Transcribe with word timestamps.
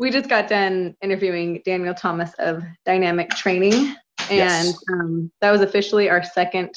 we 0.00 0.10
just 0.10 0.30
got 0.30 0.48
done 0.48 0.96
interviewing 1.02 1.60
Daniel 1.64 1.94
Thomas 1.94 2.32
of 2.38 2.64
Dynamic 2.86 3.28
Training, 3.30 3.94
and 4.30 4.64
Yes. 4.64 4.84
um, 4.90 5.30
that 5.42 5.50
was 5.50 5.60
officially 5.60 6.08
our 6.08 6.24
second 6.24 6.74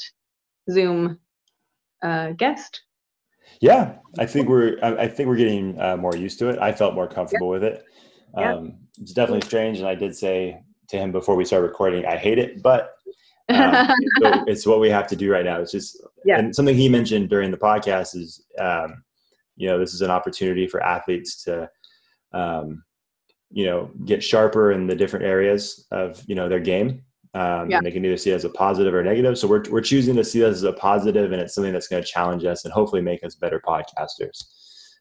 Zoom 0.70 1.18
uh, 2.02 2.32
guest. 2.32 2.82
Yeah, 3.60 3.96
I 4.18 4.26
think 4.26 4.48
we're 4.48 4.78
I 4.82 5.08
think 5.08 5.28
we're 5.28 5.36
getting 5.36 5.80
uh, 5.80 5.96
more 5.96 6.14
used 6.14 6.38
to 6.40 6.50
it. 6.50 6.58
I 6.58 6.72
felt 6.72 6.94
more 6.94 7.08
comfortable 7.08 7.48
with 7.48 7.64
it. 7.64 7.84
Um, 8.36 8.78
it's 9.00 9.12
definitely 9.12 9.46
strange, 9.46 9.78
and 9.78 9.88
I 9.88 9.94
did 9.94 10.14
say 10.14 10.60
to 10.88 10.98
him 10.98 11.10
before 11.10 11.34
we 11.34 11.46
started 11.46 11.68
recording, 11.68 12.04
I 12.04 12.16
hate 12.16 12.38
it, 12.38 12.62
but 12.62 12.94
um, 13.48 13.88
so 14.22 14.44
it's 14.46 14.66
what 14.66 14.80
we 14.80 14.90
have 14.90 15.06
to 15.06 15.16
do 15.16 15.30
right 15.32 15.44
now. 15.44 15.60
It's 15.60 15.72
just 15.72 16.02
Yeah. 16.26 16.38
and 16.38 16.54
something 16.54 16.76
he 16.76 16.90
mentioned 16.90 17.30
during 17.30 17.50
the 17.50 17.56
podcast 17.56 18.16
is 18.16 18.44
um, 18.58 19.02
you 19.56 19.66
know 19.66 19.78
this 19.78 19.94
is 19.94 20.02
an 20.02 20.10
opportunity 20.10 20.66
for 20.66 20.82
athletes 20.82 21.42
to 21.44 21.70
um, 22.32 22.82
you 23.58 23.64
know 23.66 23.88
get 24.04 24.22
sharper 24.22 24.72
in 24.72 24.86
the 24.86 24.94
different 24.96 25.24
areas 25.24 25.86
of 25.90 26.22
you 26.26 26.34
know 26.34 26.48
their 26.48 26.60
game. 26.60 27.02
Um, 27.34 27.68
Yeah. 27.68 27.78
and 27.78 27.86
they 27.86 27.90
can 27.90 28.04
either 28.04 28.16
see 28.16 28.30
it 28.30 28.34
as 28.34 28.44
a 28.44 28.48
positive 28.50 28.94
or 28.94 29.02
negative. 29.02 29.36
So 29.36 29.48
we're, 29.48 29.64
we're 29.68 29.80
choosing 29.80 30.14
to 30.16 30.22
see 30.24 30.38
this 30.38 30.54
as 30.58 30.62
a 30.62 30.72
positive 30.72 31.32
and 31.32 31.42
it's 31.42 31.52
something 31.52 31.72
that's 31.72 31.88
going 31.88 32.00
to 32.00 32.08
challenge 32.08 32.44
us 32.44 32.64
and 32.64 32.72
hopefully 32.72 33.02
make 33.02 33.24
us 33.24 33.34
better 33.34 33.60
podcasters. 33.66 34.36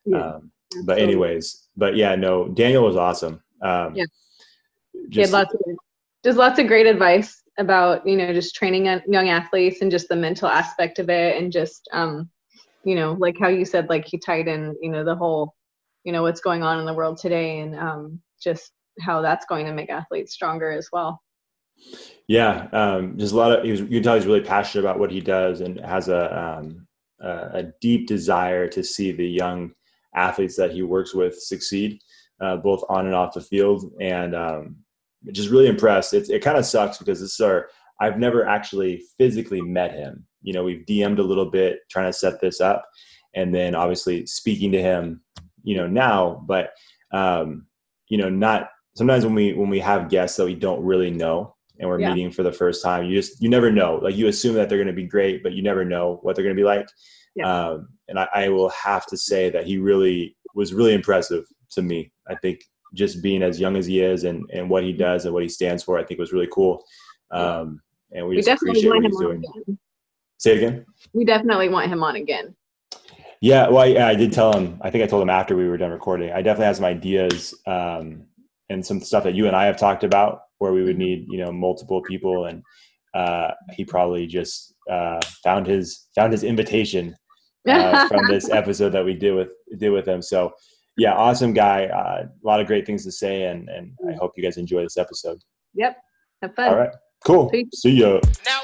Yeah, 0.06 0.18
Um, 0.38 0.52
but 0.86 0.98
anyways, 0.98 1.68
but 1.78 1.96
yeah, 1.96 2.16
no, 2.16 2.48
Daniel 2.48 2.86
was 2.86 2.96
awesome. 2.96 3.36
Um, 3.62 3.94
Yeah. 3.94 4.06
he 4.94 5.00
had 5.04 5.12
just- 5.12 5.34
lots 5.34 5.54
of 5.54 5.60
just 6.26 6.38
lots 6.40 6.58
of 6.60 6.66
great 6.68 6.88
advice 6.88 7.44
about 7.60 8.06
you 8.08 8.18
know 8.18 8.34
just 8.34 8.56
training 8.56 8.86
young- 8.86 9.02
young 9.08 9.30
athletes 9.30 9.82
and 9.84 9.92
just 9.92 10.10
the 10.10 10.16
mental 10.16 10.48
aspect 10.48 10.98
of 10.98 11.10
it 11.12 11.38
and 11.40 11.52
just 11.52 11.88
um 11.94 12.28
you 12.84 12.96
know 12.96 13.14
like 13.20 13.36
how 13.40 13.48
you 13.48 13.64
said 13.64 13.88
like 13.90 14.06
he 14.08 14.18
tied 14.18 14.48
in 14.48 14.76
you 14.82 14.90
know 14.90 15.04
the 15.04 15.16
whole 15.16 15.54
you 16.04 16.12
know 16.12 16.24
what's 16.24 16.42
going 16.42 16.64
on 16.64 16.80
in 16.80 16.86
the 16.86 16.94
world 17.00 17.18
today 17.20 17.60
and 17.60 17.76
um 17.78 18.20
just 18.44 18.72
how 19.02 19.22
that's 19.22 19.46
going 19.46 19.66
to 19.66 19.74
make 19.74 19.90
athletes 19.90 20.34
stronger 20.34 20.72
as 20.72 20.88
well 20.92 21.20
Yeah, 22.28 22.68
um, 22.72 23.18
just 23.18 23.34
a 23.34 23.38
lot 23.38 23.52
of. 23.52 23.66
He 23.66 23.72
was, 23.72 23.82
you 23.82 23.88
can 23.88 24.04
tell 24.04 24.16
he's 24.16 24.26
really 24.26 24.42
passionate 24.42 24.84
about 24.84 25.00
what 25.00 25.12
he 25.12 25.22
does 25.22 25.62
and 25.62 25.80
has 25.80 26.08
a 26.08 26.62
um, 26.62 26.88
a 27.24 27.72
deep 27.82 28.08
desire 28.08 28.68
to 28.68 28.84
see 28.84 29.12
the 29.12 29.28
young 29.28 29.72
athletes 30.16 30.56
that 30.58 30.72
he 30.72 30.84
works 30.84 31.14
with 31.14 31.40
succeed, 31.40 32.00
uh, 32.42 32.58
both 32.58 32.84
on 32.90 33.06
and 33.06 33.16
off 33.16 33.34
the 33.34 33.42
field. 33.42 33.92
And 34.00 34.36
um, 34.36 34.78
just 35.32 35.50
really 35.50 35.68
impressed. 35.68 36.14
It, 36.14 36.30
it 36.30 36.44
kind 36.44 36.58
of 36.58 36.66
sucks 36.66 36.98
because 36.98 37.20
this 37.20 37.34
is 37.34 37.40
our. 37.40 37.70
I've 38.00 38.20
never 38.20 38.46
actually 38.46 39.04
physically 39.18 39.62
met 39.62 39.94
him. 39.94 40.26
You 40.42 40.54
know, 40.54 40.64
we've 40.64 40.86
DM'd 40.86 41.20
a 41.20 41.24
little 41.24 41.50
bit 41.50 41.80
trying 41.90 42.10
to 42.10 42.18
set 42.18 42.42
this 42.42 42.60
up, 42.60 42.86
and 43.34 43.54
then 43.54 43.76
obviously 43.76 44.26
speaking 44.26 44.72
to 44.74 44.82
him. 44.82 45.22
You 45.66 45.78
know 45.78 45.88
now, 45.88 46.44
but 46.46 46.72
um, 47.14 47.68
you 48.14 48.20
know, 48.20 48.30
not 48.30 48.70
sometimes 48.96 49.26
when 49.26 49.34
we 49.34 49.54
when 49.54 49.72
we 49.72 49.80
have 49.80 50.08
guests 50.08 50.38
that 50.38 50.46
we 50.46 50.54
don't 50.54 50.84
really 50.84 51.10
know 51.10 51.56
and 51.80 51.90
we're 51.90 52.00
Yeah. 52.00 52.14
meeting 52.14 52.32
for 52.32 52.44
the 52.44 52.52
first 52.52 52.84
time 52.84 53.06
you 53.06 53.16
just 53.20 53.42
you 53.42 53.50
never 53.50 53.72
know. 53.72 53.96
Like 53.96 54.16
you 54.16 54.28
assume 54.28 54.54
that 54.54 54.70
they're 54.70 54.78
going 54.78 54.96
to 54.96 55.02
be 55.04 55.08
great 55.08 55.42
but 55.42 55.54
you 55.54 55.64
never 55.64 55.84
know 55.84 56.20
what 56.22 56.36
they're 56.36 56.46
going 56.46 56.56
to 56.56 56.60
be 56.64 56.64
like. 56.76 56.88
Yeah. 57.36 57.52
um, 57.52 57.88
and 58.08 58.20
I, 58.20 58.28
I 58.36 58.50
will 58.50 58.70
have 58.70 59.08
to 59.08 59.18
say 59.18 59.50
that 59.50 59.66
he 59.66 59.80
really 59.80 60.38
was 60.54 60.76
really 60.76 60.94
impressive 60.94 61.46
to 61.72 61.82
me. 61.82 62.12
I 62.30 62.36
think 62.36 62.60
just 62.94 63.24
being 63.24 63.42
as 63.42 63.60
young 63.60 63.76
as 63.78 63.88
he 63.88 64.00
is 64.02 64.26
and 64.26 64.48
and 64.54 64.70
what 64.70 64.84
he 64.84 64.94
does 64.94 65.26
and 65.26 65.34
what 65.34 65.42
he 65.42 65.50
stands 65.50 65.82
for 65.84 65.98
i 65.98 66.04
think 66.04 66.20
was 66.20 66.32
really 66.32 66.50
cool. 66.54 66.84
Um, 67.32 67.82
and 68.12 68.28
we, 68.28 68.36
we 68.36 68.36
just 68.36 68.46
definitely 68.46 68.82
appreciate 68.82 68.90
what 68.90 69.02
want 69.02 69.06
him 69.08 69.16
on 69.16 69.24
doing. 69.24 69.44
again. 69.66 69.80
Say 70.38 70.52
it 70.52 70.58
again? 70.58 70.86
We 71.14 71.26
definitely 71.26 71.70
want 71.70 71.92
him 71.92 72.04
on 72.04 72.16
again 72.18 72.56
Yeah, 73.44 73.68
well, 73.68 73.80
I, 73.80 74.12
I 74.12 74.16
did 74.16 74.32
tell 74.32 74.54
him. 74.54 74.80
I 74.82 74.90
think 74.90 75.04
I 75.04 75.08
told 75.08 75.22
him 75.22 75.30
after 75.30 75.58
we 75.58 75.68
were 75.68 75.76
done 75.76 75.92
recording. 75.92 76.32
I 76.32 76.42
definitely 76.42 76.68
have 76.68 76.78
some 76.78 76.86
ideas 76.86 77.54
um, 77.68 78.24
and 78.70 78.86
some 78.86 79.02
stuff 79.02 79.26
that 79.26 79.36
you 79.36 79.48
and 79.48 79.56
I 79.56 79.66
have 79.66 79.76
talked 79.76 80.06
about, 80.06 80.44
where 80.60 80.72
we 80.72 80.82
would 80.82 80.98
need, 80.98 81.26
you 81.28 81.40
know, 81.40 81.52
multiple 81.52 82.02
people, 82.02 82.46
and 82.46 82.64
uh, 83.14 83.52
he 83.74 83.84
probably 83.84 84.28
just 84.28 84.74
uh, 84.90 85.20
found 85.44 85.68
his 85.68 86.08
found 86.16 86.32
his 86.32 86.46
invitation 86.46 87.18
uh, 87.68 88.08
from 88.08 88.26
this 88.30 88.50
episode 88.50 88.92
that 88.92 89.04
we 89.04 89.14
did 89.14 89.36
with 89.36 89.50
did 89.78 89.90
with 89.90 90.08
him. 90.08 90.22
So, 90.22 90.54
yeah, 90.96 91.12
awesome 91.14 91.52
guy. 91.52 91.88
Uh, 91.88 92.24
a 92.24 92.48
lot 92.48 92.62
of 92.62 92.68
great 92.68 92.86
things 92.86 93.04
to 93.04 93.12
say, 93.12 93.48
and 93.48 93.68
and 93.68 93.92
I 94.10 94.14
hope 94.14 94.32
you 94.38 94.44
guys 94.44 94.56
enjoy 94.56 94.84
this 94.84 94.96
episode. 94.96 95.40
yep 95.74 95.98
have 96.42 96.56
fun 96.56 96.70
All 96.70 96.78
right, 96.78 96.92
cool. 97.26 97.50
Peace. 97.50 97.68
See 97.74 98.00
ya. 98.00 98.22
Now 98.46 98.62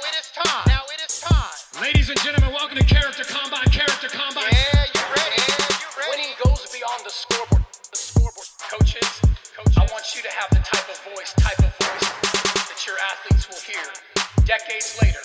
decades 14.49 14.97
later 14.99 15.19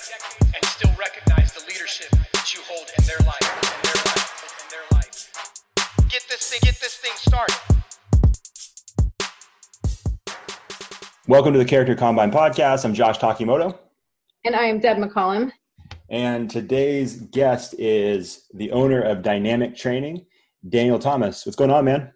and 0.55 0.62
still 0.67 0.91
recognize 0.99 1.51
the 1.55 1.65
leadership 1.67 2.11
that 2.11 2.53
you 2.53 2.61
hold 2.67 2.87
in 2.99 3.05
their 3.07 3.17
life, 3.21 3.41
in 3.41 3.81
their 3.83 3.95
life, 4.05 4.61
in 4.61 4.69
their 4.71 4.85
life. 4.93 5.31
Get 6.11 6.27
this 6.29 6.51
thing, 6.51 6.61
get 6.62 6.79
this 6.79 6.97
thing 6.97 7.12
started. 7.17 7.57
Welcome 11.27 11.55
to 11.55 11.59
the 11.59 11.65
Character 11.65 11.95
Combine 11.95 12.31
podcast. 12.31 12.85
I'm 12.85 12.93
Josh 12.93 13.19
Takimoto. 13.19 13.79
and 14.45 14.55
i 14.55 14.67
am 14.67 14.79
deb 14.79 14.99
mccollum 14.99 15.51
And 16.11 16.51
today's 16.51 17.17
guest 17.17 17.75
is 17.79 18.45
the 18.53 18.73
owner 18.73 19.01
of 19.01 19.23
Dynamic 19.23 19.75
Training, 19.75 20.27
Daniel 20.69 20.99
Thomas. 20.99 21.47
What's 21.47 21.56
going 21.56 21.71
on, 21.71 21.87
man? 21.87 22.12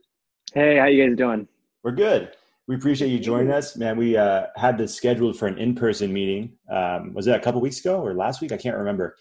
Hey, 0.53 0.77
how 0.77 0.85
you 0.85 1.09
guys 1.09 1.17
doing? 1.17 1.49
We're 1.83 1.93
good. 1.93 2.33
We 2.69 2.75
appreciate 2.75 3.09
you 3.09 3.19
joining 3.19 3.51
us, 3.51 3.77
man. 3.79 3.97
We 3.97 4.19
uh, 4.19 4.49
had 4.55 4.77
this 4.77 4.95
scheduled 4.95 5.39
for 5.39 5.47
an 5.47 5.57
in-person 5.57 6.13
meeting. 6.13 6.53
Um, 6.71 7.15
was 7.15 7.27
it 7.27 7.35
a 7.35 7.41
couple 7.41 7.63
weeks 7.63 7.81
ago 7.81 7.99
or 8.05 8.13
last 8.13 8.43
week? 8.43 8.53
I 8.53 8.59
can't 8.59 8.77
remember. 8.77 9.17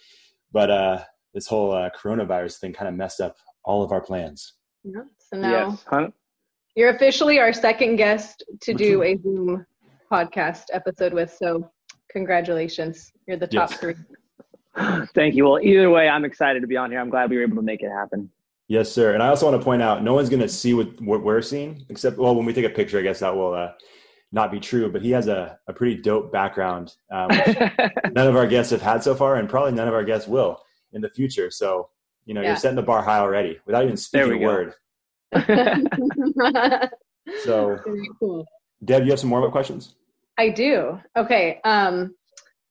But 0.52 0.69
uh, 0.69 1.03
this 1.34 1.47
whole 1.47 1.72
uh, 1.72 1.90
coronavirus 1.97 2.57
thing 2.59 2.74
kind 2.74 2.90
of 2.90 2.96
messed 2.96 3.22
up 3.22 3.38
all 3.63 3.84
of 3.84 3.94
our 3.94 4.02
plans. 4.02 4.56
Yeah, 4.84 5.03
so 5.18 5.38
now 5.40 5.69
Yes. 5.69 5.86
Huh? 5.90 6.09
you're 6.75 6.90
officially 6.94 7.40
our 7.40 7.53
second 7.53 7.96
guest 7.96 8.44
to 8.63 8.74
Which 8.74 8.78
do 8.80 8.97
one? 9.00 9.07
a 9.07 9.18
zoom 9.22 9.66
podcast 10.12 10.63
episode 10.74 11.13
with 11.13 11.34
so 11.34 11.69
congratulations 12.12 13.12
you're 13.28 13.36
the 13.38 13.47
top 13.47 13.72
Yes. 13.72 13.80
three 13.80 13.96
Thank 15.16 15.36
you. 15.36 15.46
Well, 15.46 15.59
either 15.62 15.90
way, 15.90 16.07
I'm 16.07 16.24
excited 16.24 16.62
to 16.62 16.68
be 16.68 16.78
on 16.78 16.91
here. 16.91 17.00
I'm 17.00 17.09
glad 17.09 17.30
we 17.30 17.38
were 17.38 17.44
able 17.44 17.56
to 17.56 17.62
make 17.63 17.81
it 17.81 17.90
happen. 17.90 18.30
Yes, 18.68 18.92
sir. 18.92 19.14
And 19.14 19.24
I 19.24 19.30
also 19.30 19.50
want 19.50 19.60
to 19.62 19.64
point 19.64 19.82
out, 19.82 20.04
no 20.04 20.14
one's 20.14 20.30
going 20.30 20.42
to 20.42 20.50
see 20.50 20.74
what, 20.74 21.00
what 21.02 21.24
we're 21.24 21.42
seeing, 21.42 21.86
except 21.90 22.18
well, 22.18 22.36
when 22.36 22.46
we 22.46 22.54
take 22.54 22.66
a 22.66 22.70
picture, 22.70 23.00
I 23.00 23.02
guess 23.02 23.20
that 23.20 23.34
will 23.36 23.54
uh, 23.54 23.72
not 24.34 24.52
be 24.52 24.60
true. 24.60 24.92
But 24.92 25.02
he 25.02 25.12
has 25.12 25.28
a, 25.28 25.58
a 25.68 25.74
pretty 25.74 26.02
dope 26.02 26.32
background, 26.34 26.94
um, 27.12 27.30
which 27.30 27.58
none 28.12 28.28
of 28.28 28.36
our 28.36 28.46
guests 28.48 28.72
have 28.72 28.82
had 28.82 29.04
so 29.04 29.16
far, 29.16 29.36
and 29.38 29.48
probably 29.50 29.72
none 29.72 29.88
of 29.88 29.94
our 29.94 30.04
guests 30.04 30.28
will 30.28 30.62
in 30.92 31.02
the 31.02 31.10
future. 31.10 31.50
So, 31.50 31.90
you 32.26 32.34
know, 32.34 32.42
Yeah. 32.42 32.50
you're 32.50 32.58
setting 32.58 32.76
the 32.76 32.82
bar 32.84 33.02
high 33.02 33.20
already 33.20 33.60
without 33.66 33.84
even 33.86 33.96
speaking 33.98 34.34
a 34.34 34.40
go. 34.40 34.46
word. 34.46 34.74
So, 37.44 37.78
cool. 38.20 38.46
Deb, 38.86 39.04
you 39.04 39.10
have 39.12 39.20
some 39.20 39.30
more 39.30 39.46
up 39.46 39.52
questions? 39.52 39.96
I 40.38 40.48
do. 40.50 40.98
Okay. 41.18 41.60
Um, 41.66 42.16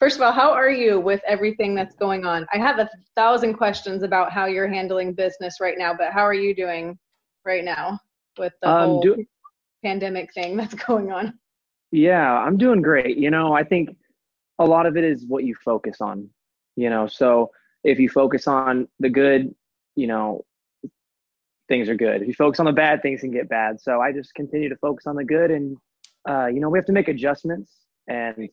first 0.00 0.16
of 0.16 0.22
all, 0.22 0.32
how 0.32 0.50
are 0.50 0.70
you 0.70 1.00
with 1.00 1.20
everything 1.26 1.74
that's 1.74 1.94
going 1.94 2.24
on? 2.24 2.46
I 2.52 2.58
have 2.58 2.78
a 2.78 2.88
thousand 3.14 3.54
questions 3.54 4.02
about 4.02 4.32
how 4.32 4.46
you're 4.46 4.68
handling 4.68 5.12
business 5.12 5.56
right 5.60 5.78
now, 5.78 5.94
but 5.94 6.12
how 6.12 6.22
are 6.22 6.34
you 6.34 6.54
doing 6.54 6.98
right 7.44 7.64
now 7.64 7.98
with 8.38 8.52
the 8.62 8.68
Um, 8.68 8.84
whole 8.84 9.00
do- 9.02 9.26
pandemic 9.84 10.32
thing 10.34 10.56
that's 10.56 10.74
going 10.74 11.12
on? 11.12 11.38
yeah, 11.90 12.32
I'm 12.32 12.56
doing 12.56 12.82
great. 12.82 13.16
You 13.16 13.30
know, 13.30 13.52
I 13.52 13.64
think 13.64 13.96
a 14.58 14.64
lot 14.64 14.86
of 14.86 14.96
it 14.96 15.04
is 15.04 15.26
what 15.26 15.44
you 15.44 15.54
focus 15.54 16.00
on. 16.00 16.28
You 16.76 16.90
know, 16.90 17.06
so 17.06 17.50
if 17.84 17.98
you 17.98 18.08
focus 18.08 18.46
on 18.46 18.88
the 19.00 19.08
good, 19.08 19.54
you 19.94 20.06
know, 20.06 20.44
things 21.68 21.88
are 21.88 21.94
good. 21.94 22.22
If 22.22 22.28
you 22.28 22.34
focus 22.34 22.60
on 22.60 22.66
the 22.66 22.72
bad, 22.72 23.00
things 23.00 23.22
can 23.22 23.30
get 23.30 23.48
bad. 23.48 23.80
So 23.80 24.00
I 24.00 24.12
just 24.12 24.34
continue 24.34 24.68
to 24.68 24.76
focus 24.76 25.06
on 25.06 25.16
the 25.16 25.24
good, 25.24 25.50
and 25.50 25.76
uh, 26.28 26.46
you 26.46 26.60
know, 26.60 26.68
we 26.68 26.78
have 26.78 26.86
to 26.86 26.92
make 26.92 27.08
adjustments, 27.08 27.72
and 28.08 28.48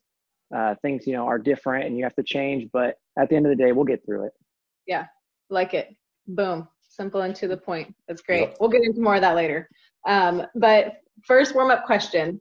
uh, 0.54 0.74
things, 0.82 1.06
you 1.06 1.12
know, 1.12 1.26
are 1.26 1.38
different, 1.38 1.86
and 1.86 1.96
you 1.96 2.04
have 2.04 2.14
to 2.14 2.22
change. 2.22 2.68
But 2.72 2.96
at 3.18 3.28
the 3.28 3.36
end 3.36 3.46
of 3.46 3.50
the 3.50 3.62
day, 3.62 3.72
we'll 3.72 3.84
get 3.84 4.04
through 4.04 4.26
it. 4.26 4.32
Yeah. 4.86 5.06
Like 5.50 5.74
it. 5.74 5.94
Boom. 6.26 6.68
Simple 6.80 7.22
and 7.22 7.34
to 7.36 7.48
the 7.48 7.56
point. 7.56 7.94
That's 8.08 8.22
great. 8.22 8.40
Yep. 8.40 8.56
We'll 8.60 8.70
get 8.70 8.82
into 8.84 9.00
more 9.00 9.16
of 9.16 9.20
that 9.22 9.34
later. 9.36 9.68
Um, 10.06 10.42
but 10.54 10.94
first 11.26 11.54
warm 11.54 11.70
up 11.70 11.84
question. 11.84 12.40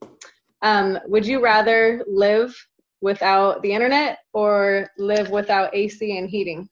Um, 0.61 0.99
would 1.07 1.25
you 1.25 1.41
rather 1.43 2.03
live 2.07 2.55
without 3.01 3.61
the 3.61 3.71
internet 3.73 4.19
or 4.33 4.89
live 4.97 5.29
without 5.29 5.75
AC 5.75 6.17
and 6.17 6.29
heating? 6.29 6.69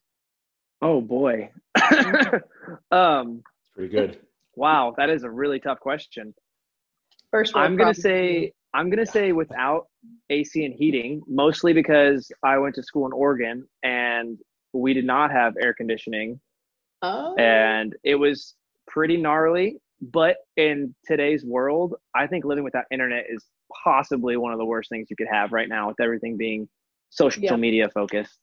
Oh 0.81 1.01
boy. 1.01 1.49
um, 2.91 3.41
It's 3.43 3.69
pretty 3.75 3.89
good. 3.89 4.19
wow, 4.55 4.93
that 4.97 5.09
is 5.09 5.23
a 5.23 5.29
really 5.29 5.59
tough 5.59 5.79
question. 5.79 6.33
First 7.31 7.53
world 7.53 7.65
I'm 7.65 7.73
gonna 7.77 7.93
problem. 7.93 8.01
say 8.01 8.53
I'm 8.73 8.89
gonna 8.89 9.05
say 9.05 9.31
without 9.31 9.88
AC 10.30 10.65
and 10.65 10.74
heating, 10.74 11.21
mostly 11.27 11.74
because 11.74 12.31
I 12.44 12.57
went 12.57 12.75
to 12.75 12.83
school 12.83 13.06
in 13.06 13.13
Oregon 13.13 13.68
and 13.83 14.38
we 14.74 14.94
did 14.94 15.06
not 15.06 15.31
have 15.31 15.56
air 15.62 15.74
conditioning, 15.74 16.39
Oh. 17.01 17.36
and 17.36 17.95
it 18.03 18.15
was 18.15 18.56
pretty 18.88 19.18
gnarly. 19.18 19.77
but 20.12 20.38
in 20.57 20.95
today's 21.06 21.45
world, 21.45 21.94
I 22.15 22.25
think 22.25 22.44
living 22.44 22.63
without 22.63 22.86
internet 22.89 23.25
is 23.30 23.45
possibly 23.83 24.36
one 24.36 24.51
of 24.51 24.57
the 24.57 24.65
worst 24.65 24.89
things 24.89 25.12
you 25.12 25.15
could 25.15 25.27
have 25.31 25.51
right 25.51 25.69
now 25.69 25.88
with 25.89 26.00
everything 26.00 26.38
being 26.38 26.68
social 27.12 27.44
Yeah. 27.44 27.56
media 27.56 27.88
focused. 27.88 28.39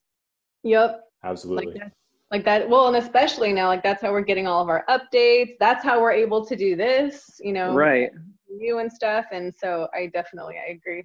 Yep. 0.63 1.03
Absolutely. 1.25 1.73
Like 1.73 1.75
that. 1.83 1.93
Like 2.31 2.45
that. 2.45 2.69
Well, 2.69 2.87
and 2.87 2.97
especially 2.97 3.53
now, 3.53 3.67
like 3.67 3.83
that's 3.83 4.01
how 4.03 4.13
we're 4.13 4.21
getting 4.21 4.47
all 4.47 4.63
of 4.63 4.69
our 4.69 4.85
updates. 4.89 5.57
That's 5.59 5.83
how 5.83 6.01
we're 6.01 6.13
able 6.13 6.47
to 6.47 6.55
do 6.55 6.77
this, 6.77 7.41
you 7.43 7.53
know, 7.53 7.75
Right. 7.75 8.13
you 8.49 8.79
and 8.79 8.93
stuff. 8.93 9.25
And 9.33 9.53
so 9.53 9.89
I 9.93 10.07
definitely, 10.07 10.59
I 10.65 10.71
agree. 10.71 11.03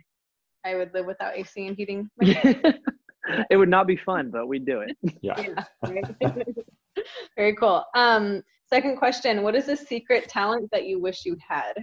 I 0.66 0.76
would 0.76 0.94
live 0.94 1.06
without 1.06 1.36
AC 1.36 1.68
and 1.68 1.76
heating. 1.76 2.10
it 2.22 3.58
would 3.58 3.70
not 3.70 3.88
be 3.88 3.98
fun, 3.98 4.30
but 4.32 4.48
we'd 4.48 4.66
do 4.66 4.82
it. 4.82 4.98
yeah. 5.22 5.64
yeah. 5.90 6.02
Very 7.38 7.56
cool. 7.56 7.84
Um, 7.96 8.44
second 8.70 8.98
question: 8.98 9.44
What 9.44 9.56
is 9.56 9.68
a 9.68 9.76
secret 9.76 10.30
talent 10.30 10.70
that 10.72 10.86
you 10.86 11.00
wish 11.00 11.26
you 11.26 11.38
had? 11.48 11.74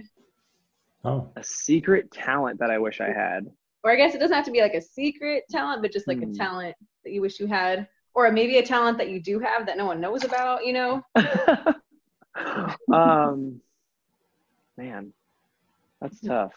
Oh, 1.03 1.29
A 1.35 1.43
secret 1.43 2.11
talent 2.11 2.59
that 2.59 2.69
I 2.69 2.77
wish 2.77 3.01
I 3.01 3.11
had. 3.11 3.47
Or 3.83 3.91
I 3.91 3.95
guess 3.95 4.13
it 4.13 4.19
doesn't 4.19 4.35
have 4.35 4.45
to 4.45 4.51
be 4.51 4.61
like 4.61 4.75
a 4.75 4.81
secret 4.81 5.43
talent, 5.49 5.81
but 5.81 5.91
just 5.91 6.07
like 6.07 6.19
Hmm. 6.19 6.29
a 6.29 6.33
talent 6.33 6.75
that 7.03 7.11
you 7.11 7.21
wish 7.21 7.39
you 7.39 7.47
had, 7.47 7.87
or 8.13 8.31
maybe 8.31 8.57
a 8.57 8.63
talent 8.63 8.97
that 8.99 9.09
you 9.09 9.19
do 9.19 9.39
have 9.39 9.65
that 9.65 9.77
no 9.77 9.85
one 9.85 9.99
knows 9.99 10.23
about. 10.23 10.65
You 10.65 10.73
know? 10.73 11.01
um, 12.93 13.59
man, 14.77 15.11
that's 15.99 16.19
tough. 16.21 16.53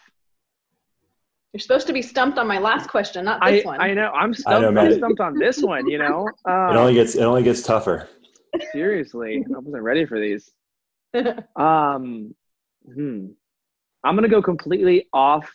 You're 1.55 1.61
supposed 1.61 1.87
to 1.87 1.93
be 1.93 2.01
stumped 2.01 2.37
on 2.37 2.49
my 2.49 2.59
last 2.59 2.89
question, 2.89 3.23
not 3.23 3.41
I, 3.41 3.51
this 3.51 3.63
one. 3.63 3.79
I 3.79 3.93
know. 3.93 4.11
I'm 4.11 4.31
I 4.31 4.33
stumped, 4.33 4.61
know, 4.63 4.67
I'm 4.67 4.73
man. 4.73 4.97
stumped 4.97 5.21
on 5.21 5.39
this 5.39 5.61
one, 5.63 5.87
you 5.87 5.97
know? 5.97 6.27
it 6.45 6.51
Um, 6.51 6.75
only 6.75 6.93
gets 6.93 7.15
it 7.15 7.21
only 7.21 7.43
gets 7.43 7.61
tougher. 7.63 8.09
seriously, 8.73 9.37
I 9.55 9.59
wasn't 9.59 9.81
ready 9.81 10.05
for 10.05 10.19
these. 10.19 10.51
Um, 11.55 12.35
hmm. 12.93 13.27
I'm 14.03 14.15
gonna 14.15 14.27
go 14.27 14.41
completely 14.41 15.07
off 15.13 15.49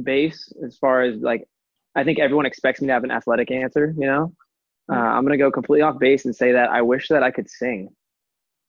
base 0.00 0.52
as 0.64 0.76
far 0.78 1.02
as 1.02 1.16
like, 1.20 1.48
I 1.96 2.04
think 2.04 2.20
everyone 2.20 2.46
expects 2.46 2.80
me 2.80 2.86
to 2.86 2.92
have 2.92 3.02
an 3.02 3.10
athletic 3.10 3.50
answer. 3.50 3.92
You 3.98 4.06
know, 4.06 4.32
uh, 4.88 4.94
I'm 4.94 5.24
gonna 5.24 5.36
go 5.36 5.50
completely 5.50 5.82
off 5.82 5.98
base 5.98 6.26
and 6.26 6.36
say 6.36 6.52
that 6.52 6.70
I 6.70 6.82
wish 6.82 7.08
that 7.08 7.24
I 7.24 7.32
could 7.32 7.50
sing. 7.50 7.88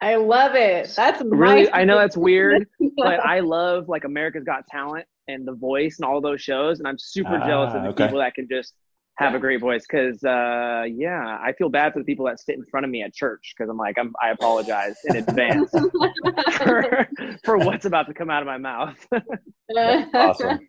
I 0.02 0.16
love 0.16 0.56
it. 0.56 0.92
That's 0.96 1.22
Really, 1.24 1.66
my 1.66 1.82
I 1.82 1.84
know 1.86 1.98
that's 1.98 2.18
weird, 2.30 2.68
but 2.98 3.20
I 3.26 3.40
love 3.42 3.88
like 3.88 4.04
America's 4.04 4.44
Got 4.44 4.66
Talent 4.68 5.06
and 5.28 5.48
The 5.48 5.54
Voice 5.54 5.98
and 6.00 6.10
all 6.10 6.20
those 6.22 6.42
shows, 6.42 6.80
and 6.80 6.88
I'm 6.88 6.98
super 6.98 7.38
jealous 7.40 7.70
of 7.74 7.78
Ah, 7.78 7.84
the 7.84 7.90
okay. 7.90 8.06
people 8.06 8.20
that 8.20 8.34
can 8.34 8.48
just 8.50 8.74
have 9.18 9.36
a 9.36 9.40
great 9.40 9.62
voice. 9.62 9.86
Because 9.88 10.24
uh, 10.24 10.86
yeah, 10.90 11.38
I 11.42 11.54
feel 11.58 11.70
bad 11.70 11.94
for 11.94 12.00
the 12.00 12.06
people 12.06 12.26
that 12.26 12.40
sit 12.40 12.56
in 12.56 12.66
front 12.66 12.86
of 12.86 12.90
me 12.90 13.04
at 13.04 13.14
church 13.14 13.54
because 13.56 13.70
I'm 13.70 13.78
like, 13.78 13.98
I'm, 14.00 14.14
I 14.22 14.32
apologize 14.32 14.96
in 15.06 15.18
advance 15.18 15.72
for, 16.58 17.08
for 17.46 17.58
what's 17.60 17.86
about 17.86 18.08
to 18.08 18.14
come 18.14 18.30
out 18.32 18.42
of 18.42 18.48
my 18.48 18.58
mouth. 18.58 19.08
awesome. 20.14 20.60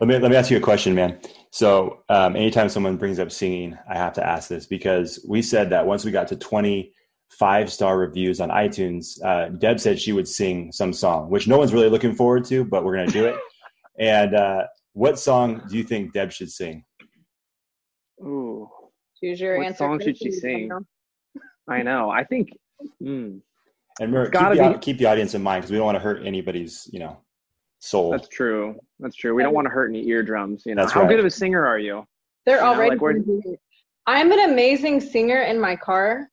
Let 0.00 0.08
me 0.08 0.18
let 0.18 0.30
me 0.30 0.36
ask 0.36 0.50
you 0.50 0.56
a 0.56 0.60
question, 0.60 0.94
man. 0.94 1.20
So, 1.52 2.02
um, 2.08 2.34
anytime 2.36 2.68
someone 2.68 2.96
brings 2.96 3.18
up 3.18 3.30
singing, 3.30 3.78
I 3.88 3.96
have 3.96 4.14
to 4.14 4.26
ask 4.26 4.48
this 4.48 4.66
because 4.66 5.24
we 5.28 5.40
said 5.42 5.70
that 5.70 5.86
once 5.86 6.04
we 6.04 6.10
got 6.10 6.28
to 6.28 6.36
twenty 6.36 6.94
five 7.30 7.72
star 7.72 7.98
reviews 7.98 8.40
on 8.40 8.48
iTunes, 8.50 9.22
uh, 9.24 9.48
Deb 9.50 9.78
said 9.80 10.00
she 10.00 10.12
would 10.12 10.26
sing 10.28 10.72
some 10.72 10.92
song, 10.92 11.30
which 11.30 11.46
no 11.46 11.58
one's 11.58 11.72
really 11.72 11.88
looking 11.88 12.14
forward 12.14 12.44
to, 12.46 12.64
but 12.64 12.84
we're 12.84 12.96
gonna 12.96 13.10
do 13.10 13.26
it. 13.26 13.36
and 13.98 14.34
uh, 14.34 14.64
what 14.92 15.18
song 15.18 15.62
do 15.68 15.76
you 15.76 15.84
think 15.84 16.12
Deb 16.12 16.32
should 16.32 16.50
sing? 16.50 16.84
Ooh, 18.22 18.68
Choose 19.20 19.40
your 19.40 19.58
What 19.58 19.66
answer. 19.66 19.88
What 19.88 20.00
song 20.00 20.06
should 20.06 20.18
she 20.18 20.30
sing? 20.32 20.70
I 21.68 21.82
know. 21.82 22.10
I 22.10 22.24
think. 22.24 22.50
Mm, 23.02 23.40
And 23.40 23.42
remember, 24.00 24.22
It's 24.24 24.30
gotta 24.30 24.54
keep 24.56 24.64
the, 24.64 24.72
be- 24.72 24.78
keep 24.78 24.98
the 24.98 25.06
audience 25.06 25.34
in 25.34 25.42
mind 25.42 25.62
because 25.62 25.70
we 25.70 25.76
don't 25.76 25.86
want 25.86 25.96
to 25.96 26.00
hurt 26.00 26.24
anybody's, 26.24 26.88
you 26.92 27.00
know, 27.00 27.18
soul. 27.80 28.10
that's 28.12 28.28
true. 28.28 28.76
That's 29.00 29.16
true. 29.16 29.34
We 29.34 29.42
don't 29.42 29.54
want 29.54 29.66
to 29.66 29.70
hurt 29.70 29.88
any 29.90 30.06
eardrums. 30.08 30.62
You 30.66 30.74
know, 30.74 30.82
That's 30.82 30.92
how 30.92 31.02
right. 31.02 31.10
good 31.10 31.20
of 31.20 31.26
a 31.26 31.30
singer 31.30 31.64
are 31.66 31.78
you? 31.78 32.04
They're 32.46 32.56
You 32.56 32.62
know, 32.62 32.68
already. 32.74 32.96
like, 32.96 33.58
I'm 34.06 34.32
an 34.32 34.50
amazing 34.50 35.00
singer 35.00 35.42
in 35.42 35.60
my 35.60 35.76
car, 35.76 36.28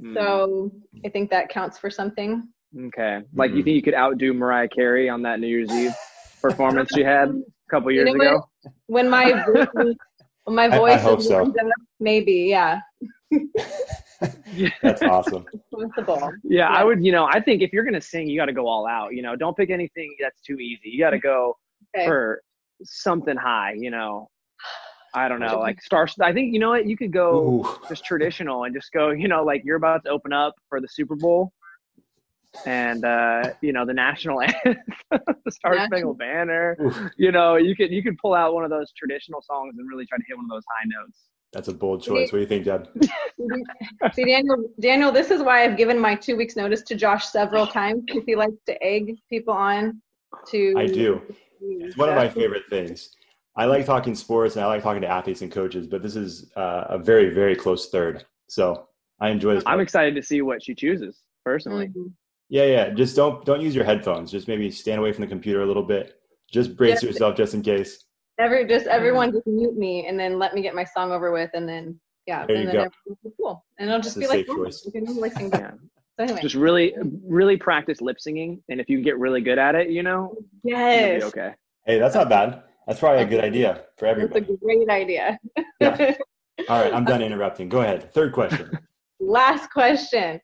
Mm, 0.00 0.14
so 0.14 0.70
I 1.04 1.08
think 1.08 1.30
that 1.30 1.48
counts 1.48 1.78
for 1.78 1.90
something. 1.90 2.48
okay. 2.86 3.20
Like 3.34 3.50
you 3.52 3.58
Mhm. 3.58 3.64
think 3.64 3.74
you 3.76 3.82
could 3.82 3.94
outdo 3.94 4.32
Mariah 4.32 4.68
Carey 4.68 5.08
on 5.08 5.22
that 5.22 5.40
New 5.40 5.46
Year's 5.48 5.70
Eve 5.72 5.92
performance 6.40 6.90
she 6.92 7.02
had 7.04 7.28
a 7.30 7.42
couple 7.70 7.90
You 7.92 7.98
years 8.04 8.14
know 8.14 8.16
ago? 8.24 8.48
When 8.86 9.08
my 9.10 9.32
voice, 9.46 9.96
when 10.44 10.56
my 10.56 10.68
I 10.68 10.78
voice 10.78 11.02
hope 11.02 11.20
is 11.20 11.28
so. 11.28 11.40
up, 11.46 11.54
maybe, 12.00 12.46
yeah, 12.50 12.80
That's 14.82 15.02
awesome. 15.02 15.44
possible. 15.72 16.32
Yeah, 16.44 16.68
I 16.68 16.84
would. 16.84 17.04
You 17.04 17.12
know, 17.12 17.24
I 17.24 17.40
think 17.40 17.62
if 17.62 17.72
you're 17.72 17.84
gonna 17.84 18.00
sing, 18.00 18.28
you 18.28 18.38
got 18.38 18.46
to 18.46 18.52
go 18.52 18.66
all 18.68 18.86
out. 18.86 19.14
You 19.14 19.22
know, 19.22 19.34
don't 19.36 19.56
pick 19.56 19.70
anything 19.70 20.14
that's 20.20 20.40
too 20.42 20.58
easy. 20.58 20.88
You 20.90 20.98
got 21.00 21.10
to 21.10 21.18
go 21.18 21.56
Okay. 21.94 22.06
for 22.06 22.42
something 22.84 23.36
high. 23.36 23.74
You 23.76 23.90
know, 23.90 24.28
I 25.14 25.28
don't 25.28 25.40
know, 25.40 25.58
like 25.58 25.82
star. 25.82 26.08
I 26.20 26.32
think 26.32 26.54
you 26.54 26.58
know 26.58 26.70
what 26.70 26.86
you 26.86 26.96
could 26.96 27.12
go 27.12 27.62
Ooh. 27.64 27.88
just 27.88 28.04
traditional 28.04 28.64
and 28.64 28.74
just 28.74 28.92
go. 28.92 29.10
You 29.10 29.28
know, 29.28 29.44
like 29.44 29.62
you're 29.64 29.76
about 29.76 30.04
to 30.04 30.10
open 30.10 30.32
up 30.32 30.54
for 30.68 30.80
the 30.80 30.88
Super 30.88 31.16
Bowl, 31.16 31.52
and 32.64 33.04
uh, 33.04 33.50
you 33.60 33.72
know 33.72 33.84
the 33.84 33.92
national 33.92 34.40
anthem, 34.42 34.76
the 35.10 35.50
Star 35.50 35.74
National- 35.74 35.86
Spangled 35.86 36.18
Banner. 36.18 36.76
Ooh. 36.80 37.10
You 37.18 37.32
know, 37.32 37.56
you 37.56 37.76
could 37.76 37.90
you 37.90 38.02
could 38.02 38.16
pull 38.18 38.34
out 38.34 38.54
one 38.54 38.64
of 38.64 38.70
those 38.70 38.90
traditional 38.92 39.42
songs 39.42 39.74
and 39.78 39.86
really 39.88 40.06
try 40.06 40.16
to 40.18 40.24
hit 40.26 40.36
one 40.36 40.46
of 40.46 40.50
those 40.50 40.64
high 40.68 40.86
notes. 40.86 41.18
That's 41.52 41.68
a 41.68 41.74
bold 41.74 42.02
choice. 42.02 42.32
What 42.32 42.38
do 42.38 42.40
you 42.40 42.46
think, 42.46 42.64
Deb? 42.64 42.88
See, 44.14 44.24
Daniel, 44.24 44.70
Daniel, 44.80 45.12
this 45.12 45.30
is 45.30 45.42
why 45.42 45.64
I've 45.64 45.76
given 45.76 45.98
my 45.98 46.14
two 46.14 46.34
weeks 46.34 46.56
notice 46.56 46.80
to 46.84 46.94
Josh 46.94 47.26
several 47.26 47.66
times 47.66 48.04
because 48.06 48.22
he 48.24 48.34
likes 48.34 48.56
to 48.66 48.82
egg 48.82 49.18
people 49.28 49.52
on 49.52 50.00
to. 50.48 50.74
I 50.78 50.86
do. 50.86 51.20
It's 51.60 51.96
one 51.98 52.08
of 52.08 52.14
my 52.14 52.28
favorite 52.28 52.62
things. 52.70 53.14
I 53.56 53.66
like 53.66 53.84
talking 53.84 54.14
sports 54.14 54.56
and 54.56 54.64
I 54.64 54.68
like 54.68 54.82
talking 54.82 55.02
to 55.02 55.08
athletes 55.08 55.42
and 55.42 55.52
coaches, 55.52 55.86
but 55.86 56.02
this 56.02 56.16
is 56.16 56.50
uh, 56.56 56.84
a 56.88 56.98
very, 56.98 57.30
very 57.34 57.54
close 57.54 57.90
third. 57.90 58.24
So 58.48 58.88
I 59.20 59.28
enjoy 59.30 59.54
this. 59.54 59.64
I'm 59.66 59.72
part. 59.74 59.82
excited 59.82 60.14
to 60.14 60.22
see 60.22 60.40
what 60.42 60.62
she 60.62 60.74
chooses 60.74 61.20
personally. 61.44 61.88
Mhm. 61.88 62.12
yeah, 62.48 62.64
yeah. 62.64 62.88
Just 62.90 63.14
don't 63.16 63.44
don't 63.44 63.60
use 63.60 63.74
your 63.74 63.84
headphones. 63.84 64.30
Just 64.30 64.48
maybe 64.48 64.70
stand 64.70 64.98
away 65.00 65.12
from 65.12 65.22
the 65.22 65.28
computer 65.28 65.62
a 65.62 65.66
little 65.66 65.82
bit. 65.82 66.18
Just 66.50 66.76
brace 66.76 67.02
Yeah. 67.02 67.08
yourself 67.10 67.36
just 67.36 67.54
in 67.54 67.62
case. 67.62 68.04
Every 68.38 68.66
just 68.66 68.86
everyone 68.86 69.32
just 69.32 69.46
mute 69.46 69.76
me 69.76 70.06
and 70.06 70.18
then 70.18 70.38
let 70.38 70.54
me 70.54 70.62
get 70.62 70.74
my 70.74 70.84
song 70.84 71.12
over 71.12 71.30
with 71.30 71.50
and 71.54 71.68
then 71.68 72.00
yeah, 72.26 72.46
There 72.46 72.56
and 72.56 72.64
you 72.64 72.70
then 72.70 72.74
go. 72.74 72.80
everything 72.80 73.16
will 73.22 73.30
be 73.30 73.36
cool. 73.36 73.64
And 73.78 73.88
it'll 73.88 74.00
just 74.00 74.16
That's 74.16 74.30
be 74.30 74.38
like 74.38 74.46
oh, 74.48 74.66
you 74.86 74.92
can 74.92 75.04
normally 75.04 75.30
sing 75.30 75.50
back. 75.50 75.60
Yeah. 75.60 75.70
So 76.18 76.24
anyway, 76.24 76.42
Just 76.42 76.54
really, 76.54 76.94
really 77.24 77.56
practice 77.56 78.00
lip 78.02 78.20
singing, 78.20 78.62
and 78.68 78.80
if 78.80 78.88
you 78.90 79.00
get 79.02 79.18
really 79.18 79.40
good 79.40 79.58
at 79.58 79.74
it, 79.74 79.88
you 79.88 80.02
know, 80.02 80.34
you'll 80.62 80.78
yes, 80.78 81.22
be 81.22 81.26
okay. 81.28 81.54
Hey, 81.86 81.98
that's 81.98 82.14
not 82.14 82.28
bad. 82.28 82.62
That's 82.86 83.00
probably 83.00 83.22
a 83.22 83.26
good 83.26 83.44
idea 83.44 83.84
for 83.96 84.06
everybody. 84.06 84.40
that's 84.40 84.52
a 84.52 84.56
great 84.56 84.88
idea. 84.88 85.38
Yeah. 85.80 86.14
All 86.68 86.82
right, 86.82 86.92
I'm 86.92 87.04
done 87.04 87.22
interrupting. 87.22 87.68
Go 87.68 87.80
ahead. 87.80 88.12
Third 88.12 88.32
question. 88.32 88.70
Last 89.20 89.70
question. 89.70 90.40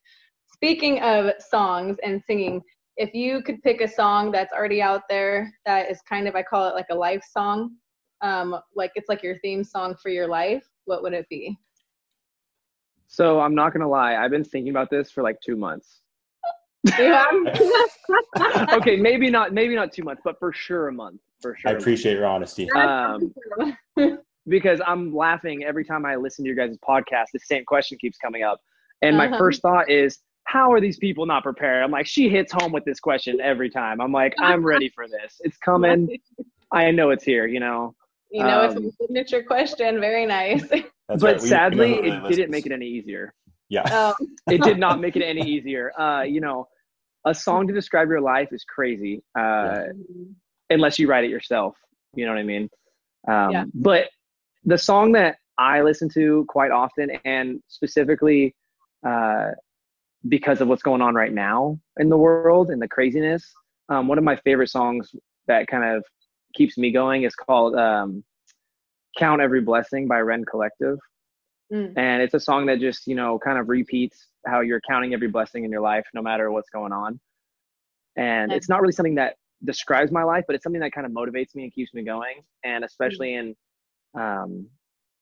Speaking 0.53 1.01
of 1.01 1.33
songs 1.39 1.97
and 2.03 2.23
singing, 2.27 2.63
if 2.97 3.15
you 3.15 3.43
could 3.43 3.63
pick 3.63 3.81
a 3.81 3.89
song 3.89 4.33
that's 4.33 4.53
already 4.53 4.83
out 4.83 5.03
there 5.09 5.53
that 5.67 5.91
is 5.91 6.01
kind 6.09 6.27
of 6.27 6.35
I 6.35 6.43
call 6.43 6.69
it 6.69 6.75
like 6.75 6.87
a 6.91 6.95
life 6.95 7.23
song, 7.31 7.77
um, 8.23 8.59
like 8.75 8.91
it's 8.95 9.09
like 9.09 9.23
your 9.23 9.39
theme 9.39 9.63
song 9.63 9.95
for 10.03 10.09
your 10.09 10.27
life, 10.27 10.65
what 10.87 11.03
would 11.03 11.13
it 11.13 11.27
be? 11.29 11.57
So 13.07 13.41
I'm 13.41 13.55
not 13.55 13.73
gonna 13.73 13.89
lie, 13.89 14.17
I've 14.17 14.31
been 14.31 14.45
thinking 14.45 14.71
about 14.71 14.91
this 14.91 15.11
for 15.11 15.23
like 15.23 15.41
two 15.45 15.57
months. 15.57 16.01
Okay, 18.73 18.97
maybe 18.97 19.31
not, 19.31 19.53
maybe 19.53 19.75
not 19.75 19.93
two 19.93 20.03
months, 20.03 20.23
but 20.25 20.39
for 20.39 20.53
sure 20.53 20.89
a 20.89 20.93
month, 20.93 21.21
for 21.41 21.57
sure. 21.57 21.69
I 21.69 21.73
a 21.73 21.75
month. 21.75 21.83
appreciate 21.83 22.15
your 22.15 22.27
honesty. 22.27 22.71
Um, 22.73 23.33
because 24.47 24.81
I'm 24.87 25.15
laughing 25.15 25.65
every 25.65 25.85
time 25.85 26.05
I 26.07 26.17
listen 26.17 26.45
to 26.45 26.49
your 26.53 26.57
guys' 26.57 26.77
podcast. 26.87 27.27
The 27.33 27.41
same 27.41 27.65
question 27.65 27.99
keeps 28.01 28.19
coming 28.19 28.43
up, 28.43 28.61
and 29.03 29.17
my 29.17 29.27
Uh-huh. 29.27 29.39
first 29.39 29.63
thought 29.63 29.91
is, 29.91 30.19
how 30.45 30.73
are 30.73 30.81
these 30.81 30.97
people 30.99 31.27
not 31.27 31.43
prepared? 31.43 31.83
I'm 31.85 31.91
like, 31.91 32.07
she 32.07 32.29
hits 32.31 32.53
home 32.53 32.73
with 32.73 32.85
this 32.85 33.01
question 33.01 33.39
every 33.41 33.69
time. 33.69 34.01
I'm 34.01 34.13
like, 34.13 34.35
I'm 34.39 34.65
ready 34.65 34.89
for 34.89 35.07
this. 35.07 35.37
It's 35.41 35.59
coming. 35.59 36.19
I 36.73 36.91
know 36.91 37.11
it's 37.11 37.25
here. 37.25 37.47
You 37.47 37.61
know. 37.61 37.95
You 38.31 38.45
know, 38.45 38.63
it's 38.63 38.77
Um, 38.77 38.85
a 38.87 38.91
signature 38.93 39.43
question. 39.43 40.01
Very 40.01 40.27
nice. 40.27 40.63
That's 40.69 40.85
but 41.09 41.23
right. 41.23 41.37
We- 41.37 41.43
we 41.43 41.49
sadly, 41.49 41.91
know 41.91 41.97
who 41.97 42.03
really 42.03 42.33
it 42.33 42.37
didn't 42.37 42.51
make 42.51 42.67
it 42.67 42.73
any 42.73 42.87
easier. 42.87 43.33
Yeah. 43.71 43.85
Oh, 43.91 44.15
It 44.51 44.63
did 44.63 44.79
not 44.79 45.01
make 45.01 45.17
it 45.17 45.23
any 45.23 45.43
easier. 45.49 45.99
Uh, 45.99 46.23
you 46.23 46.41
know, 46.43 46.69
a 47.25 47.35
song 47.35 47.67
to 47.69 47.73
describe 47.73 48.09
your 48.09 48.21
life 48.21 48.49
is 48.53 48.65
crazy. 48.65 49.23
Uh, 49.39 49.41
Yeah. 49.43 49.93
Unless 50.71 50.99
you 50.99 51.09
write 51.09 51.25
it 51.25 51.31
yourself. 51.31 51.77
You 52.15 52.27
know 52.27 52.33
what 52.33 52.39
I 52.41 52.45
mean? 52.45 52.69
Um, 53.27 53.51
Yeah. 53.51 53.65
But 53.75 54.09
the 54.65 54.79
song 54.79 55.13
that 55.13 55.37
I 55.59 55.83
listen 55.83 56.09
to 56.11 56.45
quite 56.49 56.71
often, 56.71 57.11
and 57.25 57.63
specifically 57.69 58.55
uh, 59.07 59.51
because 60.29 60.61
of 60.61 60.69
what's 60.69 60.83
going 60.83 61.03
on 61.03 61.15
right 61.15 61.33
now 61.33 61.79
in 61.99 62.09
the 62.09 62.17
world 62.17 62.71
and 62.71 62.81
the 62.81 62.89
craziness, 62.89 63.53
um, 63.89 64.09
one 64.09 64.19
of 64.19 64.25
my 64.25 64.37
favorite 64.37 64.69
songs 64.71 65.11
that 65.47 65.67
kind 65.69 65.85
of 65.85 66.05
keeps 66.55 66.77
me 66.77 66.91
going 66.93 67.23
is 67.23 67.35
called 67.35 67.75
um, 67.77 68.23
"Count 69.17 69.41
Every 69.41 69.61
Blessing" 69.61 70.07
by 70.09 70.21
Rend 70.21 70.47
Collective 70.47 70.99
Mm. 71.71 71.93
and 71.99 72.23
it's 72.23 72.33
a 72.33 72.41
song 72.41 72.65
that 72.65 72.81
just 72.81 73.07
you 73.07 73.15
know 73.15 73.39
kind 73.39 73.59
of 73.59 73.69
repeats 73.69 74.29
how 74.47 74.61
you're 74.61 74.81
counting 74.89 75.13
every 75.13 75.29
blessing 75.29 75.67
in 75.67 75.71
your 75.71 75.83
life 75.83 76.07
no 76.15 76.23
matter 76.23 76.51
what's 76.51 76.71
going 76.71 76.93
on 76.93 77.21
And 78.17 78.51
it's 78.51 78.71
not 78.71 78.81
really 78.81 78.95
something 78.95 79.17
that 79.17 79.37
describes 79.65 80.13
my 80.13 80.23
life, 80.23 80.45
but 80.47 80.55
it's 80.55 80.63
something 80.63 80.81
that 80.81 80.93
kind 80.93 81.07
of 81.07 81.13
motivates 81.13 81.55
me 81.55 81.65
and 81.65 81.73
keeps 81.73 81.93
me 81.95 82.03
going. 82.03 82.43
And 82.65 82.85
especially 82.85 83.35
in 83.35 83.57
um, 84.15 84.69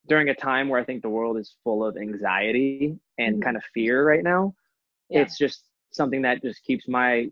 during 0.09 0.29
a 0.29 0.35
time 0.35 0.69
where 0.69 0.81
I 0.81 0.85
think 0.85 1.03
the 1.03 1.09
world 1.09 1.37
is 1.39 1.57
full 1.65 1.85
of 1.85 1.97
anxiety 1.97 2.99
and 3.19 3.37
Mhm. 3.37 3.43
kind 3.43 3.57
of 3.57 3.65
fear 3.75 4.07
right 4.07 4.23
now, 4.23 4.55
Yeah. 5.09 5.23
it's 5.23 5.37
just 5.39 5.69
something 5.91 6.23
that 6.23 6.43
just 6.43 6.63
keeps 6.65 6.87
my 6.89 7.31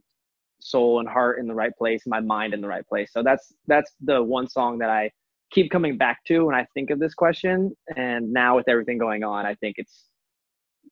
soul 0.61 1.01
and 1.01 1.09
heart 1.09 1.39
in 1.39 1.47
the 1.47 1.55
right 1.55 1.77
place, 1.77 2.07
my 2.07 2.21
mind 2.21 2.55
in 2.55 2.61
the 2.61 2.69
right 2.69 2.87
place. 2.87 3.13
So 3.13 3.23
that's 3.23 3.53
that's 3.67 3.95
the 4.01 4.23
one 4.23 4.49
song 4.49 4.79
that 4.79 4.91
I 4.91 5.11
keep 5.51 5.71
coming 5.71 5.97
back 5.99 6.25
to 6.25 6.47
when 6.47 6.55
I 6.55 6.65
think 6.75 6.91
of 6.91 6.99
this 6.99 7.15
question. 7.15 7.77
And 7.97 8.33
now 8.33 8.57
with 8.57 8.69
everything 8.69 8.99
going 8.99 9.23
on, 9.25 9.45
I 9.47 9.55
think 9.57 9.77
it's 9.79 10.09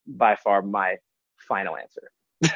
by 0.06 0.36
far 0.36 0.62
my 0.62 0.96
final 1.48 1.76
answer. 1.76 2.10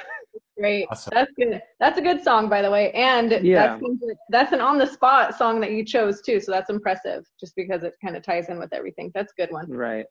Great. 0.59 0.87
Awesome. 0.91 1.13
That's 1.15 1.33
good. 1.39 1.61
That's 1.81 1.99
a 1.99 2.03
good 2.03 2.23
song, 2.23 2.49
by 2.49 2.63
the 2.63 2.71
way. 2.71 2.91
And 2.93 3.31
Yeah. 3.45 3.79
that's, 3.79 3.83
that's 4.31 4.53
an 4.53 4.61
on 4.61 4.79
the 4.79 4.87
spot 4.87 5.37
song 5.37 5.61
that 5.61 5.73
you 5.73 5.85
chose 5.85 6.23
too. 6.23 6.41
So 6.41 6.51
that's 6.53 6.71
impressive 6.71 7.25
just 7.39 7.55
because 7.57 7.83
it 7.83 7.95
kind 8.03 8.17
of 8.17 8.23
ties 8.23 8.49
in 8.49 8.59
with 8.59 8.73
everything. 8.73 9.11
That's 9.15 9.33
a 9.37 9.43
good 9.43 9.53
one. 9.53 9.71
Right. 9.71 10.07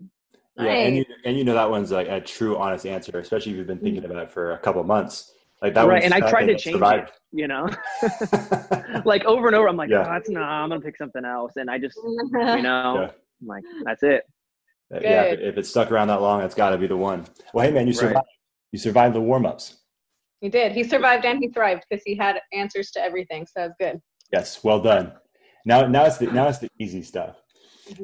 Yeah, 0.57 0.67
and 0.71 0.95
you 0.95 1.05
and 1.25 1.37
you 1.37 1.43
know 1.43 1.53
that 1.55 1.69
one's 1.69 1.91
like 1.91 2.07
a 2.07 2.21
true 2.21 2.57
honest 2.57 2.85
answer, 2.85 3.19
especially 3.19 3.51
if 3.51 3.57
you've 3.57 3.67
been 3.67 3.79
thinking 3.79 4.05
about 4.05 4.17
it 4.23 4.31
for 4.31 4.53
a 4.53 4.57
couple 4.59 4.79
of 4.79 4.87
months. 4.87 5.33
Like 5.61 5.73
that 5.73 5.85
right. 5.85 6.01
And 6.03 6.13
I 6.13 6.21
tried 6.21 6.45
to 6.45 6.55
change 6.57 6.75
survived. 6.75 7.09
it, 7.09 7.13
you 7.33 7.47
know, 7.47 7.67
like 9.05 9.25
over 9.25 9.47
and 9.47 9.55
over. 9.55 9.67
I'm 9.67 9.75
like, 9.77 9.89
Yeah. 9.89 10.01
oh, 10.01 10.11
that's 10.11 10.29
not, 10.29 10.43
I'm 10.43 10.69
going 10.69 10.79
to 10.79 10.85
pick 10.85 10.95
something 10.97 11.25
else. 11.25 11.53
And 11.57 11.69
I 11.69 11.77
just, 11.77 11.97
you 11.97 12.15
know, 12.31 12.95
Yeah. 12.95 13.11
I'm 13.41 13.47
like, 13.47 13.63
that's 13.83 14.03
it. 14.03 14.23
Uh, 14.93 14.99
yeah, 15.01 15.21
if, 15.23 15.39
Good. 15.39 15.47
if 15.49 15.57
it's 15.57 15.69
stuck 15.69 15.91
around 15.91 16.07
that 16.09 16.21
long, 16.21 16.41
it's 16.41 16.55
got 16.55 16.69
to 16.69 16.77
be 16.77 16.87
the 16.87 16.95
one. 16.97 17.25
Well, 17.53 17.65
hey 17.65 17.71
man, 17.73 17.87
you 17.87 17.93
Right. 17.93 17.99
survived. 17.99 18.27
You 18.71 18.79
survived 18.79 19.15
the 19.15 19.21
warm 19.21 19.45
ups. 19.45 19.77
He 20.45 20.49
did. 20.49 20.73
He 20.73 20.83
survived 20.83 21.25
and 21.25 21.39
he 21.39 21.47
thrived 21.47 21.85
because 21.89 22.03
he 22.05 22.13
had 22.13 22.39
answers 22.53 22.91
to 22.91 23.01
everything. 23.01 23.47
So 23.47 23.53
that's 23.55 23.73
good. 23.79 23.99
Yes, 24.31 24.63
well 24.63 24.79
done. 24.79 25.13
Now, 25.65 25.87
now 25.87 26.05
it's 26.05 26.19
the 26.19 26.27
now 26.27 26.47
it's 26.47 26.59
the 26.59 26.69
easy 26.79 27.01
stuff. 27.01 27.41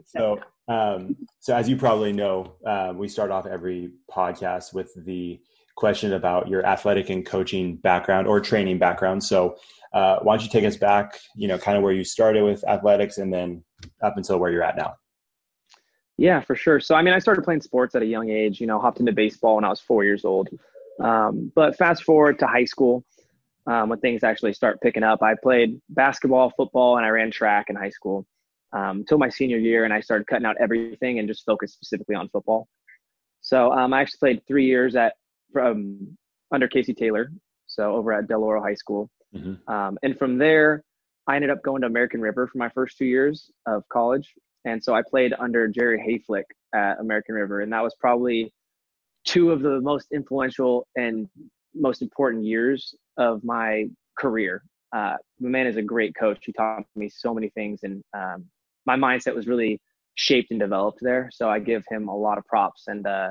So, 0.07 0.39
um, 0.67 1.15
so 1.39 1.55
as 1.55 1.69
you 1.69 1.77
probably 1.77 2.13
know, 2.13 2.53
uh, 2.65 2.93
we 2.95 3.09
start 3.09 3.29
off 3.29 3.45
every 3.45 3.91
podcast 4.09 4.73
with 4.73 4.91
the 5.05 5.39
question 5.75 6.13
about 6.13 6.47
your 6.47 6.65
athletic 6.65 7.11
and 7.11 7.23
coaching 7.23 7.75
background 7.75 8.25
or 8.25 8.39
training 8.39 8.79
background. 8.79 9.23
So, 9.23 9.57
uh, 9.93 10.17
why 10.23 10.35
don't 10.35 10.43
you 10.43 10.49
take 10.49 10.65
us 10.65 10.77
back? 10.77 11.19
You 11.35 11.47
know, 11.47 11.59
kind 11.59 11.77
of 11.77 11.83
where 11.83 11.93
you 11.93 12.03
started 12.03 12.43
with 12.43 12.67
athletics, 12.67 13.19
and 13.19 13.31
then 13.31 13.63
up 14.01 14.17
until 14.17 14.39
where 14.39 14.49
you're 14.49 14.63
at 14.63 14.77
now. 14.77 14.95
Yeah, 16.17 16.39
for 16.39 16.55
sure. 16.55 16.79
So, 16.79 16.95
I 16.95 17.03
mean, 17.03 17.13
I 17.13 17.19
started 17.19 17.43
playing 17.43 17.61
sports 17.61 17.93
at 17.93 18.01
a 18.01 18.05
young 18.05 18.31
age, 18.31 18.59
you 18.59 18.65
know, 18.65 18.79
hopped 18.79 18.99
into 18.99 19.11
baseball 19.11 19.57
when 19.57 19.63
I 19.63 19.69
was 19.69 19.79
four 19.79 20.03
years 20.03 20.25
old. 20.25 20.49
Um, 21.03 21.51
but 21.55 21.77
fast 21.77 22.03
forward 22.03 22.39
to 22.39 22.47
high 22.47 22.65
school, 22.65 23.03
um, 23.67 23.89
when 23.89 23.99
things 23.99 24.23
actually 24.23 24.53
start 24.53 24.81
picking 24.81 25.03
up, 25.03 25.21
I 25.21 25.35
played 25.41 25.79
basketball, 25.89 26.51
football, 26.55 26.97
and 26.97 27.05
I 27.05 27.09
ran 27.09 27.31
track 27.31 27.65
in 27.69 27.75
high 27.75 27.89
school 27.89 28.25
um, 28.73 28.99
until 28.99 29.17
my 29.17 29.29
senior 29.29 29.57
year. 29.57 29.83
And 29.83 29.93
I 29.93 29.99
started 29.99 30.27
cutting 30.27 30.45
out 30.45 30.55
everything 30.59 31.19
and 31.19 31.27
just 31.27 31.45
focused 31.45 31.73
specifically 31.75 32.15
on 32.15 32.29
football. 32.29 32.67
So, 33.41 33.71
um, 33.71 33.93
I 33.93 34.01
actually 34.01 34.19
played 34.19 34.47
three 34.47 34.65
years 34.65 34.95
at 34.95 35.13
from 35.51 36.17
under 36.51 36.67
Casey 36.67 36.93
Taylor, 36.93 37.31
so 37.67 37.95
over 37.95 38.13
at 38.13 38.27
Del 38.27 38.43
Oro 38.43 38.61
High 38.61 38.75
School. 38.75 39.09
Mhm. 39.35 39.67
Um, 39.67 39.97
and 40.03 40.17
from 40.17 40.37
there, 40.37 40.83
I 41.27 41.35
ended 41.35 41.49
up 41.49 41.61
going 41.63 41.81
to 41.81 41.87
American 41.87 42.21
River 42.21 42.47
for 42.47 42.57
my 42.57 42.69
first 42.69 42.97
two 42.97 43.05
years 43.05 43.51
of 43.65 43.87
college. 43.89 44.33
And 44.65 44.83
so 44.83 44.93
I 44.93 45.01
played 45.01 45.33
under 45.39 45.67
Jerry 45.67 45.97
Haflich 45.99 46.43
at 46.73 46.99
American 46.99 47.35
River. 47.35 47.61
And 47.61 47.71
that 47.73 47.81
was 47.81 47.95
probably 47.99 48.53
two 49.25 49.51
of 49.51 49.61
the 49.61 49.79
most 49.81 50.07
influential 50.13 50.87
and 50.95 51.27
most 51.73 52.01
important 52.01 52.43
years 52.43 52.95
of 53.17 53.43
my 53.43 53.85
career. 54.17 54.63
Uh, 54.93 55.15
the 55.39 55.49
man 55.49 55.67
is 55.67 55.77
a 55.77 55.81
great 55.81 56.15
coach. 56.15 56.39
He 56.45 56.51
taught 56.51 56.83
me 56.95 57.09
so 57.09 57.33
many 57.33 57.49
things. 57.49 57.81
And 57.83 58.03
um, 58.13 58.45
my 58.85 58.95
mindset 58.95 59.35
was 59.35 59.47
really 59.47 59.79
shaped 60.15 60.51
and 60.51 60.59
developed 60.59 60.99
there. 61.01 61.29
So 61.31 61.49
I 61.49 61.59
give 61.59 61.83
him 61.89 62.09
a 62.09 62.15
lot 62.15 62.37
of 62.37 62.45
props. 62.45 62.83
And 62.87 63.07
uh, 63.07 63.29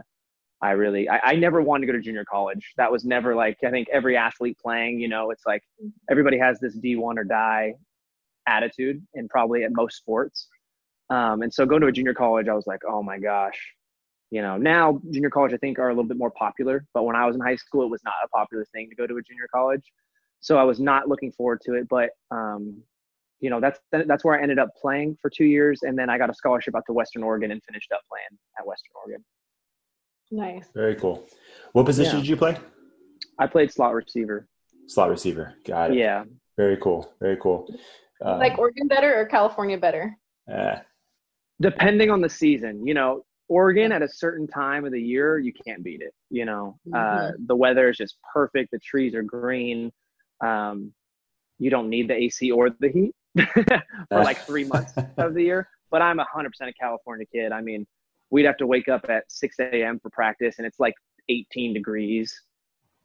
I 0.62 0.70
really, 0.73 1.09
I, 1.09 1.20
I 1.23 1.35
never 1.35 1.61
wanted 1.61 1.87
to 1.87 1.92
go 1.92 1.99
to 1.99 2.02
junior 2.02 2.25
college. 2.25 2.73
That 2.76 2.90
was 2.90 3.04
never 3.04 3.35
like, 3.35 3.59
I 3.64 3.70
think 3.70 3.88
every 3.92 4.16
athlete 4.16 4.59
playing, 4.62 5.00
you 5.00 5.09
know, 5.09 5.30
it's 5.30 5.44
like 5.47 5.62
everybody 6.11 6.38
has 6.38 6.61
this 6.61 6.78
D1 6.78 7.18
or 7.18 7.25
die 7.25 7.75
attitude 8.47 9.04
and 9.14 9.28
probably 9.28 9.64
at 9.64 9.70
most 9.73 9.97
sports. 9.97 10.49
Um, 11.11 11.42
and 11.42 11.52
so 11.52 11.66
going 11.66 11.80
to 11.82 11.88
a 11.88 11.92
junior 11.92 12.14
college, 12.14 12.49
I 12.49 12.54
was 12.54 12.66
like, 12.66 12.80
oh 12.88 13.02
my 13.02 13.18
gosh, 13.18 13.59
you 14.31 14.43
know, 14.43 14.57
now 14.57 15.01
junior 15.11 15.31
college, 15.31 15.53
I 15.53 15.57
think 15.57 15.79
are 15.79 15.89
a 15.89 15.93
little 15.93 16.05
bit 16.09 16.17
more 16.17 16.31
popular, 16.31 16.87
but 16.95 17.05
when 17.05 17.17
I 17.17 17.27
was 17.27 17.35
in 17.37 17.43
high 17.43 17.57
school, 17.57 17.83
it 17.83 17.91
was 17.91 18.03
not 18.05 18.15
a 18.25 18.29
popular 18.29 18.65
thing 18.73 18.89
to 18.91 18.95
go 18.97 19.07
to 19.07 19.17
a 19.17 19.23
junior 19.23 19.49
college. 19.53 19.83
So 20.41 20.57
I 20.57 20.63
was 20.63 20.81
not 20.81 21.09
looking 21.09 21.33
forward 21.33 21.61
to 21.67 21.75
it, 21.75 21.87
but, 21.89 22.11
um, 22.31 22.83
you 23.41 23.51
know, 23.51 23.61
that's, 23.61 23.79
that's 23.93 24.25
where 24.25 24.39
I 24.39 24.43
ended 24.43 24.59
up 24.59 24.69
playing 24.81 25.17
for 25.21 25.31
two 25.31 25.45
years. 25.45 25.81
And 25.83 25.99
then 25.99 26.09
I 26.09 26.17
got 26.17 26.31
a 26.31 26.35
scholarship 26.35 26.75
out 26.77 26.85
to 26.87 26.93
Western 26.93 27.23
Oregon 27.23 27.51
and 27.51 27.61
finished 27.65 27.91
up 27.93 28.01
playing 28.11 28.39
at 28.59 28.67
Western 28.67 28.93
Oregon. 29.05 29.25
Nice. 30.31 30.69
Very 30.75 30.95
cool. 30.95 31.27
What 31.73 31.87
position 31.87 32.15
Yeah. 32.17 32.21
did 32.21 32.29
you 32.29 32.37
play? 32.37 32.57
I 33.39 33.47
played 33.47 33.73
slot 33.73 33.95
receiver. 33.95 34.47
Slot 34.87 35.11
receiver. 35.11 35.55
Got 35.67 35.91
it. 35.91 35.97
Yeah. 35.99 36.25
Very 36.57 36.77
cool. 36.77 37.13
Very 37.21 37.37
cool. 37.37 37.67
Um, 38.23 38.39
like 38.39 38.59
Oregon 38.59 38.87
better 38.87 39.19
or 39.19 39.27
California 39.27 39.77
better? 39.79 40.17
eh, 40.49 40.77
depending 41.61 42.11
on 42.11 42.21
the 42.21 42.29
season 42.29 42.87
you 42.87 42.95
know 42.95 43.23
oregon 43.50 43.92
at 43.92 44.00
a 44.00 44.09
certain 44.09 44.47
time 44.47 44.85
of 44.85 44.92
the 44.92 45.00
year 45.00 45.38
you 45.38 45.52
can't 45.66 45.83
beat 45.85 46.00
it 46.00 46.14
you 46.30 46.45
know? 46.45 46.78
Uh, 46.95 47.33
the 47.47 47.57
weather 47.57 47.90
is 47.90 47.97
just 47.97 48.16
perfect 48.33 48.71
the 48.71 48.78
trees 48.78 49.14
are 49.14 49.23
green 49.23 49.90
um, 50.42 50.92
you 51.59 51.69
don't 51.69 51.90
need 51.90 52.09
the 52.09 52.14
ac 52.14 52.50
or 52.50 52.71
the 52.80 52.88
heat 52.88 53.14
for 54.09 54.19
like 54.19 54.38
three 54.38 54.64
months 54.73 54.92
of 55.19 55.35
the 55.35 55.42
year 55.42 55.69
but 55.90 56.00
i'm 56.00 56.19
100% 56.19 56.25
a 56.62 56.73
california 56.73 57.26
kid. 57.33 57.52
I 57.52 57.61
mean 57.61 57.87
we'd 58.30 58.47
have 58.47 58.57
to 58.59 58.66
wake 58.66 58.88
up 58.88 59.04
at 59.09 59.25
6 59.28 59.57
a.m 59.61 59.99
for 60.00 60.11
practice 60.11 60.57
and 60.59 60.66
it's 60.66 60.80
like 60.80 60.95
18 61.28 61.75
degrees 61.75 62.35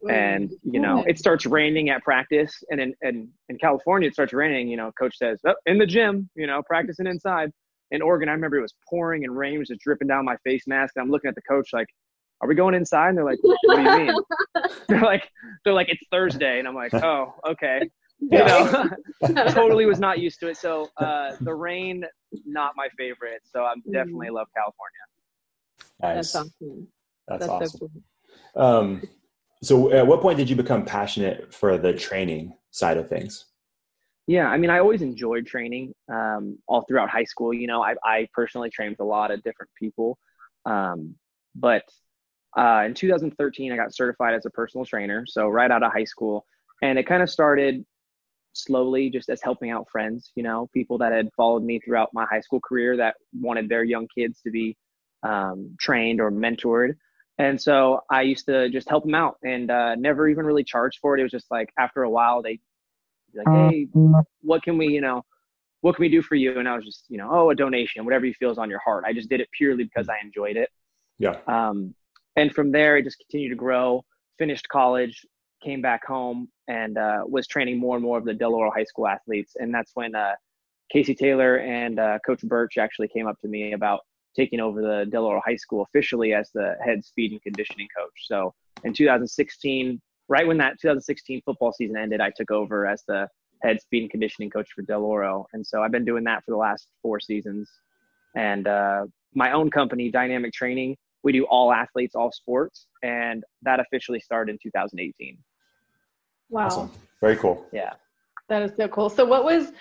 and 0.10 0.52
you 0.64 0.80
know 0.80 1.04
it 1.08 1.18
starts 1.18 1.46
raining 1.46 1.90
at 1.90 2.04
practice 2.04 2.64
and 2.70 2.80
in, 2.80 2.94
in, 3.02 3.28
in 3.50 3.58
california 3.58 4.08
it 4.08 4.14
starts 4.14 4.34
raining 4.34 4.68
you 4.68 4.78
know 4.78 4.92
coach 5.00 5.18
says 5.18 5.40
oh, 5.48 5.56
in 5.66 5.78
the 5.78 5.86
gym 5.86 6.30
you 6.36 6.46
know 6.46 6.62
practicing 6.68 7.08
inside 7.08 7.52
in 7.92 8.02
oregon 8.02 8.30
i 8.30 8.32
remember 8.32 8.58
it 8.58 8.62
was 8.62 8.74
pouring 8.90 9.24
and 9.24 9.36
rain 9.36 9.60
was 9.60 9.68
just 9.68 9.82
dripping 9.82 10.08
down 10.08 10.26
my 10.26 10.38
face 10.44 10.64
mask 10.68 10.94
and 10.96 11.04
i'm 11.04 11.12
looking 11.12 11.30
at 11.30 11.36
the 11.36 11.42
coach 11.42 11.70
like 11.74 11.88
are 12.42 12.48
we 12.48 12.56
going 12.56 12.76
inside 12.76 13.10
and 13.10 13.18
they're 13.18 13.26
like 13.26 13.40
what 13.42 13.58
do 13.76 13.82
you 13.82 13.98
mean 13.98 14.16
they're 14.88 15.02
like 15.02 15.30
they're 15.64 15.74
like 15.74 15.90
it's 15.90 16.06
thursday 16.12 16.60
and 16.60 16.68
i'm 16.68 16.76
like 16.76 16.94
oh 16.96 17.34
okay 17.48 17.82
you 18.20 18.38
know 18.40 18.90
totally 19.50 19.86
was 19.86 20.00
not 20.00 20.20
used 20.20 20.40
to 20.40 20.48
it 20.48 20.58
so 20.58 20.88
uh 20.98 21.36
the 21.42 21.54
rain 21.54 22.04
not 22.46 22.72
my 22.76 22.88
favorite 22.98 23.42
so 23.44 23.64
i'm 23.64 23.82
definitely 23.92 24.30
love 24.30 24.48
california 24.56 25.00
nice. 26.02 26.32
That's 26.32 26.36
awesome. 26.36 26.88
That's, 27.28 27.40
That's 27.40 27.50
awesome. 27.50 27.70
so 27.70 27.90
cool. 28.54 28.64
Um, 28.64 29.02
so, 29.64 29.92
at 29.92 30.06
what 30.06 30.22
point 30.22 30.38
did 30.38 30.50
you 30.50 30.56
become 30.56 30.86
passionate 30.86 31.54
for 31.54 31.78
the 31.78 31.94
training 31.94 32.56
side 32.72 32.98
of 32.98 33.10
things? 33.10 33.46
Yeah, 34.28 34.48
I 34.48 34.58
mean, 34.58 34.72
I 34.72 34.80
always 34.80 35.02
enjoyed 35.04 35.46
training 35.46 35.94
um, 36.12 36.58
all 36.68 36.82
throughout 36.82 37.10
high 37.10 37.26
school. 37.26 37.54
You 37.54 37.68
know, 37.68 37.84
I, 37.84 37.96
I 38.04 38.28
personally 38.34 38.72
trained 38.72 38.92
with 38.92 39.00
a 39.02 39.06
lot 39.06 39.32
of 39.32 39.44
different 39.44 39.72
people. 39.80 40.18
Um, 40.66 41.16
but 41.54 41.84
uh, 42.58 42.84
in 42.86 42.96
2013, 42.96 43.72
I 43.72 43.76
got 43.76 43.94
certified 43.94 44.34
as 44.34 44.46
a 44.46 44.50
personal 44.50 44.86
trainer. 44.86 45.26
So, 45.28 45.48
right 45.48 45.70
out 45.70 45.84
of 45.84 45.92
high 45.92 46.06
school. 46.06 46.46
And 46.82 46.98
it 46.98 47.06
kind 47.08 47.22
of 47.22 47.30
started 47.30 47.86
slowly 48.54 49.10
just 49.10 49.30
as 49.30 49.42
helping 49.42 49.70
out 49.70 49.88
friends, 49.92 50.32
you 50.36 50.44
know, 50.44 50.70
people 50.74 50.98
that 51.00 51.12
had 51.12 51.30
followed 51.38 51.64
me 51.64 51.80
throughout 51.80 52.10
my 52.14 52.26
high 52.30 52.40
school 52.40 52.60
career 52.62 52.98
that 52.98 53.16
wanted 53.34 53.70
their 53.70 53.84
young 53.84 54.08
kids 54.18 54.42
to 54.42 54.52
be 54.52 54.78
um, 55.24 55.76
trained 55.80 56.22
or 56.22 56.32
mentored. 56.32 56.94
And 57.38 57.62
so 57.62 58.02
I 58.10 58.22
used 58.22 58.46
to 58.46 58.70
just 58.70 58.90
help 58.90 59.04
them 59.04 59.16
out 59.16 59.38
and 59.44 59.70
uh, 59.70 59.96
never 59.96 60.28
even 60.30 60.46
really 60.46 60.64
charge 60.64 61.00
for 61.02 61.16
it. 61.16 61.20
It 61.20 61.24
was 61.24 61.32
just 61.32 61.52
like 61.52 61.70
after 61.78 62.04
a 62.04 62.10
while, 62.10 62.42
they 62.42 62.60
like, 63.36 63.48
hey, 63.48 63.88
what 64.42 64.64
can 64.64 64.78
we, 64.78 64.88
you 64.88 65.02
know, 65.02 65.24
what 65.82 65.96
can 65.96 66.04
we 66.04 66.10
do 66.10 66.22
for 66.22 66.36
you? 66.36 66.58
And 66.60 66.68
I 66.68 66.76
was 66.76 66.86
just, 66.86 67.06
you 67.10 67.18
know, 67.18 67.30
oh, 67.32 67.50
a 67.52 67.56
donation, 67.56 68.04
whatever 68.06 68.26
you 68.26 68.34
feel 68.34 68.52
is 68.52 68.58
on 68.58 68.70
your 68.70 68.80
heart. 68.80 69.04
I 69.06 69.14
just 69.14 69.30
did 69.30 69.40
it 69.40 69.50
purely 69.56 69.84
because 69.84 70.10
I 70.10 70.16
enjoyed 70.24 70.58
it. 70.58 70.70
Yeah. 71.20 71.38
Um, 71.48 71.94
and 72.36 72.54
from 72.54 72.72
there, 72.72 72.98
it 72.98 73.04
just 73.04 73.20
continued 73.20 73.50
to 73.50 73.56
grow. 73.56 74.04
Finished 74.38 74.68
college, 74.68 75.26
came 75.64 75.82
back 75.82 76.06
home, 76.06 76.50
and 76.68 76.98
uh, 76.98 77.24
was 77.28 77.48
training 77.48 77.80
more 77.80 77.96
and 77.96 78.04
more 78.04 78.18
of 78.18 78.26
the 78.26 78.34
Del 78.34 78.54
Oro 78.54 78.72
High 78.72 78.84
School 78.84 79.08
athletes. 79.08 79.54
And 79.58 79.74
that's 79.74 79.92
when 79.94 80.16
uh, 80.16 80.34
Casey 80.92 81.16
Taylor 81.16 81.58
and 81.58 82.00
uh, 82.00 82.20
Coach 82.26 82.42
Birch 82.42 82.78
actually 82.78 83.08
came 83.08 83.28
up 83.28 83.40
to 83.42 83.48
me 83.48 83.74
about 83.74 84.02
taking 84.36 84.60
over 84.60 84.82
the 84.82 85.06
Del 85.10 85.26
Oro 85.26 85.42
High 85.46 85.56
School 85.56 85.84
officially 85.84 86.34
as 86.34 86.50
the 86.54 86.76
head 86.84 87.06
speed 87.06 87.32
and 87.32 87.42
conditioning 87.42 87.88
coach. 87.96 88.28
So 88.28 88.54
in 88.84 88.94
2016, 88.94 90.02
right 90.28 90.48
when 90.48 90.58
that 90.58 90.80
2016 90.82 91.42
football 91.46 91.72
season 91.72 91.98
ended, 91.98 92.22
I 92.22 92.32
took 92.36 92.52
over 92.52 92.88
as 92.88 93.04
the 93.08 93.28
head 93.64 93.82
speed 93.82 94.04
and 94.04 94.12
conditioning 94.12 94.50
coach 94.50 94.70
for 94.76 94.82
Del 94.82 95.04
Oro. 95.04 95.46
And 95.54 95.66
so 95.66 95.82
I've 95.82 95.92
been 95.92 96.06
doing 96.06 96.24
that 96.26 96.44
for 96.44 96.52
the 96.52 96.58
last 96.58 96.88
four 97.02 97.20
seasons. 97.20 97.70
And 98.36 98.68
uh, 98.68 99.06
my 99.34 99.52
own 99.52 99.70
company, 99.70 100.10
Dynamic 100.12 100.54
Training, 100.54 100.98
we 101.24 101.32
do 101.32 101.46
all 101.46 101.74
athletes, 101.74 102.16
all 102.16 102.32
sports. 102.32 102.88
And 103.04 103.44
that 103.64 103.80
officially 103.80 104.20
started 104.20 104.52
in 104.52 104.60
2018. 104.62 105.38
Wow. 106.50 106.66
Awesome. 106.66 106.92
very 107.22 107.38
cool. 107.38 107.66
Yeah. 107.72 107.94
That 108.50 108.62
is 108.62 108.72
so 108.78 108.88
cool. 108.88 109.10
So 109.10 109.26
what 109.26 109.44
was 109.44 109.72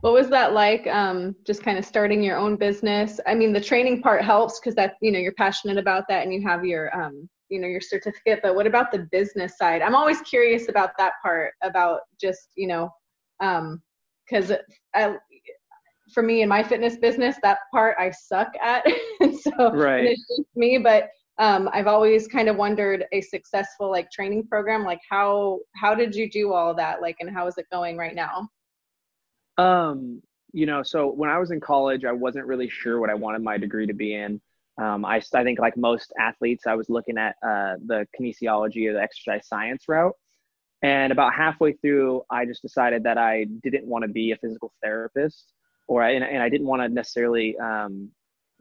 what 0.00 0.12
was 0.12 0.28
that 0.30 0.52
like 0.52 0.86
um, 0.86 1.34
just 1.44 1.62
kind 1.62 1.78
of 1.78 1.84
starting 1.84 2.22
your 2.22 2.38
own 2.38 2.56
business 2.56 3.20
i 3.26 3.34
mean 3.34 3.52
the 3.52 3.60
training 3.60 4.00
part 4.00 4.22
helps 4.22 4.58
because 4.58 4.74
that 4.74 4.94
you 5.02 5.12
know 5.12 5.18
you're 5.18 5.34
passionate 5.34 5.76
about 5.76 6.04
that 6.08 6.24
and 6.24 6.32
you 6.32 6.42
have 6.42 6.64
your 6.64 6.94
um, 6.96 7.28
you 7.48 7.60
know 7.60 7.68
your 7.68 7.80
certificate 7.80 8.40
but 8.42 8.54
what 8.54 8.66
about 8.66 8.90
the 8.90 9.06
business 9.10 9.56
side 9.58 9.82
i'm 9.82 9.94
always 9.94 10.20
curious 10.22 10.68
about 10.68 10.90
that 10.98 11.14
part 11.22 11.52
about 11.62 12.00
just 12.20 12.48
you 12.56 12.66
know 12.66 12.90
um 13.40 13.82
because 14.28 14.52
um, 14.94 15.18
for 16.12 16.22
me 16.22 16.42
in 16.42 16.48
my 16.48 16.62
fitness 16.62 16.96
business 16.96 17.36
that 17.42 17.58
part 17.70 17.96
i 17.98 18.10
suck 18.10 18.52
at 18.62 18.84
And 19.20 19.38
so 19.38 19.72
right. 19.72 20.04
it's 20.04 20.26
just 20.28 20.48
me 20.56 20.78
but 20.78 21.08
um, 21.38 21.68
i've 21.72 21.86
always 21.86 22.28
kind 22.28 22.48
of 22.48 22.56
wondered 22.56 23.04
a 23.12 23.20
successful 23.20 23.90
like 23.90 24.10
training 24.10 24.46
program 24.46 24.84
like 24.84 25.00
how 25.08 25.60
how 25.74 25.94
did 25.94 26.14
you 26.14 26.30
do 26.30 26.52
all 26.52 26.74
that 26.74 27.02
like 27.02 27.16
and 27.20 27.30
how 27.30 27.46
is 27.46 27.58
it 27.58 27.66
going 27.70 27.96
right 27.96 28.14
now 28.14 28.48
um, 29.56 30.20
you 30.52 30.66
know, 30.66 30.82
so 30.82 31.08
when 31.08 31.30
I 31.30 31.38
was 31.38 31.50
in 31.50 31.60
college, 31.60 32.04
I 32.04 32.12
wasn't 32.12 32.46
really 32.46 32.68
sure 32.68 33.00
what 33.00 33.10
I 33.10 33.14
wanted 33.14 33.42
my 33.42 33.58
degree 33.58 33.86
to 33.86 33.92
be 33.92 34.14
in. 34.14 34.40
Um, 34.76 35.04
I, 35.04 35.22
I 35.34 35.44
think 35.44 35.58
like 35.58 35.76
most 35.76 36.12
athletes, 36.18 36.66
I 36.66 36.74
was 36.74 36.88
looking 36.88 37.16
at 37.16 37.36
uh, 37.42 37.74
the 37.86 38.06
kinesiology 38.18 38.88
or 38.88 38.94
the 38.94 39.00
exercise 39.00 39.46
science 39.46 39.84
route. 39.88 40.14
And 40.82 41.12
about 41.12 41.32
halfway 41.32 41.72
through, 41.74 42.22
I 42.30 42.44
just 42.44 42.60
decided 42.60 43.04
that 43.04 43.16
I 43.16 43.46
didn't 43.62 43.86
want 43.86 44.02
to 44.02 44.08
be 44.08 44.32
a 44.32 44.36
physical 44.36 44.72
therapist 44.82 45.52
or 45.86 46.02
I, 46.02 46.10
and, 46.10 46.24
and 46.24 46.42
I 46.42 46.48
didn't 46.48 46.66
want 46.66 46.82
to 46.82 46.88
necessarily 46.88 47.56
um, 47.58 48.10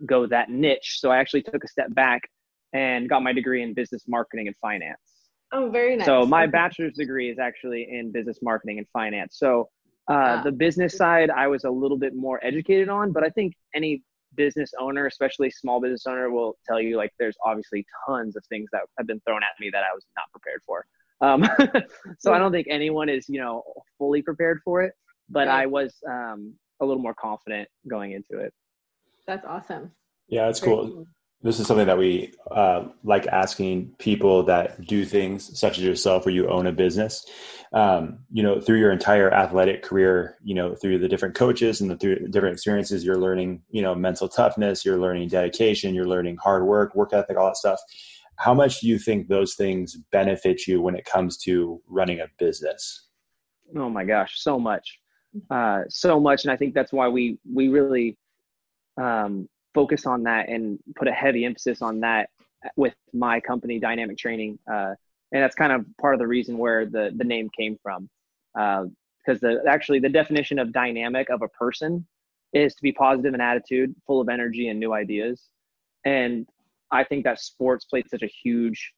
go 0.06 0.26
that 0.28 0.50
niche. 0.50 0.98
So 1.00 1.12
I 1.12 1.18
actually 1.18 1.44
took 1.44 1.64
a 1.64 1.68
step 1.68 1.94
back 1.94 2.22
and 2.74 3.10
got 3.10 3.24
my 3.24 3.34
degree 3.34 3.62
in 3.64 3.74
business 3.74 4.04
marketing 4.08 4.48
and 4.48 4.56
finance. 4.58 5.00
Oh, 5.52 5.70
very 5.70 5.96
nice. 5.96 6.06
So 6.06 6.26
my 6.26 6.48
bachelor's 6.48 6.94
degree 6.94 7.30
is 7.30 7.38
actually 7.40 7.88
in 7.90 8.12
business 8.12 8.40
marketing 8.42 8.80
and 8.80 8.88
finance. 8.92 9.38
So 9.38 9.70
uh, 10.08 10.42
the 10.44 10.52
business 10.52 10.98
side, 10.98 11.30
I 11.30 11.48
was 11.48 11.64
a 11.64 11.70
little 11.70 11.98
bit 11.98 12.16
more 12.16 12.44
educated 12.44 12.90
on, 12.90 13.12
but 13.12 13.24
I 13.24 13.30
think 13.30 13.54
any 13.76 14.02
business 14.36 14.72
owner, 14.80 15.06
especially 15.08 15.50
small 15.50 15.82
business 15.82 16.06
owner, 16.08 16.30
will 16.30 16.56
tell 16.68 16.82
you 16.82 16.98
like 16.98 17.12
there's 17.20 17.38
obviously 17.46 17.86
tons 18.08 18.36
of 18.36 18.44
things 18.50 18.70
that 18.72 18.82
have 18.98 19.08
been 19.08 19.22
thrown 19.22 19.44
at 19.44 19.60
me 19.60 19.70
that 19.72 19.84
I 19.84 19.94
was 19.94 20.06
not 20.16 20.26
prepared 20.32 20.62
for. 20.66 20.86
Um, 21.22 21.48
so 22.20 22.34
I 22.34 22.40
don't 22.40 22.52
think 22.52 22.68
anyone 22.70 23.10
is 23.10 23.30
you 23.30 23.40
know 23.40 23.64
fully 23.98 24.22
prepared 24.22 24.60
for 24.64 24.82
it, 24.84 24.94
but 25.30 25.48
I 25.48 25.66
was 25.66 25.94
um, 26.10 26.54
a 26.82 26.86
little 26.86 27.02
more 27.02 27.16
confident 27.16 27.68
going 27.88 28.12
into 28.12 28.44
it. 28.44 28.54
That's 29.26 29.46
awesome. 29.46 29.92
Yeah, 30.28 30.46
that's 30.46 30.60
cool 30.60 31.06
this 31.44 31.60
is 31.60 31.68
something 31.68 31.88
that 31.88 31.98
we 31.98 32.34
uh, 32.52 32.86
like 33.04 33.28
asking 33.28 33.94
people 34.00 34.44
that 34.44 34.82
do 34.86 35.06
things 35.06 35.58
such 35.60 35.78
as 35.78 35.84
yourself 35.84 36.26
where 36.26 36.34
you 36.34 36.50
own 36.50 36.66
a 36.66 36.72
business 36.72 37.26
um, 37.74 38.20
you 38.32 38.42
know 38.42 38.60
through 38.60 38.80
your 38.80 38.92
entire 38.92 39.32
athletic 39.32 39.84
career 39.84 40.38
you 40.44 40.56
know 40.56 40.74
through 40.76 40.98
the 40.98 41.08
different 41.08 41.36
coaches 41.36 41.82
and 41.82 41.92
the 41.92 41.98
through 41.98 42.28
different 42.30 42.54
experiences 42.54 43.04
you're 43.04 43.20
learning 43.20 43.62
you 43.70 43.82
know 43.82 43.94
mental 43.94 44.30
toughness 44.30 44.86
you're 44.86 45.00
learning 45.00 45.28
dedication 45.28 45.94
you're 45.94 46.08
learning 46.08 46.38
hard 46.38 46.66
work 46.66 46.96
work 46.96 47.14
ethic 47.14 47.38
all 47.38 47.48
that 47.48 47.58
stuff. 47.58 47.80
How 48.38 48.54
much 48.54 48.80
do 48.80 48.88
you 48.88 48.98
think 48.98 49.28
those 49.28 49.54
things 49.54 49.96
benefit 50.12 50.66
you 50.66 50.82
when 50.82 50.96
it 50.96 51.06
comes 51.06 51.38
to 51.44 51.80
running 51.88 52.20
a 52.20 52.26
business? 52.40 53.08
Oh 53.78 53.90
my 53.90 54.04
gosh 54.06 54.42
so 54.42 54.60
much. 54.60 55.00
Uh, 55.50 55.82
so 55.90 56.20
much 56.20 56.44
and 56.44 56.52
i 56.52 56.56
think 56.56 56.76
that's 56.76 56.94
why 56.94 57.08
we 57.08 57.40
we 57.52 57.68
really 57.68 58.16
um, 59.02 59.50
focus 59.74 60.06
on 60.06 60.24
that 60.24 60.50
and 60.50 60.80
put 60.96 61.08
a 61.08 61.12
heavy 61.12 61.46
emphasis 61.46 61.82
on 61.82 62.00
that 62.00 62.30
with 62.76 62.96
my 63.14 63.40
company 63.40 63.80
dynamic 63.80 64.18
training 64.18 64.58
uh, 64.72 64.94
and 65.34 65.42
that's 65.42 65.56
kind 65.56 65.74
of 65.74 65.86
part 66.00 66.14
of 66.14 66.20
the 66.20 66.28
reason 66.28 66.58
where 66.58 66.86
the 66.86 67.12
the 67.18 67.24
name 67.24 67.50
came 67.58 67.78
from 67.82 68.10
because 68.54 69.44
uh, 69.44 69.48
the 69.48 69.64
actually 69.68 70.00
the 70.00 70.10
definition 70.10 70.60
of 70.60 70.72
dynamic 70.72 71.30
of 71.30 71.42
a 71.42 71.48
person 71.50 72.06
is 72.54 72.76
to 72.76 72.84
be 72.84 72.92
positive 72.92 73.34
in 73.34 73.42
attitude 73.42 73.94
full 74.06 74.22
of 74.22 74.30
energy 74.30 74.70
and 74.70 74.80
new 74.80 74.94
ideas. 74.94 75.50
And 76.06 76.48
i 76.92 77.04
think 77.04 77.24
that 77.24 77.40
sports 77.40 77.86
played 77.86 78.10
such 78.10 78.22
a 78.22 78.32
huge 78.44 78.94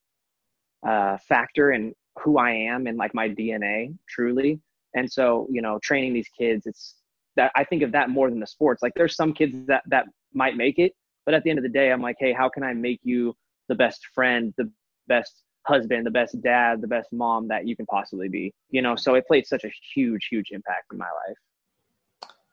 uh, 0.86 1.18
factor 1.18 1.72
in 1.72 1.94
who 2.20 2.38
i 2.38 2.52
am 2.52 2.88
and 2.88 2.98
like 2.98 3.14
my 3.14 3.30
dna 3.30 3.96
truly. 4.08 4.60
And 4.94 5.12
so 5.12 5.48
you 5.50 5.62
know 5.62 5.80
training 5.80 6.14
these 6.14 6.30
kids 6.38 6.66
it's 6.66 6.96
that 7.38 7.52
i 7.56 7.64
think 7.64 7.82
of 7.82 7.92
that 7.94 8.10
more 8.10 8.30
than 8.30 8.40
the 8.40 8.48
sports. 8.48 8.84
Like 8.84 8.94
there's 8.96 9.16
some 9.16 9.34
kids 9.34 9.56
that 9.68 9.84
that 9.88 10.06
might 10.36 10.56
make 10.56 10.80
it. 10.80 10.94
But 11.26 11.34
at 11.34 11.44
the 11.44 11.50
end 11.50 11.60
of 11.60 11.64
the 11.64 11.70
day, 11.70 11.92
I'm 11.92 12.02
like, 12.02 12.18
hey, 12.20 12.34
how 12.34 12.50
can 12.50 12.64
I 12.64 12.74
make 12.74 13.00
you 13.04 13.36
the 13.68 13.76
best 13.76 14.06
friend, 14.14 14.54
the 14.58 14.70
best 15.08 15.44
husband, 15.66 16.06
the 16.06 16.12
best 16.12 16.40
dad, 16.42 16.82
the 16.82 16.88
best 16.88 17.12
mom 17.12 17.48
that 17.48 17.68
you 17.68 17.76
can 17.76 17.86
possibly 17.88 18.30
be? 18.30 18.54
You 18.70 18.82
know, 18.82 18.96
so 18.96 19.16
it 19.16 19.26
played 19.26 19.48
such 19.48 19.64
a 19.64 19.72
huge, 19.94 20.28
huge 20.30 20.52
impact 20.52 20.92
in 20.92 21.00
my 21.00 21.06
life. 21.06 21.38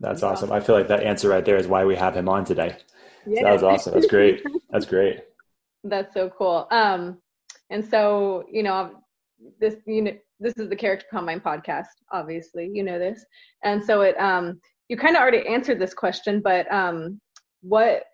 That's 0.00 0.22
awesome. 0.22 0.50
I 0.50 0.60
feel 0.60 0.74
like 0.74 0.88
that 0.88 1.02
answer 1.02 1.28
right 1.28 1.44
there 1.44 1.56
is 1.56 1.68
why 1.68 1.84
we 1.84 1.94
have 1.96 2.16
him 2.16 2.28
on 2.28 2.44
today. 2.44 2.76
Yeah. 3.26 3.40
So 3.40 3.44
that 3.44 3.52
was 3.52 3.62
awesome. 3.62 3.94
That's 3.94 4.06
great. 4.06 4.42
That's 4.70 4.86
great. 4.86 5.20
That's 5.84 6.14
so 6.14 6.30
cool. 6.30 6.66
Um, 6.70 7.18
and 7.70 7.84
so, 7.84 8.44
you 8.50 8.62
know, 8.62 8.92
this, 9.60 9.76
you 9.86 10.02
know, 10.02 10.12
this 10.40 10.54
is 10.56 10.68
the 10.68 10.76
Character 10.76 11.06
Combine 11.10 11.40
podcast, 11.40 11.86
obviously, 12.10 12.68
you 12.72 12.82
know 12.82 12.98
this. 12.98 13.24
And 13.64 13.82
so 13.82 14.02
it, 14.02 14.18
um, 14.20 14.60
you 14.88 14.96
kind 14.96 15.16
of 15.16 15.22
already 15.22 15.46
answered 15.46 15.78
this 15.78 15.94
question, 15.94 16.40
but 16.42 16.70
um, 16.72 17.20
what 17.62 18.04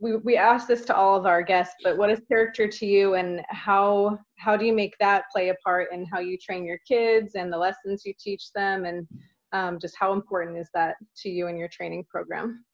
we, 0.00 0.16
we 0.16 0.36
ask 0.36 0.66
this 0.66 0.84
to 0.84 0.96
all 0.96 1.16
of 1.16 1.26
our 1.26 1.42
guests 1.42 1.74
but 1.82 1.96
what 1.96 2.10
is 2.10 2.20
character 2.28 2.66
to 2.68 2.86
you 2.86 3.14
and 3.14 3.42
how 3.48 4.18
how 4.36 4.56
do 4.56 4.66
you 4.66 4.72
make 4.72 4.94
that 4.98 5.24
play 5.32 5.48
a 5.48 5.54
part 5.64 5.88
in 5.92 6.04
how 6.12 6.20
you 6.20 6.36
train 6.36 6.64
your 6.64 6.78
kids 6.86 7.34
and 7.34 7.52
the 7.52 7.56
lessons 7.56 8.02
you 8.04 8.12
teach 8.18 8.52
them? 8.54 8.84
And 8.84 9.06
um, 9.52 9.78
just 9.78 9.94
how 9.98 10.12
important 10.12 10.58
is 10.58 10.68
that 10.74 10.96
to 11.22 11.30
you 11.30 11.46
in 11.46 11.56
your 11.56 11.68
training 11.68 12.04
program? 12.10 12.64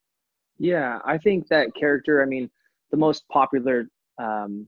Yeah 0.59 0.99
i 1.05 1.17
think 1.17 1.49
that 1.49 1.75
character 1.75 2.23
i 2.23 2.27
mean 2.27 2.51
the 2.91 2.97
most 2.97 3.27
popular 3.29 3.89
um, 4.19 4.67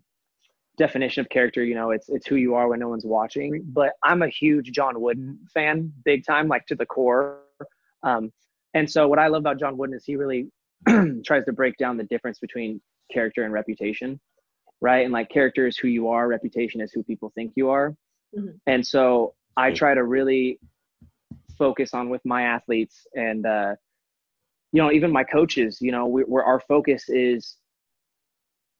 definition 0.78 1.20
of 1.20 1.28
character 1.28 1.64
you 1.64 1.74
know 1.74 1.90
it's 1.90 2.08
it's 2.08 2.26
who 2.26 2.36
you 2.36 2.54
are 2.54 2.68
when 2.68 2.80
no 2.80 2.88
one's 2.88 3.04
watching. 3.04 3.62
But 3.66 3.92
i'm 4.04 4.22
a 4.22 4.28
huge 4.28 4.70
john 4.72 5.00
wooden 5.00 5.38
fan 5.52 5.92
big 6.04 6.24
time 6.24 6.48
like 6.48 6.66
to 6.66 6.74
the 6.74 6.86
core. 6.86 7.40
Um, 8.02 8.32
and 8.74 8.90
so 8.90 9.06
what 9.08 9.18
i 9.18 9.26
love 9.26 9.40
about 9.40 9.60
john 9.60 9.76
wooden 9.76 9.94
is 9.94 10.04
he 10.04 10.16
really 10.16 10.48
tries 11.24 11.44
to 11.44 11.52
break 11.52 11.76
down 11.76 11.96
the 11.96 12.04
difference 12.04 12.38
between 12.38 12.80
character 13.12 13.44
and 13.44 13.52
reputation, 13.52 14.20
right? 14.80 15.04
And 15.04 15.12
like 15.12 15.28
character 15.28 15.66
is 15.66 15.76
who 15.76 15.88
you 15.88 16.08
are, 16.08 16.28
reputation 16.28 16.80
is 16.80 16.92
who 16.92 17.02
people 17.02 17.30
think 17.34 17.52
you 17.56 17.70
are. 17.70 17.94
Mm-hmm. 18.36 18.56
And 18.66 18.86
so 18.86 19.34
I 19.56 19.72
try 19.72 19.94
to 19.94 20.04
really 20.04 20.58
focus 21.58 21.94
on 21.94 22.08
with 22.08 22.22
my 22.24 22.42
athletes 22.42 23.06
and 23.14 23.46
uh, 23.46 23.74
you 24.72 24.82
know 24.82 24.90
even 24.90 25.12
my 25.12 25.24
coaches. 25.24 25.78
You 25.80 25.92
know, 25.92 26.06
we, 26.06 26.22
where 26.22 26.44
our 26.44 26.60
focus 26.60 27.04
is, 27.08 27.56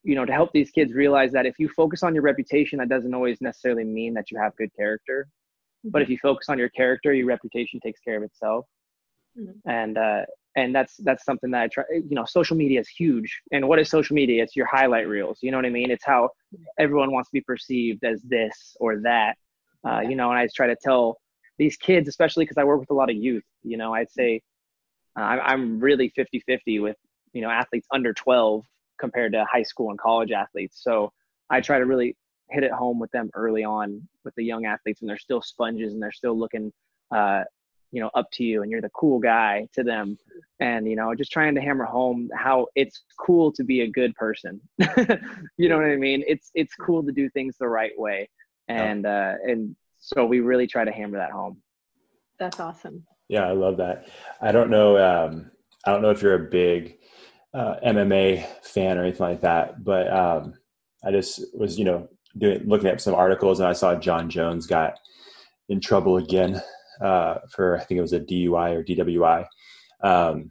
you 0.02 0.14
know, 0.14 0.24
to 0.24 0.32
help 0.32 0.52
these 0.52 0.70
kids 0.70 0.92
realize 0.92 1.32
that 1.32 1.46
if 1.46 1.58
you 1.58 1.68
focus 1.68 2.02
on 2.02 2.14
your 2.14 2.24
reputation, 2.24 2.78
that 2.78 2.88
doesn't 2.88 3.14
always 3.14 3.40
necessarily 3.40 3.84
mean 3.84 4.14
that 4.14 4.30
you 4.30 4.38
have 4.38 4.56
good 4.56 4.74
character. 4.74 5.28
Mm-hmm. 5.84 5.90
But 5.90 6.02
if 6.02 6.08
you 6.08 6.18
focus 6.18 6.48
on 6.48 6.58
your 6.58 6.70
character, 6.70 7.12
your 7.12 7.26
reputation 7.26 7.80
takes 7.80 8.00
care 8.00 8.16
of 8.16 8.22
itself. 8.22 8.66
Mm-hmm. 9.38 9.68
And 9.70 9.98
uh, 9.98 10.22
and 10.56 10.74
that's 10.74 10.96
that's 10.98 11.24
something 11.24 11.50
that 11.52 11.62
I 11.62 11.68
try. 11.68 11.84
You 11.92 12.14
know, 12.14 12.24
social 12.24 12.56
media 12.56 12.80
is 12.80 12.88
huge. 12.88 13.40
And 13.52 13.68
what 13.68 13.78
is 13.78 13.88
social 13.88 14.14
media? 14.14 14.42
It's 14.42 14.56
your 14.56 14.66
highlight 14.66 15.08
reels. 15.08 15.38
You 15.42 15.50
know 15.50 15.58
what 15.58 15.66
I 15.66 15.70
mean? 15.70 15.90
It's 15.90 16.04
how 16.04 16.30
everyone 16.78 17.12
wants 17.12 17.30
to 17.30 17.32
be 17.32 17.40
perceived 17.40 18.04
as 18.04 18.22
this 18.22 18.76
or 18.80 19.00
that. 19.02 19.36
Uh, 19.86 20.00
you 20.00 20.14
know, 20.14 20.30
and 20.30 20.38
I 20.38 20.48
try 20.54 20.66
to 20.66 20.76
tell 20.80 21.18
these 21.58 21.76
kids, 21.76 22.08
especially 22.08 22.44
because 22.44 22.58
I 22.58 22.64
work 22.64 22.80
with 22.80 22.90
a 22.90 22.94
lot 22.94 23.10
of 23.10 23.16
youth. 23.16 23.44
You 23.62 23.76
know, 23.76 23.94
I'd 23.94 24.10
say 24.10 24.42
uh, 25.18 25.22
I'm 25.22 25.80
really 25.80 26.12
50-50 26.16 26.82
with 26.82 26.96
you 27.32 27.42
know 27.42 27.50
athletes 27.50 27.86
under 27.92 28.12
12 28.12 28.64
compared 28.98 29.32
to 29.32 29.44
high 29.50 29.62
school 29.62 29.90
and 29.90 29.98
college 29.98 30.32
athletes. 30.32 30.80
So 30.82 31.12
I 31.50 31.60
try 31.60 31.78
to 31.78 31.86
really 31.86 32.16
hit 32.50 32.62
it 32.62 32.72
home 32.72 32.98
with 32.98 33.10
them 33.10 33.30
early 33.34 33.64
on 33.64 34.06
with 34.24 34.34
the 34.36 34.44
young 34.44 34.66
athletes 34.66 35.00
when 35.00 35.08
they're 35.08 35.18
still 35.18 35.42
sponges 35.42 35.94
and 35.94 36.02
they're 36.02 36.12
still 36.12 36.38
looking 36.38 36.72
uh, 37.10 37.42
you 37.92 38.00
know 38.00 38.11
up 38.14 38.31
to 38.33 38.42
you 38.42 38.62
and 38.62 38.70
you're 38.70 38.81
the 38.81 38.88
cool 38.90 39.20
guy 39.20 39.68
to 39.74 39.85
them. 39.85 40.18
And 40.59 40.88
you 40.88 40.96
know 40.96 41.14
just 41.14 41.31
trying 41.31 41.55
to 41.55 41.61
hammer 41.61 41.85
home 41.85 42.31
how 42.35 42.66
it's 42.74 43.02
cool 43.18 43.52
to 43.52 43.62
be 43.62 43.83
a 43.83 43.87
good 43.87 44.14
person. 44.16 44.61
You 45.59 45.68
know 45.68 45.76
what 45.76 45.87
i 45.87 45.96
mean? 45.96 46.24
It's 46.26 46.50
it's 46.55 46.74
cool 46.74 47.05
to 47.05 47.12
do 47.12 47.28
things 47.31 47.57
the 47.59 47.68
right 47.68 47.96
way. 47.96 48.28
And 48.68 49.07
uh 49.07 49.35
and 49.44 49.76
so 49.98 50.26
we 50.26 50.40
really 50.40 50.66
try 50.66 50.85
to 50.85 50.90
hammer 50.90 51.18
that 51.18 51.31
home. 51.31 51.62
That's 52.38 52.59
awesome. 52.59 53.07
Yeah 53.28 53.46
i 53.46 53.52
love 53.52 53.76
that. 53.76 54.09
I 54.40 54.50
don't 54.52 54.70
know 54.70 54.98
um 54.98 55.50
i 55.85 55.92
don't 55.92 56.02
know 56.02 56.11
if 56.11 56.22
you're 56.22 56.35
a 56.35 56.50
big 56.50 56.98
uh, 57.55 57.76
mma 57.85 58.46
fan 58.62 58.96
or 58.96 59.02
anything 59.02 59.26
like 59.26 59.42
that 59.42 59.85
but 59.85 60.11
um 60.11 60.55
i 61.05 61.11
just 61.11 61.44
was 61.55 61.78
you 61.78 61.85
know 61.85 62.09
doing 62.38 62.62
looking 62.64 62.88
at 62.88 62.98
some 62.98 63.14
articles 63.14 63.61
and 63.61 63.68
i 63.68 63.74
saw 63.74 63.94
jon 63.94 64.31
jones 64.31 64.66
got 64.66 64.98
in 65.68 65.78
trouble 65.78 66.16
again 66.16 66.62
uh, 67.02 67.38
for 67.50 67.76
I 67.76 67.84
think 67.84 67.98
it 67.98 68.02
was 68.02 68.12
a 68.12 68.20
DUI 68.20 68.74
or 68.74 68.84
DWI. 68.84 69.46
Um, 70.02 70.50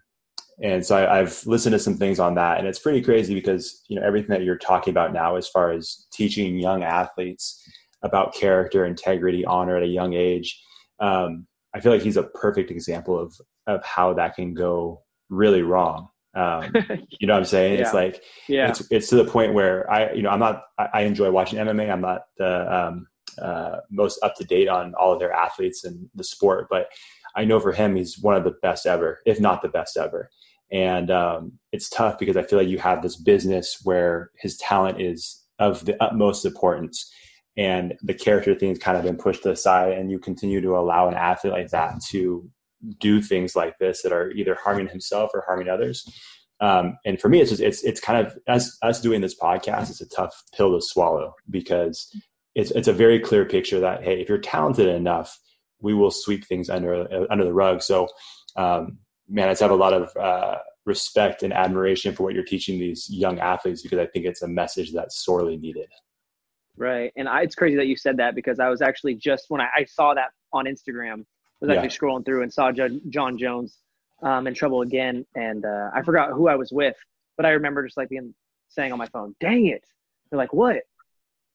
and 0.62 0.86
so 0.86 0.96
I, 0.96 1.18
have 1.18 1.46
listened 1.48 1.74
to 1.74 1.80
some 1.80 1.98
things 1.98 2.20
on 2.20 2.36
that, 2.36 2.60
and 2.60 2.68
it's 2.68 2.80
pretty 2.80 3.02
crazy 3.02 3.34
because 3.34 3.84
you 3.88 3.96
know 3.96 4.06
everything 4.06 4.30
that 4.30 4.44
you're 4.44 4.58
talking 4.58 4.92
about 4.92 5.14
now, 5.14 5.36
as 5.36 5.48
far 5.48 5.72
as 5.72 6.06
teaching 6.14 6.58
young 6.60 6.84
athletes 6.84 7.64
about 8.04 8.36
character, 8.36 8.86
integrity, 8.86 9.44
honor 9.46 9.78
at 9.78 9.84
a 9.84 9.88
young 9.88 10.14
age. 10.14 10.62
um, 11.00 11.48
I 11.74 11.80
feel 11.80 11.92
like 11.94 12.02
he's 12.02 12.18
a 12.18 12.24
perfect 12.24 12.70
example 12.70 13.18
of 13.18 13.34
of 13.66 13.84
how 13.86 14.14
that 14.14 14.36
can 14.36 14.54
go 14.54 15.02
really 15.30 15.62
wrong. 15.62 16.10
Um, 16.36 16.74
you 17.20 17.28
know 17.28 17.34
what 17.34 17.40
I'm 17.40 17.46
saying? 17.46 17.76
Yeah. 17.76 17.82
It's 17.82 17.94
like 17.94 18.24
Yeah. 18.48 18.70
it's 18.70 18.92
it's 18.92 19.08
to 19.10 19.16
the 19.16 19.26
point 19.26 19.54
where 19.54 19.90
I 19.92 20.12
you 20.14 20.22
know 20.22 20.30
I'm 20.30 20.40
not 20.40 20.64
I, 20.78 20.90
I 20.94 21.02
enjoy 21.02 21.32
watching 21.32 21.60
MMA. 21.60 21.92
I'm 21.92 22.02
not 22.02 22.24
the 22.38 22.76
um, 22.76 23.08
uh, 23.40 23.78
most 23.90 24.20
up 24.24 24.36
to 24.36 24.44
date 24.44 24.68
on 24.68 24.94
all 24.96 25.14
of 25.14 25.20
their 25.20 25.34
athletes 25.34 25.84
and 25.84 26.10
the 26.16 26.24
sport, 26.24 26.68
but 26.70 26.88
I 27.36 27.46
know 27.46 27.60
for 27.60 27.72
him 27.72 27.96
he's 27.96 28.20
one 28.20 28.36
of 28.36 28.44
the 28.44 28.56
best 28.62 28.86
ever, 28.86 29.20
if 29.26 29.40
not 29.40 29.62
the 29.62 29.70
best 29.70 29.98
ever. 29.98 30.30
And 30.72 31.12
um, 31.12 31.54
it's 31.72 31.90
tough 31.90 32.18
because 32.18 32.38
I 32.38 32.44
feel 32.44 32.60
like 32.60 32.68
you 32.68 32.80
have 32.80 33.02
this 33.02 33.18
business 33.18 33.80
where 33.84 34.32
his 34.38 34.58
talent 34.58 35.02
is 35.02 35.44
of 35.60 35.86
the 35.86 36.02
utmost 36.02 36.46
importance, 36.46 37.12
and 37.58 37.94
the 38.02 38.14
character 38.14 38.56
thing's 38.56 38.80
kind 38.80 38.98
of 38.98 39.04
been 39.04 39.18
pushed 39.18 39.46
aside, 39.46 39.94
and 39.94 40.10
you 40.10 40.18
continue 40.18 40.62
to 40.62 40.78
allow 40.78 41.08
an 41.08 41.14
athlete 41.14 41.54
like 41.54 41.70
that 41.72 42.02
to 42.10 42.50
do 43.00 43.22
things 43.22 43.56
like 43.56 43.78
this 43.78 44.02
that 44.02 44.14
are 44.14 44.32
either 44.32 44.56
harming 44.56 44.88
himself 44.88 45.32
or 45.34 45.44
harming 45.46 45.68
others. 45.68 46.10
Um, 46.62 46.98
and 47.06 47.20
for 47.20 47.28
me, 47.28 47.42
it's 47.42 47.50
just, 47.50 47.62
it's 47.62 47.84
it's 47.84 48.00
kind 48.00 48.26
of 48.26 48.38
us 48.48 48.78
us 48.82 49.02
doing 49.02 49.22
this 49.22 49.38
podcast. 49.38 49.90
It's 49.90 50.02
a 50.02 50.08
tough 50.08 50.44
pill 50.56 50.74
to 50.74 50.82
swallow 50.82 51.34
because 51.50 52.16
it's 52.56 52.72
it's 52.72 52.88
a 52.88 52.94
very 52.94 53.20
clear 53.20 53.46
picture 53.46 53.80
that 53.80 54.04
hey, 54.04 54.22
if 54.22 54.30
you're 54.30 54.38
talented 54.38 54.88
enough, 54.88 55.38
we 55.80 55.94
will 55.94 56.12
sweep 56.12 56.46
things 56.46 56.70
under 56.70 57.08
under 57.32 57.44
the 57.44 57.54
rug. 57.54 57.82
So, 57.82 58.08
um, 58.56 58.98
man, 59.30 59.48
I 59.48 59.52
just 59.52 59.62
have 59.62 59.72
a 59.72 59.76
lot 59.76 59.94
of 59.94 60.16
uh, 60.18 60.58
respect 60.86 61.44
and 61.44 61.54
admiration 61.54 62.14
for 62.14 62.24
what 62.24 62.34
you're 62.34 62.44
teaching 62.44 62.80
these 62.80 63.10
young 63.10 63.40
athletes 63.40 63.82
because 63.82 64.00
I 64.00 64.08
think 64.08 64.26
it's 64.26 64.42
a 64.42 64.48
message 64.48 64.92
that's 64.92 65.24
sorely 65.24 65.58
needed. 65.58 65.88
Right. 66.78 67.12
And 67.16 67.28
I, 67.28 67.42
it's 67.42 67.56
crazy 67.56 67.76
that 67.78 67.88
you 67.88 67.96
said 67.96 68.18
that 68.18 68.34
because 68.34 68.60
I 68.60 68.70
was 68.70 68.82
actually 68.82 69.16
just 69.16 69.46
when 69.50 69.62
I, 69.62 69.68
I 69.76 69.86
saw 69.86 70.14
that 70.14 70.30
on 70.54 70.66
Instagram, 70.66 71.20
I 71.22 71.66
was 71.66 71.70
Yeah. 71.70 71.74
actually 71.82 71.90
scrolling 71.90 72.26
through 72.26 72.44
and 72.44 72.52
saw 72.52 72.72
Jo- 72.72 73.00
Jon 73.10 73.38
Jones 73.38 73.78
um, 74.24 74.48
in 74.48 74.54
trouble 74.54 74.82
again. 74.82 75.26
And 75.36 75.66
uh, 75.66 75.90
I 75.94 76.02
forgot 76.02 76.32
who 76.32 76.48
I 76.48 76.56
was 76.56 76.72
with, 76.72 76.96
but 77.38 77.46
I 77.46 77.50
remember 77.52 77.86
just 77.86 77.98
like 77.98 78.10
being 78.10 78.34
saying 78.70 78.92
on 78.92 78.98
my 78.98 79.06
phone, 79.08 79.36
dang 79.40 79.68
it. 79.68 79.84
They're 80.30 80.38
like, 80.38 80.54
what? 80.54 80.78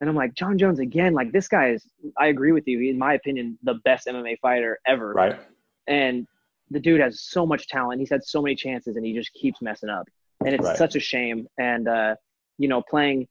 And 0.01 0.11
I'm 0.11 0.17
like, 0.17 0.35
Jon 0.35 0.59
Jones 0.59 0.79
again. 0.79 1.15
Like, 1.15 1.33
this 1.33 1.49
guy 1.49 1.71
is, 1.71 1.85
I 2.19 2.27
agree 2.27 2.53
with 2.53 2.67
you. 2.67 2.91
In 2.91 2.99
my 2.99 3.15
opinion, 3.15 3.59
the 3.63 3.75
best 3.85 4.07
MMA 4.07 4.39
fighter 4.41 4.79
ever. 4.87 5.13
Right. 5.13 5.39
And 5.87 6.27
the 6.71 6.81
dude 6.81 7.01
has 7.01 7.23
so 7.23 7.47
much 7.47 7.67
talent. 7.69 8.01
He's 8.01 8.11
had 8.11 8.25
so 8.25 8.43
many 8.43 8.55
chances 8.55 8.97
and 8.97 9.07
he 9.07 9.15
just 9.15 9.33
keeps 9.33 9.63
messing 9.63 9.89
up. 9.89 10.09
And 10.45 10.55
it's 10.55 10.65
Right. 10.65 10.77
such 10.77 10.97
a 10.97 11.01
shame. 11.01 11.47
And, 11.59 11.89
uh, 11.89 12.17
you 12.59 12.69
know, 12.69 12.83
playing 12.83 13.27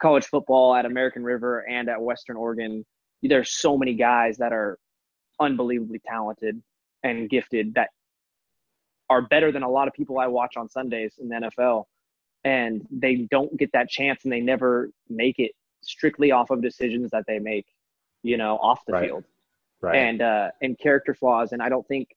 college 0.00 0.24
football 0.24 0.74
at 0.74 0.86
American 0.86 1.22
River 1.22 1.60
and 1.68 1.88
at 1.88 2.00
Western 2.00 2.36
Oregon, 2.36 2.84
there's 3.22 3.50
so 3.50 3.76
many 3.76 3.94
guys 3.94 4.38
that 4.38 4.52
are 4.52 4.78
unbelievably 5.40 6.00
talented 6.06 6.60
and 7.04 7.28
gifted 7.30 7.74
that 7.74 7.90
are 9.10 9.22
better 9.22 9.52
than 9.52 9.62
a 9.62 9.70
lot 9.70 9.86
of 9.88 9.94
people 9.94 10.18
I 10.18 10.26
watch 10.26 10.56
on 10.56 10.68
Sundays 10.68 11.14
in 11.18 11.28
the 11.28 11.36
NFL. 11.36 11.84
And 12.44 12.86
they 12.90 13.26
don't 13.30 13.56
get 13.56 13.70
that 13.72 13.88
chance 13.88 14.24
and 14.24 14.32
they 14.32 14.40
never 14.40 14.90
make 15.08 15.38
it 15.38 15.52
strictly 15.82 16.30
off 16.32 16.50
of 16.50 16.62
decisions 16.62 17.10
that 17.10 17.24
they 17.26 17.38
make, 17.38 17.66
you 18.22 18.36
know, 18.36 18.56
off 18.58 18.84
the 18.86 18.92
Right. 18.92 19.04
field 19.08 19.24
Right. 19.80 19.96
and 19.96 20.20
uh, 20.22 20.50
and 20.60 20.78
character 20.78 21.14
flaws. 21.14 21.52
And 21.52 21.62
I 21.62 21.68
don't 21.68 21.86
think 21.86 22.08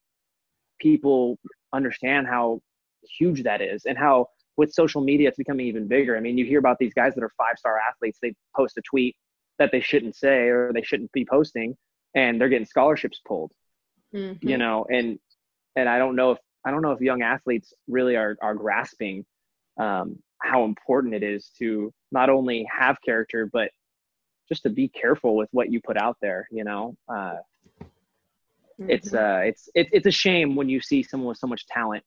people 0.80 1.38
understand 1.74 2.28
how 2.28 2.62
huge 3.04 3.44
that 3.44 3.62
is, 3.62 3.86
and 3.86 3.98
how 3.98 4.28
with 4.58 4.74
social 4.74 5.02
media 5.02 5.28
it's 5.30 5.38
becoming 5.38 5.66
even 5.68 5.88
bigger. 5.88 6.18
I 6.18 6.20
mean, 6.20 6.38
you 6.38 6.46
hear 6.46 6.60
about 6.60 6.78
these 6.80 6.94
guys 6.94 7.14
that 7.16 7.24
are 7.24 7.32
five 7.38 7.58
star 7.58 7.78
athletes. 7.80 8.20
They 8.22 8.34
post 8.56 8.78
a 8.78 8.82
tweet 8.82 9.16
that 9.60 9.72
they 9.72 9.80
shouldn't 9.82 10.16
say 10.16 10.48
or 10.50 10.72
they 10.74 10.82
shouldn't 10.82 11.12
be 11.12 11.26
posting, 11.26 11.78
and 12.16 12.40
they're 12.40 12.50
getting 12.50 12.66
scholarships 12.66 13.22
pulled. 13.26 13.52
Mhm. 14.14 14.38
You 14.44 14.58
know, 14.58 14.86
and 14.92 15.20
and 15.76 15.88
I 15.88 15.98
don't 16.00 16.16
know 16.16 16.32
if 16.32 16.40
I 16.66 16.72
don't 16.72 16.82
know 16.82 16.92
if 16.92 17.02
young 17.02 17.22
athletes 17.22 17.74
really 17.88 18.16
are 18.16 18.38
are 18.42 18.56
grasping 18.56 19.26
um, 19.78 20.22
how 20.40 20.66
important 20.66 21.14
it 21.14 21.24
is 21.24 21.50
to 21.60 21.94
not 22.12 22.30
only 22.30 22.68
have 22.72 22.98
character 23.04 23.50
but 23.52 23.70
just 24.50 24.64
to 24.64 24.70
be 24.70 24.90
careful 24.90 25.36
with 25.36 25.50
what 25.52 25.72
you 25.72 25.80
put 25.82 25.98
out 25.98 26.18
there. 26.22 26.48
You 26.52 26.64
know, 26.64 26.98
uh, 27.08 27.38
it's 28.88 29.12
Mhm. 29.12 29.42
uh 29.42 29.46
it's 29.46 29.70
it's 29.76 29.90
it's 29.94 30.08
a 30.08 30.12
shame 30.12 30.56
when 30.56 30.68
you 30.68 30.82
see 30.82 31.04
someone 31.04 31.30
with 31.30 31.38
so 31.38 31.48
much 31.48 31.66
talent 31.68 32.04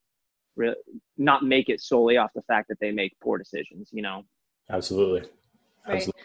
re- 0.57 0.75
not 1.17 1.45
make 1.45 1.69
it 1.69 1.81
solely 1.81 2.17
off 2.17 2.31
the 2.35 2.43
fact 2.43 2.67
that 2.69 2.79
they 2.81 2.91
make 2.91 3.13
poor 3.21 3.39
decisions 3.39 3.91
you 3.93 4.03
know 4.03 4.25
Absolutely. 4.71 5.29
Right. 5.87 5.97
Absolutely. 5.97 6.23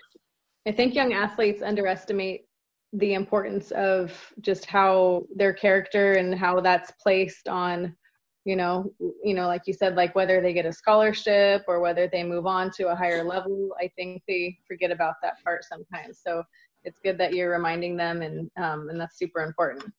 I 0.65 0.71
think 0.71 0.95
young 0.95 1.13
athletes 1.13 1.61
underestimate 1.61 2.45
the 2.93 3.13
importance 3.13 3.71
of 3.71 4.33
just 4.41 4.65
how 4.65 5.23
their 5.35 5.53
character 5.53 6.13
and 6.13 6.33
how 6.33 6.59
that's 6.59 6.91
placed 7.01 7.47
on, 7.47 7.95
you 8.45 8.55
know, 8.55 8.91
you 9.23 9.33
know, 9.33 9.47
like 9.47 9.63
you 9.65 9.73
said, 9.73 9.95
like 9.95 10.15
whether 10.15 10.41
they 10.41 10.53
get 10.53 10.65
a 10.65 10.73
scholarship 10.73 11.63
or 11.67 11.79
whether 11.81 12.07
they 12.07 12.23
move 12.23 12.45
on 12.45 12.71
to 12.71 12.87
a 12.89 12.95
higher 12.95 13.23
level. 13.23 13.69
I 13.79 13.89
think 13.95 14.23
they 14.27 14.57
forget 14.67 14.91
about 14.91 15.15
that 15.21 15.43
part 15.43 15.65
sometimes. 15.65 16.19
So 16.25 16.43
it's 16.83 16.99
good 17.03 17.17
that 17.17 17.33
you're 17.33 17.51
reminding 17.51 17.97
them, 17.97 18.21
and 18.21 18.49
um, 18.57 18.89
and 18.89 18.99
that's 18.99 19.17
super 19.17 19.41
important. 19.41 19.91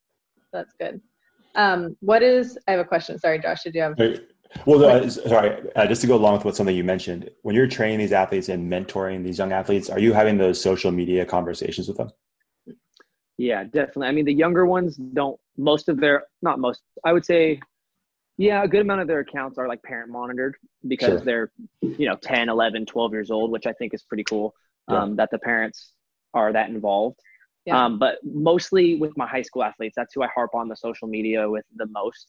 That's 0.53 0.73
good. 0.81 1.01
Um, 1.55 1.97
what 2.01 2.23
is? 2.23 2.59
I 2.67 2.73
have 2.73 2.81
a 2.81 2.85
question. 2.85 3.19
Sorry, 3.19 3.39
Josh. 3.39 3.63
Did 3.63 3.75
you 3.75 3.83
have? 3.83 3.95
Hey, 3.99 4.21
Well, 4.65 4.85
uh, 4.85 5.09
sorry, 5.09 5.71
uh, 5.77 5.87
just 5.87 6.01
to 6.01 6.07
go 6.07 6.17
along 6.17 6.35
with 6.35 6.45
what 6.45 6.57
something 6.57 6.75
you 6.75 6.83
mentioned, 6.83 7.31
when 7.43 7.55
you're 7.55 7.69
training 7.69 7.99
these 7.99 8.13
athletes 8.13 8.49
and 8.49 8.73
mentoring 8.73 9.23
these 9.23 9.39
young 9.39 9.53
athletes, 9.53 9.91
are 9.91 9.99
you 9.99 10.13
having 10.13 10.39
those 10.39 10.61
social 10.61 10.91
media 10.91 11.25
conversations 11.27 11.87
with 11.87 11.99
them? 11.99 12.11
yeah 13.41 13.65
definitely 13.65 14.07
i 14.07 14.13
mean 14.13 14.27
the 14.27 14.35
younger 14.35 14.67
ones 14.67 14.97
don't 15.15 15.41
most 15.57 15.89
of 15.89 15.99
their 15.99 16.25
not 16.43 16.59
most 16.59 16.83
i 17.07 17.13
would 17.13 17.25
say 17.25 17.59
yeah 18.41 18.63
a 18.65 18.69
good 18.69 18.81
amount 18.81 19.01
of 19.03 19.07
their 19.07 19.21
accounts 19.21 19.59
are 19.59 19.69
like 19.69 19.83
parent 19.83 20.11
monitored 20.11 20.57
because 20.89 21.21
Sure. 21.21 21.25
they're 21.29 21.53
you 21.83 22.07
know 22.09 22.17
10 22.17 22.49
11 22.49 22.87
12 22.87 23.13
years 23.13 23.31
old 23.31 23.51
which 23.53 23.67
i 23.67 23.73
think 23.75 23.93
is 23.95 24.03
pretty 24.03 24.25
cool 24.25 24.55
Yeah. 24.89 25.03
um, 25.03 25.17
that 25.17 25.31
the 25.31 25.39
parents 25.39 25.93
are 26.35 26.53
that 26.53 26.69
involved 26.71 27.19
Yeah. 27.67 27.85
um, 27.85 27.99
but 27.99 28.19
mostly 28.25 28.97
with 28.97 29.17
my 29.17 29.27
high 29.27 29.43
school 29.43 29.63
athletes 29.63 29.95
that's 29.97 30.15
who 30.15 30.23
i 30.23 30.29
harp 30.35 30.55
on 30.55 30.69
the 30.69 30.77
social 30.77 31.09
media 31.09 31.49
with 31.49 31.67
the 31.77 31.87
most 32.01 32.27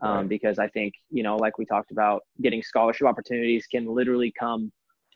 um, 0.00 0.10
Right. 0.12 0.28
because 0.28 0.58
i 0.58 0.68
think 0.68 0.94
you 1.10 1.22
know 1.22 1.36
like 1.36 1.58
we 1.58 1.66
talked 1.66 1.90
about 1.90 2.22
getting 2.40 2.62
scholarship 2.62 3.06
opportunities 3.06 3.66
can 3.66 3.84
literally 3.86 4.32
come 4.44 4.72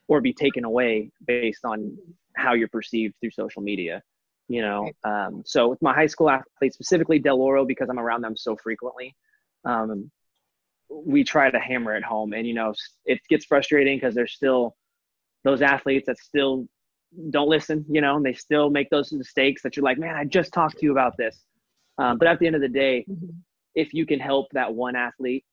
or 0.08 0.20
be 0.20 0.34
taken 0.34 0.64
away 0.64 1.10
based 1.26 1.64
on 1.64 1.96
how 2.36 2.52
you're 2.52 2.68
perceived 2.78 3.14
through 3.20 3.30
social 3.30 3.62
media 3.62 4.02
you 4.48 4.60
know 4.60 4.90
um, 5.04 5.42
so 5.46 5.68
with 5.68 5.80
my 5.80 5.94
high 5.94 6.10
school 6.14 6.28
athletes 6.28 6.74
specifically 6.74 7.18
del 7.18 7.40
oro 7.40 7.64
because 7.64 7.88
i'm 7.88 7.98
around 7.98 8.20
them 8.20 8.36
so 8.36 8.54
frequently 8.56 9.14
um, 9.64 10.10
we 11.04 11.24
try 11.24 11.50
to 11.50 11.58
hammer 11.58 11.94
it 11.96 12.04
home. 12.04 12.32
And 12.32 12.46
you 12.46 12.54
know 12.54 12.72
it 13.04 13.20
gets 13.28 13.44
frustrating 13.44 13.96
because 13.96 14.14
there's 14.14 14.32
still 14.34 14.76
those 15.44 15.62
athletes 15.62 16.06
that 16.06 16.18
still 16.18 16.66
don't 17.30 17.48
listen 17.48 17.84
you 17.88 18.00
know 18.00 18.16
and 18.16 18.26
they 18.26 18.32
still 18.32 18.70
make 18.70 18.90
those 18.90 19.12
mistakes 19.12 19.62
that 19.62 19.76
you're 19.76 19.84
like 19.84 19.98
man 19.98 20.16
i 20.16 20.24
just 20.24 20.52
talked 20.52 20.78
to 20.78 20.84
you 20.86 20.90
about 20.92 21.16
this. 21.16 21.44
Um, 21.96 22.18
but 22.18 22.26
at 22.26 22.40
the 22.40 22.46
end 22.46 22.56
of 22.56 22.62
the 22.62 22.68
day 22.68 23.04
Mhm. 23.08 23.34
if 23.76 23.94
you 23.94 24.04
can 24.04 24.18
help 24.18 24.46
that 24.52 24.72
one 24.74 24.96
athlete 24.96 25.44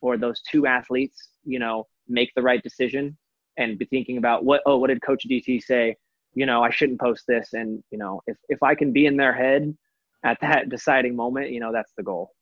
or 0.00 0.16
those 0.16 0.40
two 0.50 0.66
athletes 0.66 1.18
you 1.44 1.58
know 1.58 1.86
make 2.08 2.30
the 2.34 2.42
right 2.42 2.62
decision 2.62 3.16
and 3.58 3.78
be 3.78 3.84
thinking 3.86 4.16
about 4.16 4.44
what 4.44 4.62
oh 4.66 4.78
what 4.78 4.88
did 4.88 5.02
coach 5.02 5.24
dt 5.28 5.60
say? 5.62 5.94
You 6.34 6.46
know 6.46 6.62
i 6.62 6.70
shouldn't 6.70 7.00
post 7.00 7.24
this. 7.28 7.52
And 7.52 7.82
you 7.90 7.98
know 7.98 8.22
if, 8.26 8.36
if 8.48 8.62
i 8.62 8.74
can 8.74 8.90
be 8.92 9.04
in 9.06 9.16
their 9.18 9.34
head 9.34 9.76
at 10.24 10.38
that 10.40 10.68
deciding 10.70 11.14
moment 11.16 11.50
you 11.50 11.60
know 11.60 11.72
that's 11.72 11.92
the 11.98 12.02
goal 12.02 12.32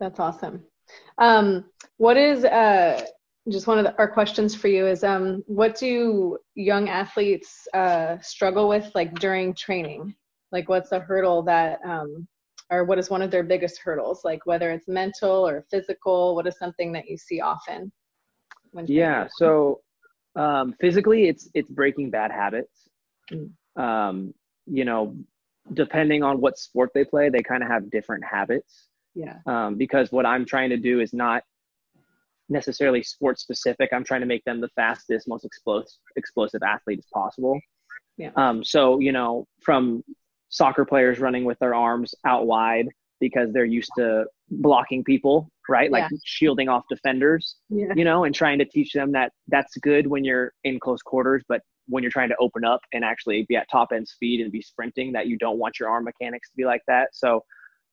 That's 0.00 0.18
awesome. 0.18 0.64
Um, 1.18 1.66
what 1.98 2.16
is 2.16 2.44
uh, 2.44 3.06
just 3.48 3.66
one 3.66 3.78
of 3.78 3.84
the, 3.84 3.96
our 3.98 4.08
questions 4.10 4.54
for 4.54 4.68
you 4.68 4.86
is 4.86 5.04
um, 5.04 5.44
what 5.46 5.76
do 5.76 6.38
young 6.54 6.88
athletes 6.88 7.68
uh, 7.74 8.16
struggle 8.20 8.68
with 8.68 8.90
like 8.94 9.14
during 9.20 9.54
training? 9.54 10.14
Like 10.50 10.68
what's 10.68 10.92
a 10.92 11.00
hurdle 11.00 11.42
that 11.42 11.78
um, 11.84 12.26
or 12.70 12.84
what 12.84 12.98
is 12.98 13.10
one 13.10 13.22
of 13.22 13.30
their 13.30 13.42
biggest 13.42 13.80
hurdles? 13.80 14.22
Like 14.24 14.46
whether 14.46 14.70
it's 14.72 14.88
mental 14.88 15.46
or 15.46 15.64
physical, 15.70 16.34
what 16.34 16.46
is 16.46 16.58
something 16.58 16.92
that 16.92 17.08
you 17.08 17.16
see 17.16 17.40
often? 17.40 17.92
Yeah 18.86 19.26
so 19.30 19.80
um, 20.36 20.74
physically 20.80 21.28
it's 21.28 21.50
it's 21.54 21.70
breaking 21.70 22.10
bad 22.10 22.30
habits 22.30 22.88
Mm. 23.32 23.50
um, 23.76 24.34
you 24.66 24.84
know 24.84 25.14
depending 25.74 26.24
on 26.24 26.40
what 26.40 26.58
sport 26.58 26.90
they 26.94 27.04
play 27.04 27.28
they 27.28 27.42
kind 27.42 27.62
of 27.62 27.68
have 27.68 27.88
different 27.88 28.24
habits 28.24 28.88
yeah. 29.14 29.38
um, 29.46 29.76
because 29.76 30.12
what 30.12 30.26
I'm 30.26 30.44
trying 30.44 30.70
to 30.70 30.76
do 30.76 31.00
is 31.00 31.12
not 31.12 31.42
necessarily 32.48 33.02
sports 33.02 33.42
specific. 33.42 33.90
I'm 33.92 34.04
trying 34.04 34.20
to 34.20 34.26
make 34.26 34.44
them 34.44 34.60
the 34.60 34.68
fastest, 34.76 35.28
most 35.28 35.44
explosive 35.44 35.98
explosive 36.16 36.62
athlete 36.62 36.98
as 36.98 37.06
possible. 37.12 37.60
Yeah. 38.16 38.30
Um, 38.36 38.64
so 38.64 38.98
you 38.98 39.12
know, 39.12 39.46
from 39.62 40.02
soccer 40.48 40.84
players 40.84 41.20
running 41.20 41.44
with 41.44 41.58
their 41.60 41.74
arms 41.74 42.14
out 42.24 42.46
wide 42.46 42.88
because 43.20 43.52
they're 43.52 43.64
used 43.66 43.90
to 43.96 44.24
blocking 44.50 45.04
people, 45.04 45.48
right? 45.68 45.90
Like 45.92 46.10
Yeah. 46.10 46.18
shielding 46.24 46.68
off 46.68 46.84
defenders, 46.88 47.56
Yeah. 47.68 47.92
you 47.94 48.04
know, 48.04 48.24
and 48.24 48.34
trying 48.34 48.58
to 48.58 48.64
teach 48.64 48.92
them 48.92 49.12
that 49.12 49.32
that's 49.48 49.76
good 49.76 50.06
when 50.06 50.24
you're 50.24 50.52
in 50.64 50.80
close 50.80 51.02
quarters, 51.02 51.44
but 51.46 51.62
when 51.86 52.02
you're 52.02 52.10
trying 52.10 52.30
to 52.30 52.36
open 52.40 52.64
up 52.64 52.80
and 52.92 53.04
actually 53.04 53.44
be 53.48 53.56
at 53.56 53.68
top 53.70 53.92
end 53.92 54.08
speed 54.08 54.40
and 54.40 54.50
be 54.50 54.62
sprinting 54.62 55.12
that 55.12 55.26
you 55.26 55.36
don't 55.36 55.58
want 55.58 55.78
your 55.78 55.88
arm 55.88 56.04
mechanics 56.04 56.48
to 56.50 56.56
be 56.56 56.64
like 56.64 56.82
that. 56.88 57.10
So 57.12 57.44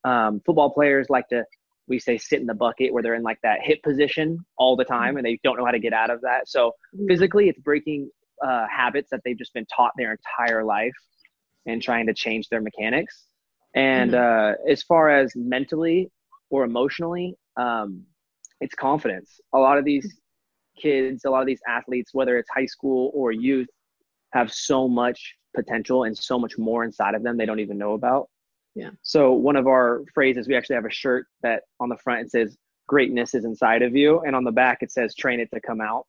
um, 0.08 0.42
football 0.46 0.72
players 0.72 1.08
like 1.10 1.28
to 1.30 1.44
we 1.88 2.00
say 2.00 2.18
sit 2.18 2.40
in 2.40 2.46
the 2.48 2.54
bucket 2.54 2.94
where 2.94 3.04
they're 3.04 3.16
in 3.16 3.24
like 3.24 3.40
that 3.44 3.60
hip 3.64 3.82
position 3.84 4.46
all 4.58 4.76
the 4.76 4.86
time 4.86 5.18
and 5.18 5.26
they 5.26 5.40
don't 5.44 5.58
know 5.58 5.66
how 5.66 5.72
to 5.72 5.80
get 5.80 5.94
out 5.94 6.10
of 6.10 6.22
that. 6.22 6.48
So 6.48 6.74
Mm-hmm. 6.96 7.08
physically, 7.08 7.50
it's 7.50 7.60
breaking 7.60 8.10
uh, 8.46 8.68
habits 8.70 9.10
that 9.12 9.22
they've 9.24 9.38
just 9.38 9.54
been 9.54 9.66
taught 9.76 9.92
their 9.98 10.12
entire 10.18 10.64
life 10.64 10.94
and 11.66 11.82
trying 11.82 12.08
to 12.08 12.14
change 12.14 12.50
their 12.50 12.62
mechanics. 12.62 13.26
And 13.76 14.16
uh, 14.16 14.54
as 14.70 14.84
far 14.84 15.10
as 15.10 15.34
mentally 15.36 16.12
or 16.50 16.64
emotionally, 16.66 17.36
um, 17.58 18.04
it's 18.62 18.76
confidence. 18.76 19.40
A 19.54 19.60
lot 19.60 19.78
of 19.78 19.86
these 19.86 20.20
kids, 20.82 21.26
a 21.26 21.30
lot 21.30 21.42
of 21.42 21.48
these 21.48 21.62
athletes, 21.68 22.14
whether 22.14 22.38
it's 22.38 22.50
high 22.54 22.66
school 22.66 23.12
or 23.14 23.32
youth, 23.32 23.68
have 24.34 24.52
so 24.52 24.88
much 24.88 25.36
potential 25.56 26.04
and 26.04 26.18
so 26.18 26.40
much 26.40 26.58
more 26.58 26.84
inside 26.84 27.16
of 27.16 27.24
them 27.24 27.38
they 27.38 27.46
don't 27.46 27.60
even 27.60 27.78
know 27.78 27.94
about. 27.94 28.30
Yeah. 28.78 28.92
So 29.02 29.32
one 29.34 29.56
of 29.56 29.66
our 29.66 30.04
phrases, 30.14 30.48
we 30.48 30.56
actually 30.56 30.76
have 30.76 30.86
a 30.86 30.92
shirt 30.92 31.26
that 31.42 31.64
on 31.80 31.90
the 31.90 31.98
front 31.98 32.22
it 32.22 32.32
says 32.32 32.56
"Greatness 32.88 33.34
is 33.34 33.44
inside 33.44 33.82
of 33.82 33.96
you," 33.96 34.20
and 34.20 34.36
on 34.36 34.44
the 34.44 34.52
back 34.52 34.80
it 34.82 34.92
says 34.92 35.16
"Train 35.16 35.40
it 35.40 35.50
to 35.52 35.60
come 35.60 35.82
out." 35.82 36.06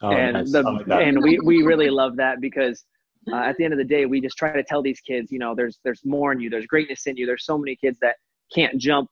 Oh, 0.00 0.10
and 0.10 0.34
nice. 0.34 0.52
the, 0.52 0.62
like 0.62 0.86
and 1.04 1.20
we 1.20 1.40
we 1.40 1.62
really 1.62 1.90
love 1.90 2.14
that 2.16 2.40
because 2.40 2.84
uh, 3.32 3.36
at 3.36 3.56
the 3.56 3.64
end 3.64 3.72
of 3.72 3.78
the 3.78 3.84
day, 3.84 4.06
we 4.06 4.20
just 4.20 4.36
try 4.36 4.52
to 4.52 4.62
tell 4.62 4.82
these 4.82 5.00
kids, 5.00 5.32
you 5.32 5.40
know, 5.40 5.52
there's 5.52 5.80
there's 5.82 6.04
more 6.04 6.30
in 6.30 6.38
you, 6.38 6.48
there's 6.48 6.66
greatness 6.66 7.08
in 7.08 7.16
you. 7.16 7.26
There's 7.26 7.44
so 7.44 7.58
many 7.58 7.74
kids 7.74 7.98
that 8.02 8.16
can't 8.54 8.78
jump 8.78 9.10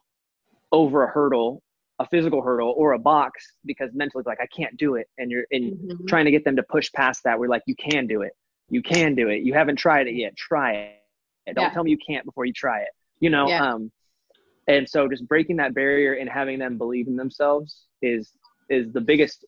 over 0.70 1.02
a 1.02 1.10
hurdle, 1.10 1.62
a 1.98 2.06
physical 2.06 2.42
hurdle 2.42 2.74
or 2.76 2.92
a 2.92 2.98
box 2.98 3.56
because 3.64 3.90
mentally 3.92 4.22
like 4.24 4.38
I 4.40 4.46
can't 4.54 4.76
do 4.76 4.94
it, 4.94 5.08
and 5.18 5.32
you're 5.32 5.46
and 5.50 5.72
Mhm. 5.72 6.06
trying 6.06 6.26
to 6.26 6.30
get 6.30 6.44
them 6.44 6.54
to 6.54 6.62
push 6.62 6.92
past 6.92 7.24
that. 7.24 7.40
We're 7.40 7.48
like, 7.48 7.62
you 7.66 7.74
can 7.74 8.06
do 8.06 8.22
it, 8.22 8.34
you 8.68 8.82
can 8.82 9.16
do 9.16 9.30
it. 9.30 9.42
You 9.42 9.52
haven't 9.54 9.76
tried 9.76 10.06
it 10.06 10.14
yet, 10.14 10.36
try 10.36 10.72
it. 10.74 11.01
Don't 11.46 11.56
Yeah. 11.56 11.70
tell 11.70 11.84
me 11.84 11.90
you 11.90 11.98
can't 12.06 12.24
before 12.24 12.44
you 12.44 12.52
try 12.52 12.80
it. 12.80 12.90
You 13.20 13.30
know, 13.30 13.48
Yeah. 13.48 13.62
um, 13.74 13.90
and 14.68 14.88
so 14.88 15.08
just 15.08 15.26
breaking 15.26 15.56
that 15.56 15.74
barrier 15.74 16.14
and 16.14 16.28
having 16.28 16.58
them 16.58 16.78
believe 16.78 17.08
in 17.08 17.16
themselves 17.16 17.86
is 18.00 18.32
is 18.68 18.92
the 18.92 19.00
biggest 19.00 19.44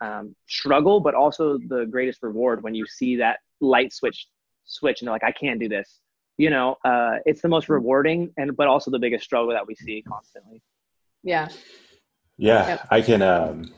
um, 0.00 0.34
struggle, 0.46 1.00
but 1.00 1.14
also 1.14 1.58
the 1.68 1.86
greatest 1.86 2.22
reward 2.22 2.62
when 2.62 2.74
you 2.74 2.86
see 2.86 3.16
that 3.16 3.38
light 3.60 3.92
switch 3.92 4.26
switch 4.64 5.00
and 5.00 5.06
they're 5.08 5.14
like, 5.14 5.24
I 5.24 5.32
can't 5.32 5.58
do 5.58 5.68
this. 5.68 6.00
You 6.38 6.50
know, 6.50 6.76
uh, 6.84 7.16
it's 7.24 7.40
the 7.40 7.48
most 7.48 7.68
rewarding 7.68 8.32
and 8.36 8.56
but 8.56 8.68
also 8.68 8.90
the 8.90 8.98
biggest 8.98 9.24
struggle 9.24 9.52
that 9.52 9.66
we 9.66 9.74
see 9.74 10.02
constantly. 10.02 10.60
Yeah. 11.22 11.48
Yeah, 12.38 12.68
Yep. 12.68 12.86
I 12.90 13.00
can. 13.02 13.22
Um, 13.22 13.72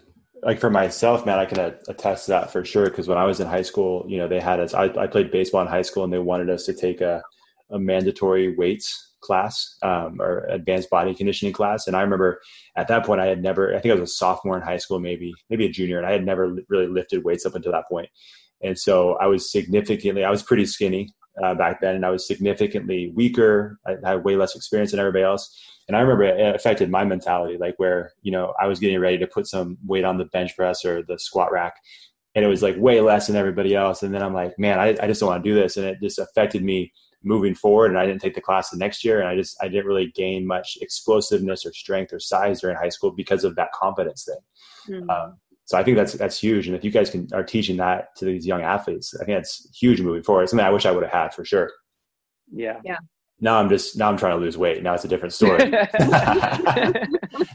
like 0.44 0.61
for 0.61 0.70
myself, 0.70 1.24
man, 1.24 1.38
I 1.38 1.46
can 1.46 1.59
attest 1.88 2.26
to 2.26 2.33
that 2.33 2.52
for 2.52 2.64
sure. 2.64 2.85
Because 2.85 3.09
when 3.09 3.18
I 3.18 3.24
was 3.24 3.40
in 3.40 3.46
high 3.46 3.62
school, 3.62 4.04
you 4.09 4.18
know, 4.18 4.28
they 4.28 4.40
had 4.40 4.61
us. 4.61 4.74
I, 4.74 4.85
I 4.85 5.07
played 5.07 5.30
baseball 5.30 5.62
in 5.62 5.68
high 5.68 5.83
school, 5.83 6.04
and 6.04 6.12
they 6.12 6.18
wanted 6.18 6.50
us 6.50 6.64
to 6.66 6.74
take 6.74 7.00
a, 7.00 7.22
a 7.70 7.78
mandatory 7.78 8.54
weights 8.54 9.14
class 9.20 9.76
um, 9.83 10.20
or 10.20 10.44
advanced 10.50 10.90
body 10.90 11.14
conditioning 11.14 11.54
class. 11.54 11.87
And 11.87 11.96
I 11.96 12.02
remember 12.02 12.40
at 12.76 12.88
that 12.88 13.07
point, 13.07 13.20
I 13.20 13.26
had 13.26 13.42
never. 13.42 13.74
I 13.74 13.80
think 13.80 13.92
I 13.92 14.00
was 14.00 14.11
a 14.11 14.14
sophomore 14.14 14.57
in 14.57 14.62
high 14.62 14.76
school, 14.76 15.00
maybe 15.00 15.33
maybe 15.48 15.66
a 15.66 15.70
junior, 15.70 15.98
and 15.98 16.07
I 16.07 16.12
had 16.12 16.24
never 16.24 16.57
really 16.68 16.88
lifted 16.88 17.24
weights 17.24 17.46
up 17.46 17.54
until 17.54 17.72
that 17.72 17.88
point. 17.88 18.09
And 18.62 18.78
so 18.78 19.14
I 19.14 19.26
was 19.26 19.50
significantly. 19.50 20.24
I 20.24 20.30
was 20.30 20.42
pretty 20.42 20.66
skinny 20.66 21.11
uh, 21.42 21.54
back 21.54 21.80
then, 21.80 21.96
and 21.96 22.07
I 22.07 22.11
was 22.11 22.26
significantly 22.26 23.12
weaker. 23.14 23.78
I 23.87 23.96
had 24.04 24.24
way 24.24 24.37
less 24.37 24.54
experience 24.54 24.90
than 24.90 25.00
everybody 25.00 25.24
else. 25.24 25.59
And 25.88 25.97
I 25.97 26.01
remember 26.01 26.25
it 26.25 26.55
affected 26.55 26.90
my 26.90 27.05
mentality, 27.05 27.59
like 27.59 27.75
where, 27.79 28.12
you 28.23 28.33
know, 28.33 28.55
I 28.61 28.66
was 28.66 28.79
getting 28.81 28.99
ready 29.01 29.18
to 29.18 29.27
put 29.27 29.47
some 29.47 29.77
weight 29.85 30.05
on 30.05 30.18
the 30.18 30.25
bench 30.27 30.57
press 30.57 30.85
or 30.85 31.03
the 31.03 31.18
squat 31.18 31.53
rack. 31.53 31.75
And 32.35 32.44
it 32.44 32.49
was 32.49 32.62
like 32.62 32.77
way 32.79 33.01
less 33.01 33.27
than 33.27 33.37
everybody 33.37 33.75
else. 33.75 34.03
And 34.03 34.12
then 34.12 34.23
I'm 34.23 34.35
like, 34.35 34.59
man, 34.59 34.81
I, 34.81 34.97
I 35.01 35.07
just 35.07 35.20
don't 35.20 35.29
want 35.29 35.44
to 35.44 35.51
do 35.51 35.55
this. 35.55 35.77
And 35.77 35.87
it 35.87 35.99
just 36.03 36.18
affected 36.18 36.64
me 36.64 36.92
moving 37.23 37.55
forward. 37.55 37.90
And 37.90 37.99
I 37.99 38.07
didn't 38.07 38.23
take 38.23 38.35
the 38.35 38.40
class 38.40 38.70
the 38.70 38.77
next 38.77 39.05
year. 39.05 39.20
And 39.20 39.29
I 39.29 39.37
just, 39.37 39.57
I 39.62 39.68
didn't 39.68 39.87
really 39.87 40.11
gain 40.14 40.47
much 40.47 40.79
explosiveness 40.81 41.64
or 41.64 41.73
strength 41.73 42.12
or 42.12 42.18
size 42.18 42.61
during 42.61 42.77
high 42.77 42.88
school 42.88 43.11
because 43.11 43.44
of 43.44 43.55
that 43.57 43.73
confidence 43.73 44.25
thing. 44.25 45.01
Mhm. 45.03 45.11
Um, 45.11 45.38
so 45.66 45.79
I 45.79 45.83
think 45.83 45.97
that's 45.97 46.12
that's 46.12 46.38
huge. 46.38 46.66
And 46.66 46.77
if 46.77 46.85
you 46.85 46.90
guys 46.90 47.09
can 47.09 47.27
are 47.33 47.42
teaching 47.42 47.79
that 47.79 48.14
to 48.16 48.27
these 48.27 48.47
young 48.47 48.62
athletes, 48.62 49.14
I 49.18 49.25
think 49.25 49.38
that's 49.38 49.68
huge 49.79 50.01
moving 50.01 50.23
forward. 50.23 50.42
It's 50.42 50.51
something 50.51 50.66
I 50.66 50.70
wish 50.70 50.85
I 50.85 50.90
would 50.90 51.03
have 51.03 51.12
had 51.12 51.35
for 51.35 51.44
sure. 51.44 51.70
Yeah. 52.53 52.81
Yeah. 52.85 52.99
Now 53.40 53.59
I'm 53.59 53.68
just 53.68 53.97
now 53.99 54.09
I'm 54.09 54.16
trying 54.16 54.37
to 54.38 54.42
lose 54.42 54.57
weight. 54.57 54.83
Now 54.83 54.94
it's 54.94 55.05
a 55.05 55.09
different 55.09 55.35
story. 55.35 55.62
a, 55.73 57.05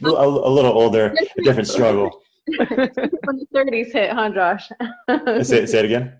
a 0.03 0.07
little 0.07 0.71
older, 0.71 1.15
a 1.37 1.41
different 1.41 1.67
struggle. 1.67 2.21
when 2.45 2.57
the 2.57 3.47
30s 3.53 3.91
hit, 3.91 4.11
huh, 4.11 4.29
Josh? 4.29 4.69
Say, 5.43 5.65
say 5.65 5.79
it 5.79 5.85
again. 5.85 6.17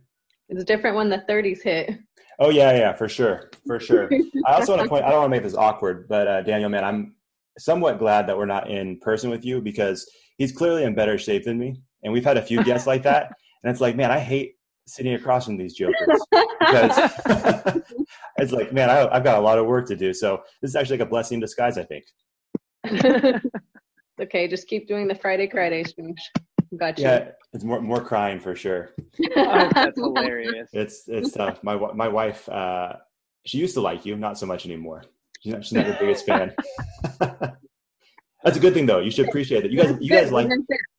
it's 0.48 0.64
different 0.64 0.96
when 0.96 1.10
the 1.10 1.24
30s 1.30 1.62
hit. 1.64 2.00
Oh 2.40 2.50
yeah, 2.50 2.72
yeah, 2.76 2.94
for 2.94 3.10
sure, 3.10 3.52
for 3.68 3.80
sure. 3.80 4.10
I 4.46 4.54
also 4.54 4.76
want 4.76 4.84
to 4.84 4.90
point. 4.90 5.04
I 5.04 5.10
don't 5.10 5.20
want 5.20 5.32
to 5.32 5.36
make 5.36 5.44
this 5.44 5.56
awkward, 5.56 6.08
but 6.08 6.28
uh, 6.28 6.42
Daniel, 6.42 6.70
man, 6.70 6.86
I'm 6.86 7.16
somewhat 7.58 8.00
glad 8.00 8.28
that 8.28 8.38
we're 8.38 8.46
not 8.46 8.70
in 8.70 8.98
person 9.00 9.30
with 9.30 9.44
you 9.44 9.60
because 9.62 10.10
he's 10.38 10.54
clearly 10.54 10.86
in 10.86 10.96
better 10.96 11.18
shape 11.18 11.44
than 11.44 11.60
me, 11.60 11.82
and 12.04 12.14
we've 12.14 12.24
had 12.24 12.38
a 12.38 12.42
few 12.42 12.64
guests 12.64 12.88
like 12.88 13.04
that, 13.04 13.34
and 13.64 13.72
it's 13.72 13.82
like, 13.82 13.98
man, 13.98 14.10
I 14.10 14.20
hate 14.20 14.56
sitting 14.90 15.14
across 15.14 15.46
from 15.46 15.58
these 15.58 15.74
jokers 15.74 16.20
because 16.60 17.12
it's 18.38 18.52
like, 18.52 18.74
man, 18.74 18.90
I, 18.90 19.08
I've 19.08 19.24
got 19.24 19.38
a 19.38 19.42
lot 19.42 19.58
of 19.58 19.66
work 19.66 19.88
to 19.88 19.96
do. 19.96 20.14
So 20.14 20.42
this 20.62 20.70
is 20.70 20.76
actually 20.76 20.98
like 20.98 21.08
a 21.08 21.10
blessing 21.10 21.36
in 21.36 21.42
disguise, 21.42 21.78
I 21.78 21.84
think. 21.84 22.06
okay, 24.22 24.48
just 24.48 24.68
keep 24.68 24.88
doing 24.88 25.08
the 25.08 25.16
Friday 25.16 25.50
Fridays, 25.50 25.94
Josh. 25.94 26.32
Got 26.78 27.00
you. 27.00 27.06
Yeah, 27.06 27.32
it's 27.54 27.64
more 27.64 27.82
more 27.82 28.02
crying 28.02 28.40
for 28.40 28.56
sure. 28.56 28.92
Oh, 29.36 29.70
that's 29.74 29.98
hilarious. 29.98 30.70
It's 30.72 31.08
it's 31.08 31.32
tough. 31.32 31.64
My 31.64 31.76
my 31.94 32.08
wife, 32.08 32.48
uh, 32.48 32.94
she 33.44 33.58
used 33.58 33.74
to 33.74 33.82
like 33.82 34.06
you, 34.06 34.16
not 34.16 34.38
so 34.38 34.46
much 34.46 34.66
anymore. 34.66 35.04
She's 35.42 35.54
not, 35.54 35.66
she's 35.66 35.74
not 35.74 35.88
your 35.88 35.98
biggest 36.00 36.26
fan. 36.26 36.54
That's 38.44 38.56
a 38.56 38.60
good 38.60 38.74
thing 38.74 38.86
though. 38.86 39.00
You 39.00 39.12
should 39.12 39.28
appreciate 39.28 39.66
it. 39.66 39.72
You 39.72 39.82
guys, 39.82 39.98
you 40.00 40.10
guys 40.10 40.32
like. 40.32 40.50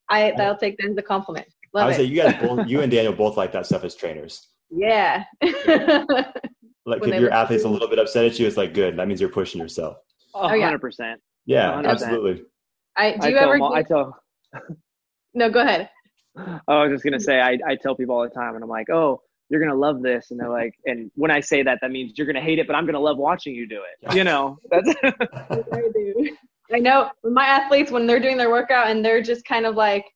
I 0.09 0.33
that'll 0.37 0.57
take 0.57 0.77
that 0.79 0.91
as 0.91 0.97
a 0.97 1.03
compliment. 1.03 1.47
I 1.75 1.79
Love 1.79 1.87
would 1.89 1.97
say 1.97 2.03
you 2.05 2.21
guys 2.23 2.35
both, 2.43 2.67
you 2.67 2.81
and 2.81 2.91
Daniel 2.91 3.13
both 3.13 3.37
like 3.37 3.53
that 3.53 3.67
stuff 3.67 3.85
as 3.85 3.95
trainers. 3.95 4.49
yeah. 4.71 5.25
Like 6.87 7.03
When 7.03 7.13
if 7.13 7.21
your 7.21 7.31
athlete's 7.31 7.63
to 7.63 7.69
a 7.69 7.71
little 7.71 7.89
bit 7.89 7.99
upset 7.99 8.25
at 8.25 8.39
you, 8.39 8.47
it's 8.47 8.57
like 8.57 8.73
good. 8.75 8.97
That 8.97 9.07
means 9.07 9.21
you're 9.21 9.31
pushing 9.31 9.61
yourself. 9.61 9.99
A 10.35 10.57
yeah. 10.57 10.65
hundred 10.65 10.81
percent. 10.81 11.21
Yeah, 11.45 11.73
100%. 11.73 11.87
absolutely. 11.87 12.43
I 12.97 13.17
do 13.17 13.29
you 13.29 13.35
tell, 13.35 13.45
ever? 13.45 13.53
them 13.53 13.63
all- 13.63 13.75
I 13.75 13.83
tell 13.83 14.17
no, 15.35 15.51
go 15.51 15.61
ahead. 15.61 15.89
Oh, 16.39 16.53
I 16.69 16.85
was 16.85 16.93
just 16.93 17.05
gonna 17.05 17.21
say 17.21 17.39
I, 17.41 17.59
I 17.67 17.77
tell 17.77 17.95
people 17.95 18.17
all 18.17 18.23
the 18.23 18.31
time 18.31 18.55
and 18.55 18.65
I'm 18.65 18.71
like, 18.71 18.89
oh, 18.91 19.21
you're 19.51 19.61
gonna 19.61 19.79
love 19.79 20.01
this, 20.03 20.31
and 20.31 20.41
they're 20.41 20.49
like, 20.49 20.73
and 20.87 21.11
when 21.17 21.31
I 21.31 21.41
say 21.41 21.63
that, 21.63 21.79
that 21.83 21.91
means 21.91 22.13
you're 22.17 22.27
gonna 22.27 22.41
hate 22.41 22.59
it, 22.59 22.67
but 22.67 22.75
I'm 22.75 22.87
gonna 22.87 22.99
love 23.01 23.19
watching 23.19 23.55
you 23.55 23.69
do 23.69 23.83
it. 23.83 24.15
You 24.15 24.25
know, 24.25 24.59
that's 24.71 24.89
I 25.05 25.81
do. 25.95 26.37
I 26.73 26.79
know 26.79 27.11
my 27.25 27.45
athletes 27.45 27.91
when 27.91 28.07
they're 28.07 28.21
doing 28.21 28.39
their 28.39 28.51
workout 28.51 28.89
and 28.89 29.05
they're 29.05 29.23
just 29.23 29.45
kind 29.45 29.67
of 29.67 29.75
like 29.75 30.07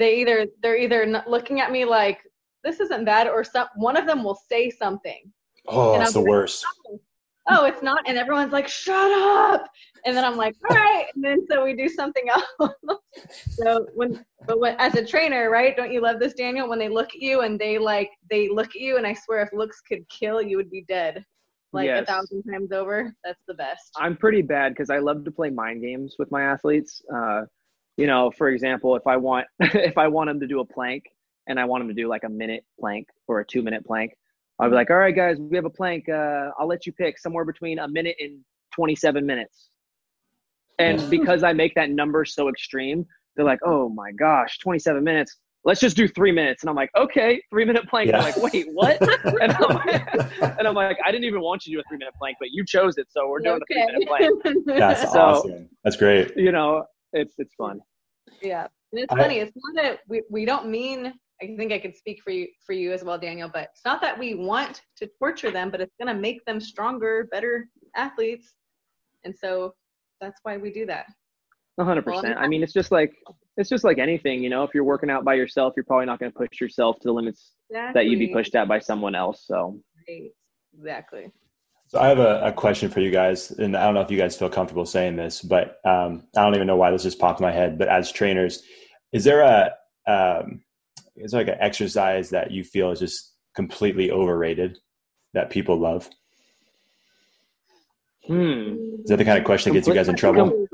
they 0.00 0.16
either 0.20 0.46
they're 0.62 0.76
either 0.76 1.22
looking 1.28 1.60
at 1.60 1.70
me 1.70 1.84
like 1.84 2.18
this 2.64 2.80
isn't 2.80 3.04
bad 3.04 3.28
or 3.28 3.44
some 3.44 3.68
one 3.76 3.96
of 3.96 4.06
them 4.06 4.24
will 4.24 4.38
say 4.48 4.70
something. 4.70 5.30
Oh, 5.68 5.94
And 5.94 6.02
it's 6.02 6.14
the 6.14 6.20
like, 6.20 6.28
worst. 6.28 6.64
Oh, 7.48 7.64
it's 7.64 7.82
not, 7.82 8.02
and 8.06 8.16
everyone's 8.18 8.52
like, 8.52 8.68
"Shut 8.68 9.10
up!" 9.12 9.66
And 10.04 10.16
then 10.16 10.24
I'm 10.24 10.36
like, 10.36 10.54
"All 10.68 10.76
right." 10.76 11.06
And 11.14 11.24
then 11.24 11.46
so 11.50 11.64
we 11.64 11.74
do 11.74 11.88
something 11.88 12.28
else. 12.28 12.44
so 13.48 13.86
when, 13.94 14.24
but 14.46 14.60
when 14.60 14.76
as 14.78 14.94
a 14.94 15.04
trainer, 15.04 15.50
right? 15.50 15.76
Don't 15.76 15.92
you 15.92 16.00
love 16.00 16.20
this, 16.20 16.34
Daniel? 16.34 16.68
When 16.68 16.78
they 16.78 16.88
look 16.88 17.08
at 17.08 17.20
you 17.20 17.40
and 17.40 17.58
they 17.58 17.78
like 17.78 18.10
they 18.30 18.48
look 18.48 18.68
at 18.68 18.80
you, 18.80 18.98
and 18.98 19.06
I 19.06 19.14
swear, 19.14 19.42
if 19.42 19.48
looks 19.52 19.80
could 19.80 20.08
kill, 20.08 20.40
you 20.40 20.56
would 20.58 20.70
be 20.70 20.84
dead, 20.86 21.24
like 21.72 21.86
Yes. 21.86 22.02
a 22.02 22.06
thousand 22.06 22.42
times 22.44 22.72
over. 22.72 23.12
That's 23.24 23.42
the 23.48 23.54
best. 23.54 23.90
I'm 23.98 24.16
pretty 24.16 24.42
bad 24.42 24.72
because 24.72 24.90
I 24.90 24.98
love 24.98 25.24
to 25.24 25.30
play 25.30 25.50
mind 25.50 25.82
games 25.82 26.16
with 26.18 26.30
my 26.30 26.42
athletes. 26.42 27.02
Uh, 27.12 27.42
you 28.00 28.06
know, 28.06 28.30
for 28.30 28.48
example, 28.48 28.96
if 28.96 29.06
I 29.06 29.16
want 29.16 29.46
if 29.60 29.98
I 29.98 30.08
want 30.08 30.28
them 30.30 30.40
to 30.40 30.46
do 30.46 30.60
a 30.60 30.64
plank 30.64 31.04
and 31.46 31.58
I 31.60 31.64
want 31.64 31.82
them 31.82 31.88
to 31.88 31.94
do 31.94 32.08
like 32.08 32.24
a 32.24 32.28
minute 32.28 32.64
plank 32.78 33.08
or 33.28 33.40
a 33.40 33.46
two 33.46 33.62
minute 33.62 33.84
plank, 33.84 34.12
I'll 34.58 34.68
be 34.70 34.74
like, 34.74 34.90
all 34.90 34.96
right, 34.96 35.14
guys, 35.14 35.36
we 35.38 35.56
have 35.56 35.64
a 35.66 35.70
plank. 35.70 36.08
Uh, 36.08 36.50
I'll 36.58 36.66
let 36.68 36.86
you 36.86 36.92
pick 36.92 37.18
somewhere 37.18 37.44
between 37.44 37.78
a 37.78 37.88
minute 37.88 38.16
and 38.20 38.38
27 38.74 39.24
minutes. 39.24 39.68
And 40.78 41.00
Yeah. 41.00 41.06
because 41.08 41.42
I 41.42 41.52
make 41.52 41.74
that 41.74 41.90
number 41.90 42.24
so 42.24 42.48
extreme, 42.48 43.04
they're 43.36 43.44
like, 43.44 43.60
oh 43.64 43.88
my 43.90 44.12
gosh, 44.12 44.58
27 44.58 45.02
minutes. 45.04 45.36
Let's 45.62 45.80
just 45.80 45.94
do 45.94 46.08
three 46.08 46.32
minutes. 46.32 46.62
And 46.62 46.70
I'm 46.70 46.76
like, 46.76 46.88
okay, 46.96 47.42
three 47.50 47.66
minute 47.66 47.86
plank. 47.88 48.08
Yeah. 48.08 48.22
They're 48.22 48.32
like, 48.32 48.52
wait, 48.52 48.66
what? 48.72 48.98
and, 49.42 49.52
I'm 49.52 49.76
like, 49.76 50.14
and 50.58 50.66
I'm 50.66 50.74
like, 50.74 50.96
I 51.04 51.10
didn't 51.12 51.24
even 51.24 51.42
want 51.42 51.66
you 51.66 51.72
to 51.76 51.76
do 51.76 51.80
a 51.80 51.88
three 51.88 51.98
minute 51.98 52.14
plank, 52.18 52.38
but 52.40 52.48
you 52.50 52.64
chose 52.64 52.96
it. 52.96 53.08
So 53.10 53.28
we're 53.28 53.40
doing 53.40 53.60
a 53.62 53.66
three 53.72 53.84
minute 53.86 54.08
plank. 54.08 54.64
That's 54.66 55.12
So- 55.12 55.20
awesome. 55.20 55.68
That's 55.84 55.96
great. 55.96 56.32
You 56.36 56.52
know, 56.52 56.84
it's, 57.12 57.34
it's 57.38 57.54
fun. 57.54 57.80
Yeah, 58.42 58.66
and 58.92 59.00
it's 59.02 59.12
I- 59.12 59.18
funny. 59.18 59.38
It's 59.38 59.52
not 59.56 59.82
that 59.82 60.00
we, 60.08 60.22
we 60.30 60.44
don't 60.44 60.68
mean. 60.68 61.12
I 61.42 61.56
think 61.56 61.72
I 61.72 61.78
can 61.78 61.94
speak 61.94 62.20
for 62.22 62.30
you 62.30 62.48
for 62.66 62.74
you 62.74 62.92
as 62.92 63.02
well, 63.02 63.18
Daniel. 63.18 63.50
But 63.52 63.68
it's 63.72 63.84
not 63.84 64.00
that 64.02 64.18
we 64.18 64.34
want 64.34 64.82
to 64.96 65.08
torture 65.18 65.50
them, 65.50 65.70
but 65.70 65.80
it's 65.80 65.94
gonna 65.98 66.14
make 66.14 66.44
them 66.44 66.60
stronger, 66.60 67.28
better 67.30 67.68
athletes, 67.96 68.52
and 69.24 69.34
so 69.36 69.74
that's 70.20 70.40
why 70.42 70.56
we 70.58 70.70
do 70.70 70.84
that. 70.86 71.06
100% 71.78 72.24
I'm- 72.24 72.38
I 72.38 72.46
mean, 72.46 72.62
it's 72.62 72.74
just 72.74 72.92
like 72.92 73.16
it's 73.56 73.70
just 73.70 73.84
like 73.84 73.98
anything, 73.98 74.42
you 74.42 74.50
know. 74.50 74.64
If 74.64 74.74
you're 74.74 74.84
working 74.84 75.10
out 75.10 75.24
by 75.24 75.34
yourself, 75.34 75.72
you're 75.76 75.84
probably 75.84 76.06
not 76.06 76.18
going 76.18 76.30
to 76.30 76.36
push 76.36 76.60
yourself 76.60 76.98
to 77.00 77.08
the 77.08 77.12
limits 77.12 77.54
that 77.70 78.06
you'd 78.06 78.18
be 78.18 78.28
pushed 78.28 78.54
at 78.54 78.68
by 78.68 78.78
someone 78.78 79.14
else. 79.14 79.46
So 79.46 79.80
Right. 80.08 80.30
Exactly. 80.76 81.30
So 81.90 81.98
I 81.98 82.06
have 82.06 82.20
a, 82.20 82.40
a 82.44 82.52
question 82.52 82.88
for 82.88 83.00
you 83.00 83.10
guys, 83.10 83.50
and 83.50 83.76
I 83.76 83.84
don't 83.84 83.94
know 83.94 84.00
if 84.00 84.12
you 84.12 84.16
guys 84.16 84.36
feel 84.36 84.48
comfortable 84.48 84.86
saying 84.86 85.16
this, 85.16 85.42
but 85.42 85.78
um, 85.84 86.22
I 86.36 86.42
don't 86.44 86.54
even 86.54 86.68
know 86.68 86.76
why 86.76 86.92
this 86.92 87.02
just 87.02 87.18
popped 87.18 87.40
in 87.40 87.44
my 87.46 87.50
head. 87.50 87.78
But 87.78 87.88
as 87.88 88.12
trainers, 88.12 88.62
is 89.12 89.24
there 89.24 89.40
a 89.40 89.72
um, 90.06 90.60
is 91.16 91.32
there 91.32 91.40
like 91.40 91.48
an 91.52 91.60
exercise 91.60 92.30
that 92.30 92.52
you 92.52 92.62
feel 92.62 92.92
is 92.92 93.00
just 93.00 93.32
completely 93.56 94.12
overrated 94.12 94.78
that 95.34 95.50
people 95.50 95.80
love? 95.80 96.08
hmm, 98.24 98.76
Is 99.02 99.06
that 99.08 99.16
the 99.16 99.24
kind 99.24 99.38
of 99.38 99.44
question 99.44 99.72
that 99.72 99.78
gets 99.78 99.88
you 99.88 99.94
guys 99.94 100.08
in 100.08 100.14
trouble? 100.14 100.68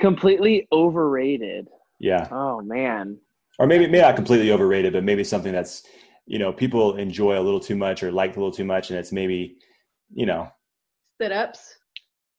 completely 0.00 0.66
overrated. 0.72 1.68
Yeah, 1.98 2.28
Oh 2.32 2.62
man. 2.62 3.18
or 3.58 3.66
maybe 3.66 3.86
maybe 3.88 4.00
not 4.00 4.16
completely 4.16 4.50
overrated, 4.50 4.94
but 4.94 5.04
maybe 5.04 5.22
something 5.22 5.52
that's 5.52 5.82
you 6.24 6.38
know 6.38 6.50
people 6.50 6.96
enjoy 6.96 7.38
a 7.38 7.42
little 7.42 7.60
too 7.60 7.76
much 7.76 8.02
or 8.02 8.10
like 8.10 8.36
a 8.36 8.40
little 8.40 8.52
too 8.54 8.64
much, 8.64 8.88
and 8.88 8.98
it's 8.98 9.12
maybe 9.12 9.58
you 10.14 10.24
know 10.24 10.48
Sit 11.22 11.30
ups. 11.30 11.76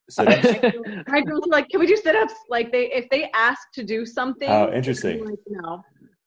sit-ups. 0.09 0.77
My 1.07 1.21
girls 1.21 1.45
are 1.47 1.49
like, 1.49 1.69
can 1.69 1.79
we 1.79 1.87
do 1.87 1.95
sit 1.95 2.17
ups? 2.17 2.33
Like 2.49 2.69
they 2.69 2.91
if 2.91 3.09
they 3.09 3.29
ask 3.33 3.71
to 3.75 3.83
do 3.83 4.05
something. 4.05 4.49
Oh, 4.49 4.69
interesting. 4.73 5.21
I'm 5.21 5.25
like, 5.27 5.39
no. 5.47 5.83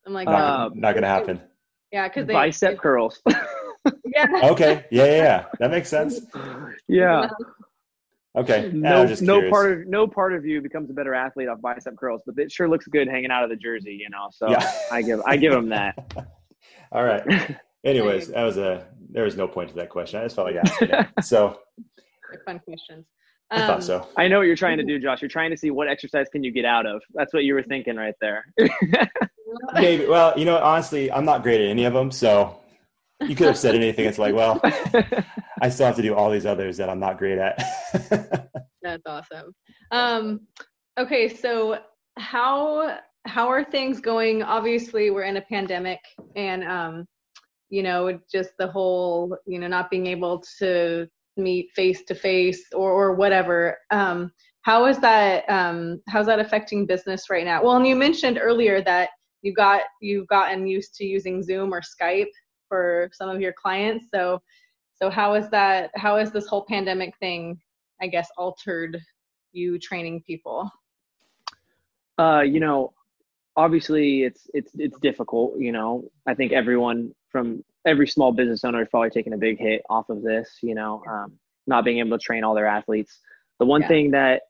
I'm 0.06 0.12
like, 0.14 0.26
not, 0.26 0.66
Um, 0.72 0.80
not 0.80 0.94
gonna 0.94 1.06
happen. 1.06 1.38
yeah, 1.92 2.08
because 2.08 2.26
they 2.26 2.32
Bicep 2.32 2.78
curls. 2.78 3.20
Yeah. 4.06 4.26
Okay, 4.44 4.84
yeah, 4.90 5.04
yeah, 5.04 5.16
yeah, 5.16 5.44
that 5.60 5.70
makes 5.70 5.88
sense. 5.90 6.20
yeah. 6.88 7.28
Okay, 8.36 8.64
Yeah, 8.66 8.70
No, 8.72 9.06
just 9.06 9.22
no 9.22 9.34
curious. 9.34 9.52
part 9.52 9.72
of 9.72 9.86
no 9.86 10.06
part 10.08 10.32
of 10.34 10.44
you 10.46 10.60
becomes 10.62 10.88
a 10.90 10.92
better 10.94 11.14
athlete 11.14 11.48
off 11.48 11.60
bicep 11.60 11.96
curls, 11.96 12.22
but 12.26 12.36
it 12.38 12.50
sure 12.50 12.68
looks 12.68 12.86
good 12.88 13.06
hanging 13.06 13.30
out 13.30 13.44
of 13.44 13.50
the 13.50 13.54
jersey, 13.56 13.92
you 14.02 14.08
know. 14.10 14.28
So 14.32 14.50
Yeah. 14.50 14.72
I 14.90 15.02
give 15.02 15.20
I 15.26 15.36
give 15.36 15.52
them 15.52 15.68
that. 15.68 15.94
All 16.92 17.04
right. 17.04 17.56
Anyways, 17.84 18.28
that 18.28 18.42
was 18.42 18.56
a 18.56 18.88
there 19.10 19.22
was 19.24 19.36
no 19.36 19.46
point 19.46 19.68
to 19.68 19.76
that 19.76 19.90
question. 19.90 20.18
I 20.18 20.24
just 20.24 20.34
felt 20.34 20.48
like 20.52 20.56
asking 20.56 20.88
it. 20.90 21.06
So 21.22 21.60
They're 21.78 22.05
fun 22.44 22.58
questions. 22.60 23.06
I 23.50 23.60
Um, 23.60 23.66
thought 23.68 23.84
so. 23.84 24.08
I 24.16 24.26
know 24.28 24.38
what 24.38 24.46
you're 24.46 24.56
trying 24.56 24.78
to 24.78 24.84
do, 24.84 24.98
Josh. 24.98 25.22
You're 25.22 25.28
trying 25.28 25.50
to 25.50 25.56
see 25.56 25.70
what 25.70 25.88
exercise 25.88 26.26
can 26.30 26.42
you 26.42 26.50
get 26.50 26.64
out 26.64 26.84
of. 26.86 27.00
That's 27.14 27.32
what 27.32 27.44
you 27.44 27.54
were 27.54 27.62
thinking 27.62 27.96
right 27.96 28.14
there. 28.20 28.44
Maybe. 29.74 30.06
Well, 30.06 30.36
you 30.36 30.44
know, 30.44 30.58
honestly, 30.58 31.10
I'm 31.12 31.24
not 31.24 31.42
great 31.42 31.60
at 31.60 31.68
any 31.68 31.84
of 31.84 31.92
them. 31.92 32.10
So 32.10 32.58
you 33.22 33.36
could 33.36 33.46
have 33.46 33.56
said 33.58 33.74
anything. 33.74 34.06
It's 34.06 34.18
like, 34.18 34.34
well, 34.34 34.60
I 35.62 35.68
still 35.68 35.86
have 35.86 35.96
to 35.96 36.02
do 36.02 36.14
all 36.14 36.30
these 36.30 36.46
others 36.46 36.76
that 36.78 36.88
I'm 36.88 36.98
not 37.00 37.18
great 37.18 37.38
at. 37.38 37.56
That's 38.82 39.02
awesome. 39.06 39.54
Um, 39.90 40.40
okay, 40.98 41.28
so 41.28 41.78
how 42.18 42.98
how 43.26 43.48
are 43.48 43.64
things 43.64 44.00
going? 44.00 44.42
Obviously, 44.42 45.10
we're 45.10 45.24
in 45.24 45.36
a 45.36 45.42
pandemic, 45.42 46.00
and 46.34 46.64
um, 46.64 47.06
you 47.70 47.82
know, 47.82 48.18
just 48.30 48.50
the 48.58 48.68
whole 48.68 49.36
you 49.46 49.58
know 49.58 49.66
not 49.68 49.90
being 49.90 50.06
able 50.06 50.42
to 50.58 51.08
meet 51.36 51.70
face 51.74 52.04
to 52.04 52.14
face 52.14 52.64
or 52.72 52.90
or 52.90 53.14
whatever. 53.14 53.78
Um, 53.90 54.32
how 54.62 54.86
is 54.86 54.98
that? 54.98 55.48
Um, 55.48 56.00
how's 56.08 56.26
that 56.26 56.40
affecting 56.40 56.86
business 56.86 57.30
right 57.30 57.44
now? 57.44 57.62
Well, 57.62 57.76
and 57.76 57.86
you 57.86 57.96
mentioned 57.96 58.38
earlier 58.40 58.82
that 58.82 59.10
you 59.42 59.54
got 59.54 59.82
you've 60.00 60.26
gotten 60.28 60.66
used 60.66 60.94
to 60.96 61.04
using 61.04 61.42
Zoom 61.42 61.72
or 61.72 61.80
Skype 61.80 62.32
for 62.68 63.10
some 63.12 63.28
of 63.28 63.40
your 63.40 63.52
clients. 63.52 64.06
So, 64.12 64.40
so 64.94 65.10
how 65.10 65.34
is 65.34 65.48
that? 65.50 65.90
How 65.96 66.16
is 66.16 66.30
this 66.30 66.46
whole 66.46 66.64
pandemic 66.64 67.16
thing? 67.18 67.58
I 68.00 68.08
guess 68.08 68.28
altered 68.36 69.00
you 69.52 69.78
training 69.78 70.22
people? 70.26 70.70
uh, 72.18 72.40
you 72.40 72.60
know, 72.60 72.92
obviously 73.56 74.22
it's 74.22 74.48
it's 74.54 74.72
it's 74.76 74.98
difficult. 75.00 75.58
You 75.58 75.72
know, 75.72 76.08
I 76.26 76.34
think 76.34 76.52
everyone 76.52 77.12
from 77.30 77.64
every 77.86 78.08
small 78.08 78.32
business 78.32 78.64
owner 78.64 78.82
is 78.82 78.88
probably 78.90 79.10
taking 79.10 79.32
a 79.32 79.38
big 79.38 79.58
hit 79.58 79.82
off 79.90 80.08
of 80.08 80.22
this. 80.22 80.58
You 80.62 80.74
know, 80.74 81.02
um, 81.08 81.32
not 81.66 81.84
being 81.84 81.98
able 81.98 82.18
to 82.18 82.22
train 82.22 82.44
all 82.44 82.54
their 82.54 82.66
athletes. 82.66 83.18
The 83.58 83.66
one 83.66 83.82
Yeah. 83.82 83.88
thing 83.88 84.10
that 84.12 84.42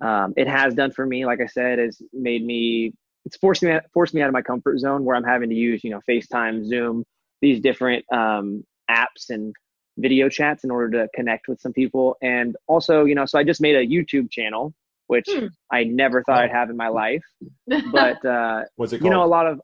um, 0.00 0.32
it 0.36 0.48
has 0.48 0.74
done 0.74 0.90
for 0.92 1.06
me, 1.06 1.26
like 1.26 1.40
I 1.40 1.46
said, 1.46 1.78
is 1.78 2.02
made 2.12 2.44
me 2.44 2.92
it's 3.24 3.36
forced 3.36 3.62
me 3.62 3.78
forced 3.92 4.14
me 4.14 4.22
out 4.22 4.28
of 4.28 4.32
my 4.32 4.42
comfort 4.42 4.78
zone 4.78 5.04
where 5.04 5.14
I'm 5.16 5.24
having 5.24 5.50
to 5.50 5.54
use 5.54 5.84
you 5.84 5.90
know 5.90 6.00
FaceTime, 6.08 6.64
Zoom, 6.64 7.04
these 7.40 7.60
different 7.60 8.04
um, 8.12 8.64
apps 8.90 9.28
and 9.30 9.54
video 9.98 10.28
chats 10.28 10.64
in 10.64 10.70
order 10.70 11.02
to 11.02 11.08
connect 11.14 11.46
with 11.48 11.60
some 11.60 11.72
people. 11.72 12.16
And 12.22 12.56
also, 12.66 13.04
you 13.04 13.14
know, 13.14 13.26
so 13.26 13.38
I 13.38 13.44
just 13.44 13.60
made 13.60 13.76
a 13.76 13.86
YouTube 13.86 14.30
channel, 14.30 14.72
which 15.10 15.28
Hmm. 15.30 15.46
I 15.72 15.84
never 15.84 16.22
thought 16.22 16.38
I'd 16.44 16.50
have 16.52 16.70
in 16.70 16.76
my 16.76 16.88
life. 16.88 17.24
But 17.92 18.24
uh, 18.24 18.62
What's 18.76 18.92
it 18.92 18.98
called? 18.98 19.04
you 19.06 19.10
know, 19.10 19.24
a 19.24 19.32
lot 19.36 19.46
of 19.46 19.60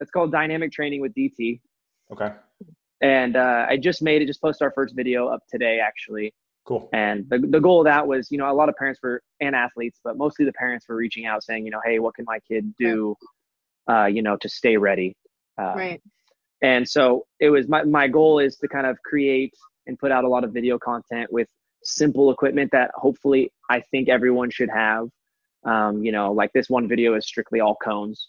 it's 0.00 0.10
called 0.10 0.30
dynamic 0.32 0.70
training 0.72 1.00
with 1.00 1.12
DT. 1.14 1.60
okay. 2.12 2.32
And 3.02 3.36
uh, 3.36 3.66
I 3.68 3.76
just 3.76 4.00
made 4.02 4.22
it, 4.22 4.26
just 4.26 4.40
posted 4.40 4.64
our 4.66 4.72
first 4.72 4.94
video 4.96 5.26
up 5.28 5.40
today, 5.50 5.80
actually. 5.80 6.32
Cool. 6.64 6.88
And 6.92 7.24
the, 7.28 7.38
the 7.38 7.60
goal 7.60 7.80
of 7.80 7.84
that 7.86 8.06
was, 8.06 8.30
you 8.30 8.38
know, 8.38 8.50
a 8.50 8.54
lot 8.60 8.68
of 8.68 8.74
parents 8.76 9.00
were 9.02 9.22
and 9.40 9.54
athletes, 9.54 9.98
but 10.04 10.16
mostly 10.16 10.44
the 10.44 10.52
parents 10.54 10.86
were 10.88 10.96
reaching 10.96 11.26
out 11.26 11.42
saying, 11.44 11.64
you 11.66 11.70
know, 11.70 11.80
hey, 11.84 11.98
what 11.98 12.14
can 12.14 12.24
my 12.26 12.38
kid 12.48 12.74
do, 12.78 13.14
uh, 13.90 14.06
you 14.06 14.22
know, 14.22 14.36
to 14.38 14.48
stay 14.48 14.76
ready? 14.76 15.14
Uh, 15.60 15.74
right. 15.84 16.02
and 16.62 16.86
so 16.88 17.24
it 17.40 17.48
was 17.50 17.66
my, 17.68 17.82
my 17.84 18.06
goal 18.08 18.38
is 18.38 18.56
to 18.58 18.68
kind 18.68 18.86
of 18.86 18.96
create 19.02 19.54
and 19.86 19.98
put 19.98 20.10
out 20.10 20.24
a 20.24 20.28
lot 20.28 20.42
of 20.44 20.52
video 20.52 20.78
content 20.78 21.30
with 21.32 21.48
simple 21.86 22.30
equipment 22.30 22.70
that 22.72 22.90
hopefully 22.94 23.52
I 23.70 23.80
think 23.80 24.08
everyone 24.08 24.50
should 24.50 24.70
have. 24.70 25.08
Um, 25.64 26.02
you 26.04 26.12
know, 26.12 26.32
like 26.32 26.52
this 26.52 26.68
one 26.68 26.88
video 26.88 27.14
is 27.14 27.26
strictly 27.26 27.60
all 27.60 27.76
cones, 27.76 28.28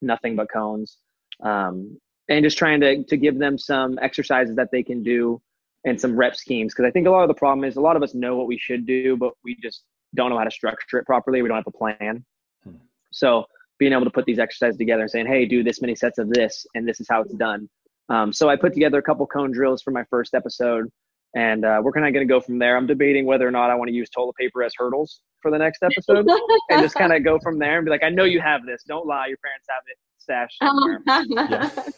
nothing 0.00 0.36
but 0.36 0.50
cones. 0.50 0.98
Um, 1.42 1.98
and 2.28 2.44
just 2.44 2.56
trying 2.56 2.80
to, 2.80 3.02
to 3.04 3.16
give 3.16 3.38
them 3.38 3.58
some 3.58 3.98
exercises 4.00 4.56
that 4.56 4.68
they 4.70 4.82
can 4.82 5.02
do 5.02 5.40
and 5.84 6.00
some 6.00 6.16
rep 6.16 6.36
schemes. 6.36 6.72
Cause 6.72 6.86
I 6.86 6.90
think 6.90 7.06
a 7.06 7.10
lot 7.10 7.22
of 7.22 7.28
the 7.28 7.34
problem 7.34 7.64
is 7.64 7.76
a 7.76 7.80
lot 7.80 7.96
of 7.96 8.02
us 8.02 8.14
know 8.14 8.36
what 8.36 8.46
we 8.46 8.58
should 8.58 8.86
do, 8.86 9.16
but 9.16 9.32
we 9.44 9.56
just 9.60 9.84
don't 10.14 10.30
know 10.30 10.38
how 10.38 10.44
to 10.44 10.50
structure 10.50 10.98
it 10.98 11.06
properly. 11.06 11.42
We 11.42 11.48
don't 11.48 11.56
have 11.56 11.66
a 11.66 11.76
plan. 11.76 12.24
Hmm. 12.64 12.76
So 13.10 13.44
being 13.78 13.92
able 13.92 14.04
to 14.04 14.10
put 14.10 14.26
these 14.26 14.38
exercises 14.38 14.78
together 14.78 15.02
and 15.02 15.10
saying, 15.10 15.26
hey, 15.26 15.44
do 15.44 15.64
this 15.64 15.80
many 15.80 15.94
sets 15.96 16.18
of 16.18 16.30
this, 16.30 16.64
and 16.74 16.86
this 16.86 17.00
is 17.00 17.08
how 17.10 17.22
it's 17.22 17.34
done. 17.34 17.68
Um, 18.08 18.32
so 18.32 18.48
I 18.48 18.56
put 18.56 18.74
together 18.74 18.98
a 18.98 19.02
couple 19.02 19.26
cone 19.26 19.50
drills 19.50 19.82
for 19.82 19.90
my 19.90 20.04
first 20.10 20.34
episode, 20.34 20.88
and 21.34 21.64
uh, 21.64 21.80
we're 21.82 21.92
kind 21.92 22.06
of 22.06 22.12
going 22.12 22.26
to 22.26 22.32
go 22.32 22.40
from 22.40 22.58
there. 22.58 22.76
I'm 22.76 22.86
debating 22.86 23.24
whether 23.26 23.46
or 23.46 23.50
not 23.50 23.70
I 23.70 23.74
want 23.74 23.88
to 23.88 23.94
use 23.94 24.08
toilet 24.10 24.36
paper 24.36 24.62
as 24.62 24.72
hurdles 24.76 25.20
for 25.40 25.50
the 25.50 25.58
next 25.58 25.82
episode, 25.82 26.26
and 26.70 26.82
just 26.82 26.94
kind 26.94 27.12
of 27.12 27.24
go 27.24 27.38
from 27.42 27.58
there 27.58 27.78
and 27.78 27.84
be 27.84 27.90
like, 27.90 28.02
I 28.02 28.10
know 28.10 28.24
you 28.24 28.40
have 28.40 28.64
this. 28.66 28.82
Don't 28.86 29.06
lie. 29.06 29.26
Your 29.28 29.38
parents 29.38 29.66
have 29.68 29.82
it 29.86 29.96
stashed. 30.18 30.58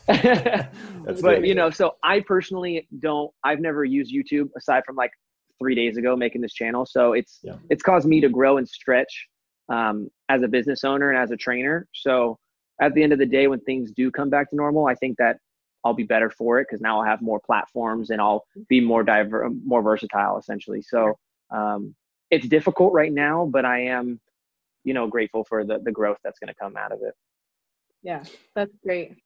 That's 1.05 1.21
but 1.23 1.37
good. 1.41 1.47
you 1.47 1.55
know, 1.55 1.71
so 1.71 1.97
I 2.03 2.21
personally 2.21 2.89
don't. 3.01 3.31
I've 3.45 3.61
never 3.61 3.85
used 3.85 4.15
YouTube 4.15 4.49
aside 4.57 4.83
from 4.87 4.97
like 4.97 5.11
three 5.59 5.75
days 5.75 5.97
ago 5.97 6.17
making 6.17 6.41
this 6.41 6.53
channel. 6.53 6.87
So 6.87 7.13
it's 7.13 7.41
Yeah. 7.43 7.57
it's 7.71 7.83
caused 7.83 8.07
me 8.09 8.21
to 8.21 8.29
grow 8.29 8.57
and 8.59 8.69
stretch 8.69 9.27
um, 9.69 10.09
as 10.29 10.43
a 10.43 10.49
business 10.49 10.85
owner 10.85 11.11
and 11.11 11.19
as 11.19 11.31
a 11.31 11.37
trainer. 11.37 11.87
So 11.93 12.39
at 12.81 12.93
the 12.95 13.03
end 13.03 13.13
of 13.13 13.19
the 13.19 13.27
day, 13.27 13.47
when 13.47 13.61
things 13.61 13.93
do 13.97 14.11
come 14.11 14.31
back 14.31 14.51
to 14.51 14.57
normal, 14.57 14.87
I 14.87 14.95
think 14.95 15.17
that 15.19 15.37
I'll 15.85 15.95
be 15.95 16.05
better 16.05 16.31
for 16.31 16.61
it 16.61 16.67
because 16.69 16.81
now 16.81 16.99
I'll 16.99 17.07
have 17.07 17.21
more 17.21 17.41
platforms 17.41 18.11
and 18.11 18.21
I'll 18.21 18.47
be 18.69 18.81
more 18.81 19.03
diver 19.03 19.51
more 19.65 19.83
versatile 19.83 20.39
essentially. 20.39 20.83
So 20.83 21.19
um, 21.51 21.95
it's 22.31 22.49
difficult 22.49 22.93
right 22.93 23.13
now, 23.13 23.47
but 23.47 23.65
I 23.65 23.87
am, 23.87 24.21
you 24.85 24.95
know, 24.95 25.07
grateful 25.07 25.45
for 25.45 25.65
the 25.65 25.79
the 25.79 25.93
growth 25.93 26.19
that's 26.25 26.39
going 26.39 26.49
to 26.49 26.55
come 26.55 26.77
out 26.77 26.93
of 26.93 27.01
it. 27.03 27.15
yeah, 28.03 28.23
that's 28.55 28.73
great. 28.83 29.17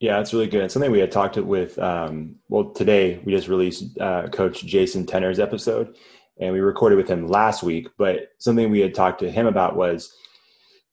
Yeah, 0.00 0.16
that's 0.16 0.32
really 0.32 0.46
good. 0.46 0.64
It's 0.64 0.72
something 0.72 0.90
we 0.90 0.98
had 0.98 1.12
talked 1.12 1.36
with. 1.36 1.78
Um, 1.78 2.36
well, 2.48 2.70
today 2.70 3.20
we 3.24 3.32
just 3.32 3.48
released 3.48 3.98
uh, 4.00 4.28
Coach 4.28 4.64
Jason 4.64 5.04
Tenner's 5.06 5.38
episode, 5.38 5.94
and 6.40 6.54
we 6.54 6.60
recorded 6.60 6.96
with 6.96 7.06
him 7.06 7.28
last 7.28 7.62
week. 7.62 7.88
But 7.98 8.30
something 8.38 8.70
we 8.70 8.80
had 8.80 8.94
talked 8.94 9.20
to 9.20 9.30
him 9.30 9.46
about 9.46 9.76
was, 9.76 10.10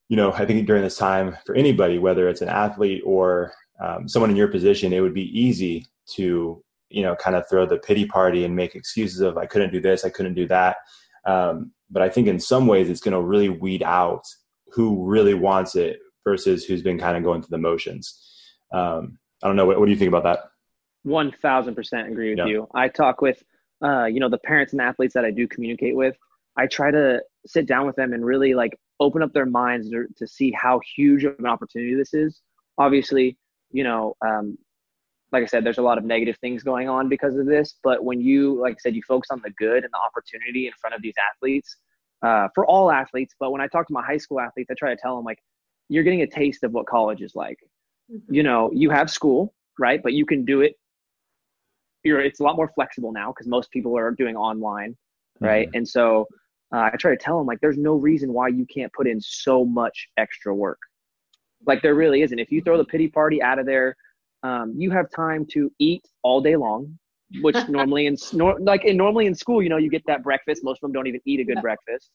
you 0.09 0.17
know, 0.17 0.33
I 0.33 0.45
think 0.45 0.67
during 0.67 0.83
this 0.83 0.97
time 0.97 1.37
for 1.45 1.55
anybody, 1.55 1.99
whether 1.99 2.27
it's 2.27 2.41
an 2.41 2.49
athlete 2.49 3.01
or 3.05 3.53
um, 3.83 4.07
someone 4.07 4.29
in 4.29 4.35
your 4.35 4.47
position, 4.47 4.93
it 4.93 5.01
would 5.01 5.13
be 5.13 5.39
easy 5.39 5.85
to, 6.15 6.63
you 6.89 7.03
know, 7.03 7.15
kind 7.15 7.35
of 7.35 7.47
throw 7.49 7.65
the 7.65 7.77
pity 7.77 8.05
party 8.05 8.43
and 8.45 8.55
make 8.55 8.75
excuses 8.75 9.19
of 9.21 9.37
I 9.37 9.45
couldn't 9.45 9.71
do 9.71 9.81
this, 9.81 10.05
I 10.05 10.09
couldn't 10.09 10.35
do 10.35 10.47
that. 10.47 10.77
Um, 11.25 11.71
but 11.89 12.01
I 12.01 12.09
think 12.09 12.27
in 12.27 12.39
some 12.39 12.67
ways 12.67 12.89
it's 12.89 13.01
going 13.01 13.13
to 13.13 13.21
really 13.21 13.49
weed 13.49 13.83
out 13.83 14.23
who 14.73 15.05
really 15.05 15.33
wants 15.33 15.75
it 15.75 15.99
versus 16.23 16.65
who's 16.65 16.81
been 16.81 16.99
kind 16.99 17.17
of 17.17 17.23
going 17.23 17.41
through 17.41 17.51
the 17.51 17.57
motions. 17.57 18.21
Um, 18.73 19.17
I 19.43 19.47
don't 19.47 19.55
know. 19.55 19.65
What, 19.65 19.79
what 19.79 19.85
do 19.85 19.91
you 19.91 19.97
think 19.97 20.09
about 20.09 20.23
that? 20.23 20.39
One 21.03 21.31
thousand 21.31 21.75
percent 21.75 22.09
agree 22.09 22.31
with 22.31 22.39
Yeah. 22.39 22.45
you. 22.47 22.67
I 22.73 22.89
talk 22.89 23.21
with, 23.21 23.41
uh, 23.83 24.05
you 24.05 24.19
know, 24.19 24.29
the 24.29 24.39
parents 24.39 24.73
and 24.73 24.81
athletes 24.81 25.13
that 25.13 25.23
I 25.23 25.31
do 25.31 25.47
communicate 25.47 25.95
with. 25.95 26.17
I 26.57 26.67
try 26.67 26.91
to 26.91 27.21
sit 27.45 27.65
down 27.67 27.85
with 27.85 27.95
them 27.95 28.13
and 28.13 28.25
really 28.25 28.53
like 28.53 28.77
open 28.99 29.21
up 29.21 29.31
their 29.31 29.45
minds 29.45 29.89
to, 29.91 30.07
to 30.17 30.27
see 30.27 30.51
how 30.51 30.81
huge 30.95 31.23
of 31.23 31.35
an 31.39 31.45
opportunity 31.45 31.93
this 31.95 32.13
is. 32.13 32.41
Obviously, 32.77 33.37
you 33.71 33.83
know, 33.83 34.15
um, 34.25 34.57
like 35.31 35.43
I 35.43 35.45
said, 35.45 35.63
there's 35.63 35.77
a 35.77 35.83
lot 35.83 35.97
of 35.97 36.05
negative 36.05 36.37
things 36.39 36.63
going 36.63 36.87
on 36.87 37.09
because 37.09 37.35
of 37.37 37.45
this. 37.45 37.75
But 37.83 38.03
when 38.03 38.21
you, 38.21 38.59
like 38.61 38.75
I 38.75 38.77
said, 38.79 38.95
you 38.95 39.01
focus 39.07 39.29
on 39.31 39.41
the 39.43 39.51
good 39.51 39.83
and 39.83 39.91
the 39.91 39.99
opportunity 40.05 40.67
in 40.67 40.73
front 40.79 40.95
of 40.95 41.01
these 41.01 41.15
athletes, 41.33 41.75
uh, 42.21 42.47
for 42.55 42.65
all 42.65 42.91
athletes. 42.91 43.35
But 43.39 43.51
when 43.51 43.61
I 43.61 43.67
talk 43.67 43.87
to 43.87 43.93
my 43.93 44.03
high 44.03 44.17
school 44.17 44.39
athletes, 44.39 44.69
I 44.71 44.75
try 44.77 44.89
to 44.89 45.01
tell 45.01 45.15
them 45.15 45.25
like, 45.25 45.39
you're 45.89 46.03
getting 46.03 46.21
a 46.21 46.27
taste 46.27 46.63
of 46.63 46.71
what 46.71 46.85
college 46.85 47.21
is 47.21 47.35
like. 47.35 47.59
Mm-hmm. 48.11 48.33
You 48.33 48.43
know, 48.43 48.71
you 48.73 48.89
have 48.89 49.09
school, 49.09 49.53
right? 49.77 50.01
But 50.01 50.13
you 50.13 50.25
can 50.25 50.45
do 50.45 50.61
it. 50.61 50.75
You're, 52.03 52.21
it's 52.21 52.39
a 52.39 52.43
lot 52.43 52.55
more 52.55 52.71
flexible 52.73 53.11
now 53.11 53.31
because 53.31 53.47
most 53.47 53.69
people 53.71 53.97
are 53.97 54.11
doing 54.11 54.37
online, 54.37 54.95
right? 55.41 55.67
And 55.73 55.85
so 55.85 56.25
uh, 56.73 56.89
I 56.93 56.95
try 56.97 57.11
to 57.11 57.17
tell 57.17 57.37
them 57.37 57.47
like, 57.47 57.59
there's 57.59 57.77
no 57.77 57.95
reason 57.95 58.31
why 58.31 58.47
you 58.47 58.65
can't 58.65 58.93
put 58.93 59.07
in 59.07 59.19
so 59.19 59.65
much 59.65 60.07
extra 60.17 60.55
work. 60.55 60.79
Like 61.65 61.81
there 61.81 61.95
really 61.95 62.21
isn't. 62.21 62.39
If 62.39 62.51
you 62.51 62.61
throw 62.61 62.77
the 62.77 62.85
pity 62.85 63.07
party 63.07 63.41
out 63.41 63.59
of 63.59 63.65
there, 63.65 63.95
um, 64.43 64.73
you 64.77 64.91
have 64.91 65.09
time 65.09 65.45
to 65.51 65.71
eat 65.79 66.03
all 66.23 66.41
day 66.41 66.55
long, 66.55 66.97
which 67.41 67.67
normally 67.67 68.05
in 68.05 68.15
nor, 68.33 68.57
like 68.59 68.85
in 68.85 68.97
normally 68.97 69.25
in 69.25 69.35
school, 69.35 69.61
you 69.61 69.69
know, 69.69 69.77
you 69.77 69.89
get 69.89 70.03
that 70.07 70.23
breakfast. 70.23 70.63
Most 70.63 70.77
of 70.77 70.81
them 70.81 70.93
don't 70.93 71.07
even 71.07 71.21
eat 71.25 71.39
a 71.39 71.43
good 71.43 71.55
Yeah. 71.55 71.61
breakfast. 71.61 72.11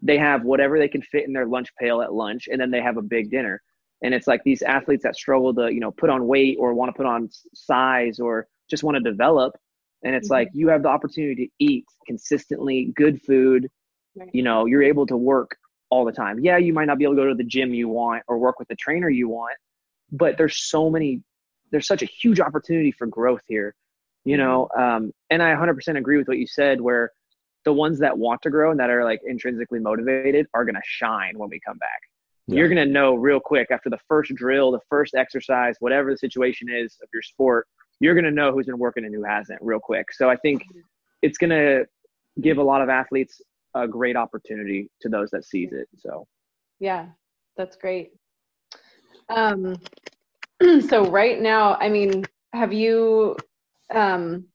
They 0.00 0.18
have 0.18 0.42
whatever 0.44 0.78
they 0.78 0.88
can 0.88 1.02
fit 1.02 1.26
in 1.26 1.32
their 1.32 1.46
lunch 1.46 1.68
pail 1.78 2.02
at 2.02 2.12
lunch, 2.12 2.48
and 2.50 2.60
then 2.60 2.70
they 2.70 2.80
have 2.80 2.96
a 2.96 3.02
big 3.02 3.30
dinner. 3.30 3.62
And 4.02 4.14
it's 4.14 4.26
like 4.26 4.42
these 4.44 4.62
athletes 4.62 5.02
that 5.04 5.14
struggle 5.16 5.54
to, 5.54 5.72
you 5.72 5.80
know, 5.80 5.92
put 5.92 6.10
on 6.10 6.26
weight 6.26 6.56
or 6.58 6.74
want 6.74 6.88
to 6.88 6.96
put 6.96 7.06
on 7.06 7.28
size 7.54 8.18
or 8.18 8.46
just 8.68 8.82
want 8.82 8.96
to 8.96 9.02
develop. 9.02 9.54
And 10.04 10.14
it's 10.14 10.28
Mhm. 10.28 10.30
like 10.30 10.48
you 10.52 10.68
have 10.68 10.82
the 10.82 10.88
opportunity 10.88 11.46
to 11.46 11.52
eat 11.64 11.84
consistently 12.06 12.92
good 12.96 13.20
food. 13.22 13.68
Right. 14.16 14.30
You 14.32 14.42
know, 14.42 14.66
you're 14.66 14.82
able 14.82 15.06
to 15.06 15.16
work 15.16 15.56
all 15.92 16.06
the 16.06 16.12
time. 16.12 16.38
Yeah, 16.40 16.56
you 16.56 16.72
might 16.72 16.86
not 16.86 16.96
be 16.96 17.04
able 17.04 17.16
to 17.16 17.20
go 17.20 17.28
to 17.28 17.34
the 17.34 17.44
gym 17.44 17.74
you 17.74 17.86
want 17.86 18.22
or 18.26 18.38
work 18.38 18.58
with 18.58 18.66
the 18.68 18.76
trainer 18.76 19.10
you 19.10 19.28
want, 19.28 19.58
but 20.10 20.38
there's 20.38 20.56
so 20.56 20.88
many, 20.88 21.20
there's 21.70 21.86
such 21.86 22.00
a 22.00 22.06
huge 22.06 22.40
opportunity 22.40 22.92
for 22.92 23.06
growth 23.06 23.42
here, 23.46 23.74
you 24.24 24.38
know. 24.38 24.70
Um, 24.74 25.12
and 25.28 25.42
I 25.42 25.54
100% 25.54 25.98
agree 25.98 26.16
with 26.16 26.28
what 26.28 26.38
you 26.38 26.46
said, 26.46 26.80
where 26.80 27.10
the 27.66 27.74
ones 27.74 27.98
that 27.98 28.16
want 28.16 28.40
to 28.40 28.48
grow 28.48 28.70
and 28.70 28.80
that 28.80 28.88
are 28.88 29.04
like 29.04 29.20
intrinsically 29.26 29.80
motivated 29.80 30.46
are 30.54 30.64
going 30.64 30.76
to 30.76 30.82
shine 30.82 31.34
when 31.36 31.50
we 31.50 31.60
come 31.60 31.76
back. 31.76 32.00
Yeah. 32.46 32.56
You're 32.56 32.68
going 32.68 32.86
to 32.86 32.90
know 32.90 33.14
real 33.14 33.38
quick 33.38 33.70
after 33.70 33.90
the 33.90 34.00
first 34.08 34.34
drill, 34.34 34.72
the 34.72 34.80
first 34.88 35.14
exercise, 35.14 35.76
whatever 35.80 36.10
the 36.10 36.16
situation 36.16 36.68
is 36.70 36.96
of 37.02 37.08
your 37.12 37.22
sport, 37.22 37.66
you're 38.00 38.14
going 38.14 38.24
to 38.24 38.30
know 38.30 38.50
who's 38.50 38.64
been 38.64 38.78
working 38.78 39.04
and 39.04 39.14
who 39.14 39.24
hasn't 39.24 39.58
real 39.60 39.78
quick. 39.78 40.10
So 40.14 40.30
I 40.30 40.36
think 40.36 40.64
it's 41.20 41.36
going 41.36 41.50
to 41.50 41.84
give 42.40 42.56
a 42.56 42.62
lot 42.62 42.80
of 42.80 42.88
athletes 42.88 43.42
a 43.74 43.88
great 43.88 44.16
opportunity 44.16 44.90
to 45.00 45.08
those 45.08 45.30
that 45.30 45.44
sees 45.44 45.72
it. 45.72 45.88
So 45.98 46.26
Yeah, 46.80 47.06
that's 47.56 47.76
great. 47.76 48.12
Um, 49.28 49.78
so 50.88 51.08
right 51.08 51.40
now, 51.40 51.76
I 51.76 51.88
mean, 51.88 52.24
have 52.52 52.72
you, 52.72 53.36
um, 53.94 54.46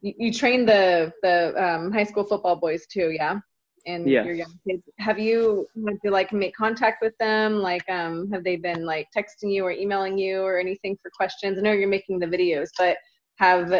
you, 0.00 0.14
you 0.18 0.32
train 0.32 0.64
the 0.66 1.12
the 1.22 1.54
um, 1.62 1.92
high 1.92 2.04
school 2.04 2.24
football 2.24 2.56
boys 2.56 2.86
too, 2.86 3.10
yeah? 3.10 3.38
And 3.86 4.06
Yes. 4.08 4.26
your 4.26 4.34
young 4.34 4.60
kids. 4.68 4.82
Have 4.98 5.18
you 5.18 5.66
had 5.86 5.96
to 6.04 6.10
like 6.10 6.32
make 6.32 6.54
contact 6.54 7.02
with 7.02 7.14
them? 7.18 7.56
Like, 7.56 7.88
um, 7.88 8.30
have 8.30 8.44
they 8.44 8.56
been 8.56 8.84
like 8.84 9.08
texting 9.16 9.50
you 9.52 9.64
or 9.64 9.72
emailing 9.72 10.18
you 10.18 10.42
or 10.42 10.58
anything 10.58 10.98
for 11.02 11.10
questions? 11.16 11.58
I 11.58 11.62
know 11.62 11.72
you're 11.72 11.88
making 11.88 12.18
the 12.18 12.26
videos, 12.26 12.68
but 12.78 12.98
have 13.36 13.72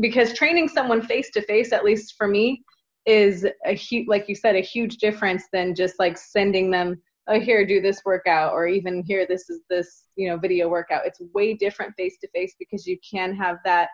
because 0.00 0.32
training 0.32 0.68
someone 0.68 1.02
face 1.02 1.30
to 1.32 1.42
face, 1.42 1.72
at 1.72 1.84
least 1.84 2.14
for 2.16 2.26
me, 2.26 2.62
is 3.06 3.46
a 3.66 3.72
huge, 3.72 4.08
like 4.08 4.28
you 4.28 4.34
said, 4.34 4.56
a 4.56 4.60
huge 4.60 4.96
difference 4.98 5.44
than 5.52 5.74
just 5.74 5.98
like 5.98 6.18
sending 6.18 6.70
them, 6.70 7.00
oh, 7.28 7.40
here, 7.40 7.64
do 7.66 7.80
this 7.80 8.02
workout, 8.04 8.52
or 8.52 8.66
even 8.66 9.02
here, 9.02 9.26
this 9.26 9.48
is 9.50 9.60
this, 9.70 10.04
you 10.16 10.28
know, 10.28 10.36
video 10.36 10.68
workout. 10.68 11.06
It's 11.06 11.20
way 11.34 11.54
different 11.54 11.94
face 11.96 12.18
to 12.20 12.28
face 12.28 12.54
because 12.58 12.86
you 12.86 12.98
can 13.08 13.34
have 13.36 13.58
that, 13.64 13.88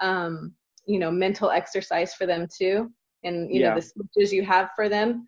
um, 0.00 0.52
you 0.86 0.98
know, 0.98 1.10
mental 1.10 1.50
exercise 1.50 2.14
for 2.14 2.26
them 2.26 2.46
too, 2.56 2.90
and 3.24 3.52
you 3.52 3.60
Yeah. 3.60 3.70
know 3.70 3.74
the 3.76 3.82
switches 3.82 4.32
you 4.32 4.42
have 4.44 4.70
for 4.74 4.88
them. 4.88 5.26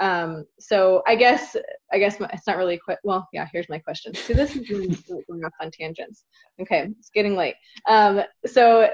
Um, 0.00 0.46
so 0.58 1.02
I 1.06 1.14
guess 1.14 1.54
I 1.92 1.98
guess 1.98 2.18
my, 2.18 2.28
it's 2.32 2.46
not 2.46 2.56
really 2.56 2.78
quick. 2.78 2.98
Well, 3.04 3.28
yeah. 3.32 3.46
Here's 3.52 3.68
my 3.68 3.78
question. 3.78 4.14
So 4.14 4.32
this 4.32 4.56
is 4.56 4.66
going 4.68 4.88
going 5.28 5.44
off 5.44 5.52
on 5.60 5.70
tangents. 5.70 6.24
Okay, 6.60 6.88
it's 6.98 7.10
getting 7.10 7.36
late. 7.36 7.54
Um, 7.88 8.22
so 8.46 8.88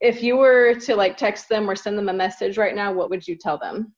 if 0.00 0.22
you 0.22 0.36
were 0.36 0.74
to 0.74 0.96
like 0.96 1.16
text 1.16 1.48
them 1.48 1.68
or 1.68 1.76
send 1.76 1.96
them 1.98 2.08
a 2.08 2.12
message 2.12 2.56
right 2.56 2.74
now, 2.74 2.92
what 2.92 3.10
would 3.10 3.26
you 3.26 3.36
tell 3.36 3.58
them? 3.58 3.92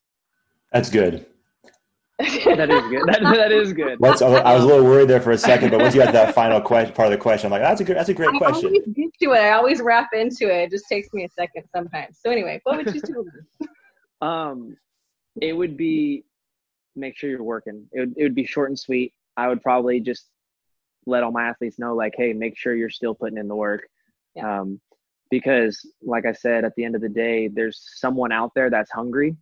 That's 0.73 0.91
good. 0.91 1.27
that 2.19 2.71
is 2.71 2.83
good. 2.89 3.03
That, 3.07 3.21
that 3.23 3.53
is 3.53 3.73
good. 3.73 3.99
That's, 4.01 4.23
I 4.23 4.55
was 4.55 4.65
a 4.65 4.67
little 4.67 4.85
worried 4.85 5.09
there 5.09 5.21
for 5.21 5.33
a 5.33 5.39
second, 5.39 5.71
but 5.71 5.81
once 5.81 5.95
you 5.95 6.01
had 6.01 6.15
that 6.15 6.35
final 6.35 6.61
question, 6.61 6.95
part 6.95 7.07
of 7.07 7.13
the 7.13 7.19
question, 7.19 7.47
I'm 7.47 7.53
like, 7.53 7.63
that's 7.63 7.81
a 7.81 7.85
good, 7.85 7.97
that's 7.97 8.11
a 8.11 8.15
great 8.15 8.35
I 8.35 8.39
question. 8.39 8.67
always 8.67 8.87
get 8.95 9.11
to 9.23 9.33
it. 9.33 9.39
I 9.39 9.53
always 9.53 9.81
wrap 9.81 10.11
into 10.13 10.45
it. 10.45 10.65
It 10.65 10.71
just 10.71 10.85
takes 10.89 11.13
me 11.13 11.25
a 11.25 11.29
second 11.31 11.65
sometimes. 11.75 12.19
So 12.21 12.31
anyway, 12.31 12.61
what 12.65 12.77
would 12.77 12.95
you 12.95 13.01
tell 13.01 13.25
them? 13.25 13.69
Um, 14.21 14.77
it 15.41 15.53
would 15.53 15.77
be 15.77 16.25
make 16.95 17.17
sure 17.17 17.29
you're 17.29 17.43
working. 17.43 17.89
It 17.91 17.99
would, 17.99 18.15
it 18.17 18.23
would 18.23 18.37
be 18.37 18.47
short 18.47 18.71
and 18.71 18.79
sweet. 18.79 19.13
I 19.37 19.49
would 19.49 19.61
probably 19.63 19.99
just 19.99 20.29
let 21.07 21.25
all 21.25 21.33
my 21.33 21.49
athletes 21.49 21.81
know, 21.81 21.97
like, 21.97 22.15
hey, 22.17 22.33
make 22.33 22.57
sure 22.57 22.77
you're 22.77 22.89
still 22.89 23.17
putting 23.17 23.37
in 23.37 23.49
the 23.49 23.57
work. 23.57 23.89
Yeah. 24.37 24.61
Um, 24.61 24.81
because, 25.33 25.81
like 26.03 26.27
I 26.27 26.33
said, 26.33 26.63
at 26.67 26.75
the 26.77 26.85
end 26.85 26.95
of 26.95 27.01
the 27.01 27.09
day, 27.09 27.49
there's 27.49 27.81
someone 27.97 28.33
out 28.33 28.53
there 28.55 28.69
that's 28.69 28.91
hungry, 28.91 29.35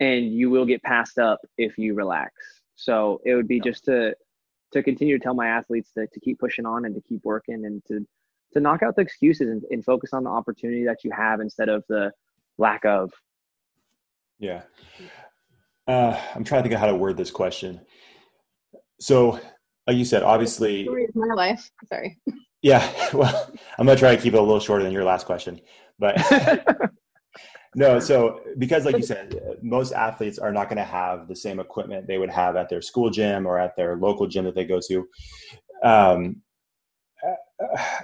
and 0.00 0.34
you 0.34 0.50
will 0.50 0.66
get 0.66 0.82
passed 0.82 1.16
up 1.16 1.38
if 1.56 1.78
you 1.78 1.94
relax. 1.94 2.32
So 2.74 3.20
it 3.24 3.36
would 3.36 3.46
be 3.46 3.56
Yeah. 3.58 3.70
just 3.70 3.84
to 3.84 4.16
to 4.72 4.82
continue 4.82 5.18
to 5.18 5.22
tell 5.22 5.34
my 5.34 5.46
athletes 5.46 5.92
to, 5.92 6.06
to 6.08 6.20
keep 6.20 6.40
pushing 6.40 6.66
on 6.66 6.86
and 6.86 6.94
to 6.96 7.00
keep 7.02 7.22
working 7.24 7.66
and 7.66 7.84
to 7.86 8.04
to 8.52 8.58
knock 8.58 8.82
out 8.82 8.96
the 8.96 9.02
excuses 9.02 9.48
and, 9.48 9.62
and 9.70 9.84
focus 9.84 10.12
on 10.12 10.24
the 10.24 10.30
opportunity 10.30 10.84
that 10.84 11.04
you 11.04 11.12
have 11.12 11.40
instead 11.40 11.68
of 11.68 11.84
the 11.88 12.10
lack 12.58 12.84
of. 12.84 13.12
Yeah. 14.40 14.62
Uh, 15.86 16.20
I'm 16.34 16.42
trying 16.42 16.60
to 16.60 16.68
think 16.68 16.74
of 16.74 16.80
how 16.80 16.86
to 16.86 16.96
word 16.96 17.16
this 17.16 17.30
question. 17.30 17.80
So, 18.98 19.38
like 19.86 19.96
you 19.96 20.04
said, 20.04 20.24
obviously, 20.24 20.82
Story 20.82 21.04
of 21.04 21.14
my 21.14 21.32
life. 21.34 21.70
Sorry. 21.86 22.18
Yeah. 22.62 22.90
Well, 23.12 23.50
I'm 23.78 23.86
gonna 23.86 23.98
try 23.98 24.16
to 24.16 24.22
keep 24.22 24.32
it 24.32 24.38
a 24.38 24.42
little 24.42 24.60
shorter 24.60 24.84
than 24.84 24.92
your 24.92 25.04
last 25.04 25.26
question, 25.26 25.60
but 25.98 26.16
no. 27.74 27.98
So, 27.98 28.40
because, 28.56 28.86
like 28.86 28.96
you 28.96 29.02
said, 29.02 29.38
most 29.60 29.92
athletes 29.92 30.38
are 30.38 30.50
not 30.50 30.68
going 30.68 30.78
to 30.78 30.84
have 30.84 31.28
the 31.28 31.36
same 31.36 31.60
equipment 31.60 32.06
they 32.06 32.16
would 32.16 32.30
have 32.30 32.56
at 32.56 32.70
their 32.70 32.80
school 32.80 33.10
gym 33.10 33.46
or 33.46 33.58
at 33.58 33.76
their 33.76 33.96
local 33.96 34.26
gym 34.26 34.46
that 34.46 34.54
they 34.54 34.64
go 34.64 34.80
to. 34.88 35.06
Um, 35.84 36.42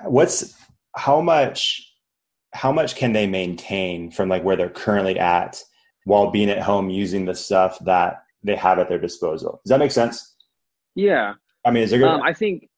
what's 0.04 0.54
how 0.94 1.22
much? 1.22 1.84
How 2.52 2.72
much 2.72 2.96
can 2.96 3.12
they 3.12 3.26
maintain 3.26 4.10
from 4.10 4.28
like 4.28 4.42
where 4.42 4.56
they're 4.56 4.68
currently 4.68 5.18
at 5.18 5.62
while 6.04 6.30
being 6.30 6.50
at 6.50 6.60
home 6.60 6.90
using 6.90 7.24
the 7.24 7.34
stuff 7.34 7.78
that 7.84 8.22
they 8.42 8.56
have 8.56 8.78
at 8.78 8.90
their 8.90 8.98
disposal? 8.98 9.60
Does 9.64 9.70
that 9.70 9.78
make 9.78 9.92
sense? 9.92 10.36
yeah. 10.94 11.34
I 11.64 11.70
mean, 11.70 11.82
is 11.82 11.90
there? 11.90 12.06
Um, 12.06 12.22
I 12.22 12.32
think 12.32 12.68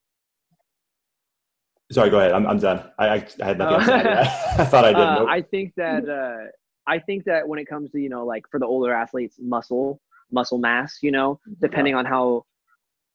Sorry, 1.90 2.08
go 2.10 2.18
ahead. 2.20 2.32
I'm, 2.32 2.46
I'm 2.46 2.58
done. 2.58 2.84
I, 2.98 3.08
I, 3.08 3.26
I 3.42 3.44
had 3.44 3.58
nothing 3.58 3.74
else 3.74 3.86
to 3.86 3.94
add 3.94 4.02
to 4.02 4.08
that. 4.08 4.26
I 4.60 4.64
thought 4.64 4.84
I 4.84 4.92
did. 4.92 4.96
uh, 5.00 5.14
Nope. 5.20 5.28
I 5.28 5.42
think 5.42 5.72
that 5.76 6.08
uh, 6.08 6.46
I 6.86 6.98
think 7.00 7.24
that 7.24 7.46
when 7.48 7.58
it 7.58 7.66
comes 7.66 7.90
to 7.92 7.98
you 8.00 8.08
know 8.08 8.24
like 8.24 8.44
for 8.50 8.60
the 8.60 8.66
older 8.66 8.92
athletes, 8.94 9.36
muscle 9.40 10.00
muscle 10.32 10.58
mass, 10.58 10.98
you 11.02 11.10
know, 11.10 11.40
depending 11.60 11.94
on 11.96 12.04
how 12.04 12.44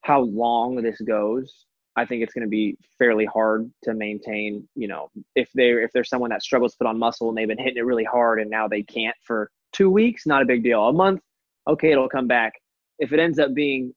how 0.02 0.22
long 0.22 0.76
this 0.82 1.00
goes, 1.02 1.66
I 1.96 2.06
think 2.06 2.22
it's 2.22 2.34
going 2.34 2.44
to 2.44 2.50
be 2.50 2.78
fairly 3.00 3.26
hard 3.26 3.72
to 3.84 3.94
maintain. 3.94 4.68
You 4.76 4.90
know, 4.90 5.10
if 5.36 5.50
they're 5.54 5.82
if 5.82 5.92
there's 5.94 6.10
someone 6.10 6.30
that 6.32 6.44
struggles 6.44 6.74
to 6.74 6.78
put 6.80 6.88
on 6.88 7.00
muscle 7.00 7.30
and 7.30 7.38
they've 7.38 7.48
been 7.48 7.58
hitting 7.58 7.78
it 7.78 7.86
really 7.86 8.04
hard 8.04 8.42
and 8.42 8.50
now 8.50 8.68
they 8.68 8.84
can't 8.84 9.16
for 9.22 9.50
two 9.72 9.90
weeks, 9.90 10.26
not 10.26 10.42
a 10.42 10.46
big 10.46 10.64
deal. 10.64 10.86
A 10.88 10.94
month, 10.94 11.22
okay, 11.68 11.92
it'll 11.94 12.10
come 12.10 12.28
back. 12.28 12.54
If 13.00 13.14
it 13.14 13.20
ends 13.20 13.40
up 13.40 13.54
being, 13.54 13.94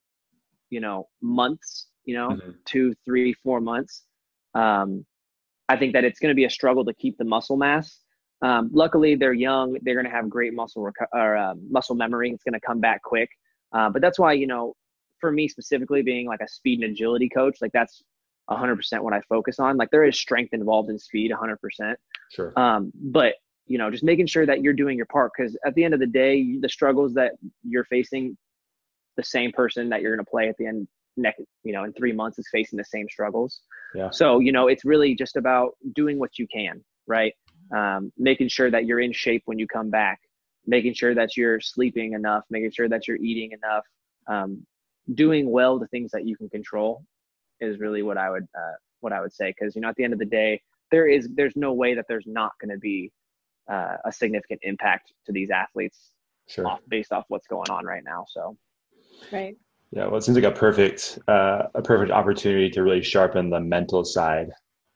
you 0.69 0.79
know, 0.79 1.07
months, 1.21 1.87
you 2.05 2.15
know, 2.15 2.29
Mhm. 2.29 2.55
two, 2.65 2.93
three, 3.05 3.33
four 3.33 3.61
months, 3.61 4.03
um, 4.53 5.05
I 5.67 5.77
think 5.77 5.93
that 5.93 6.03
it's 6.03 6.19
going 6.19 6.29
to 6.29 6.35
be 6.35 6.45
a 6.45 6.49
struggle 6.49 6.83
to 6.85 6.93
keep 6.93 7.17
the 7.17 7.25
muscle 7.25 7.57
mass. 7.57 8.01
Um, 8.41 8.69
luckily, 8.71 9.15
they're 9.15 9.33
young; 9.33 9.77
they're 9.81 9.95
going 9.95 10.05
to 10.05 10.11
have 10.11 10.29
great 10.29 10.53
muscle 10.53 10.83
reco- 10.83 11.07
or 11.13 11.37
uh, 11.37 11.53
muscle 11.69 11.95
memory. 11.95 12.31
It's 12.31 12.43
going 12.43 12.53
to 12.53 12.65
come 12.65 12.79
back 12.79 13.01
quick. 13.03 13.29
Uh, 13.73 13.89
but 13.89 14.01
that's 14.01 14.17
why 14.17 14.33
you 14.33 14.47
know, 14.47 14.73
for 15.19 15.31
me 15.31 15.47
specifically, 15.47 16.01
being 16.01 16.27
like 16.27 16.41
a 16.41 16.47
speed 16.47 16.81
and 16.81 16.91
agility 16.91 17.29
coach, 17.29 17.57
like 17.61 17.71
that's 17.73 18.01
100% 18.49 19.01
what 19.01 19.13
I 19.13 19.21
focus 19.29 19.59
on. 19.59 19.77
Like 19.77 19.91
there 19.91 20.03
is 20.03 20.17
strength 20.17 20.53
involved 20.53 20.89
in 20.89 20.97
speed, 20.97 21.31
100%. 21.31 21.95
Sure. 22.31 22.53
Um, 22.57 22.91
but 22.95 23.35
you 23.67 23.77
know, 23.77 23.91
just 23.91 24.03
making 24.03 24.25
sure 24.25 24.47
that 24.47 24.63
you're 24.63 24.73
doing 24.73 24.97
your 24.97 25.05
part 25.05 25.31
because 25.37 25.55
at 25.65 25.75
the 25.75 25.83
end 25.83 25.93
of 25.93 25.99
the 25.99 26.07
day, 26.07 26.57
the 26.59 26.69
struggles 26.69 27.13
that 27.13 27.33
you're 27.63 27.85
facing, 27.85 28.35
the 29.15 29.23
same 29.23 29.51
person 29.51 29.89
that 29.89 30.01
you're 30.01 30.15
going 30.15 30.25
to 30.25 30.29
play 30.29 30.49
at 30.49 30.57
the 30.57 30.65
end 30.65 30.87
next, 31.21 31.43
you 31.63 31.73
know, 31.73 31.83
in 31.83 31.93
three 31.93 32.11
months 32.11 32.39
is 32.39 32.47
facing 32.51 32.77
the 32.77 32.85
same 32.85 33.07
struggles. 33.09 33.61
Yeah. 33.93 34.09
So 34.11 34.39
you 34.39 34.51
know, 34.51 34.67
it's 34.67 34.85
really 34.85 35.15
just 35.15 35.35
about 35.35 35.71
doing 35.93 36.19
what 36.19 36.37
you 36.37 36.47
can, 36.47 36.83
right? 37.07 37.33
Um, 37.75 38.11
making 38.17 38.49
sure 38.49 38.71
that 38.71 38.85
you're 38.85 38.99
in 38.99 39.13
shape 39.13 39.43
when 39.45 39.59
you 39.59 39.67
come 39.67 39.89
back, 39.89 40.19
making 40.65 40.93
sure 40.93 41.13
that 41.13 41.37
you're 41.37 41.59
sleeping 41.59 42.13
enough, 42.13 42.43
making 42.49 42.71
sure 42.71 42.89
that 42.89 43.07
you're 43.07 43.17
eating 43.17 43.51
enough, 43.51 43.83
um, 44.27 44.65
doing 45.13 45.49
well 45.49 45.79
the 45.79 45.87
things 45.87 46.11
that 46.11 46.25
you 46.25 46.35
can 46.35 46.49
control 46.49 47.03
is 47.59 47.79
really 47.79 48.01
what 48.01 48.17
I 48.17 48.29
would 48.29 48.47
uh, 48.55 48.75
what 49.01 49.13
I 49.13 49.21
would 49.21 49.33
say 49.33 49.53
because 49.57 49.75
you 49.75 49.81
know 49.81 49.89
at 49.89 49.95
the 49.95 50.03
end 50.03 50.13
of 50.13 50.19
the 50.19 50.25
day 50.25 50.61
there 50.91 51.07
is 51.07 51.29
there's 51.35 51.55
no 51.55 51.73
way 51.73 51.95
that 51.95 52.05
there's 52.07 52.25
not 52.27 52.51
going 52.59 52.71
to 52.71 52.79
be 52.79 53.11
uh, 53.71 53.97
a 54.05 54.11
significant 54.11 54.59
impact 54.63 55.13
to 55.25 55.31
these 55.31 55.49
athletes 55.51 56.11
Sure. 56.47 56.65
off, 56.65 56.79
based 56.87 57.11
off 57.11 57.25
what's 57.27 57.45
going 57.45 57.69
on 57.69 57.85
right 57.85 58.03
now. 58.03 58.25
So 58.27 58.57
Right. 59.31 59.55
Yeah, 59.91 60.05
well, 60.05 60.17
it 60.17 60.23
seems 60.23 60.37
like 60.37 60.45
a 60.45 60.51
perfect 60.51 61.19
uh, 61.27 61.63
a 61.73 61.81
perfect 61.81 62.11
opportunity 62.11 62.69
to 62.71 62.83
really 62.83 63.01
sharpen 63.01 63.49
the 63.49 63.59
mental 63.59 64.03
side 64.03 64.49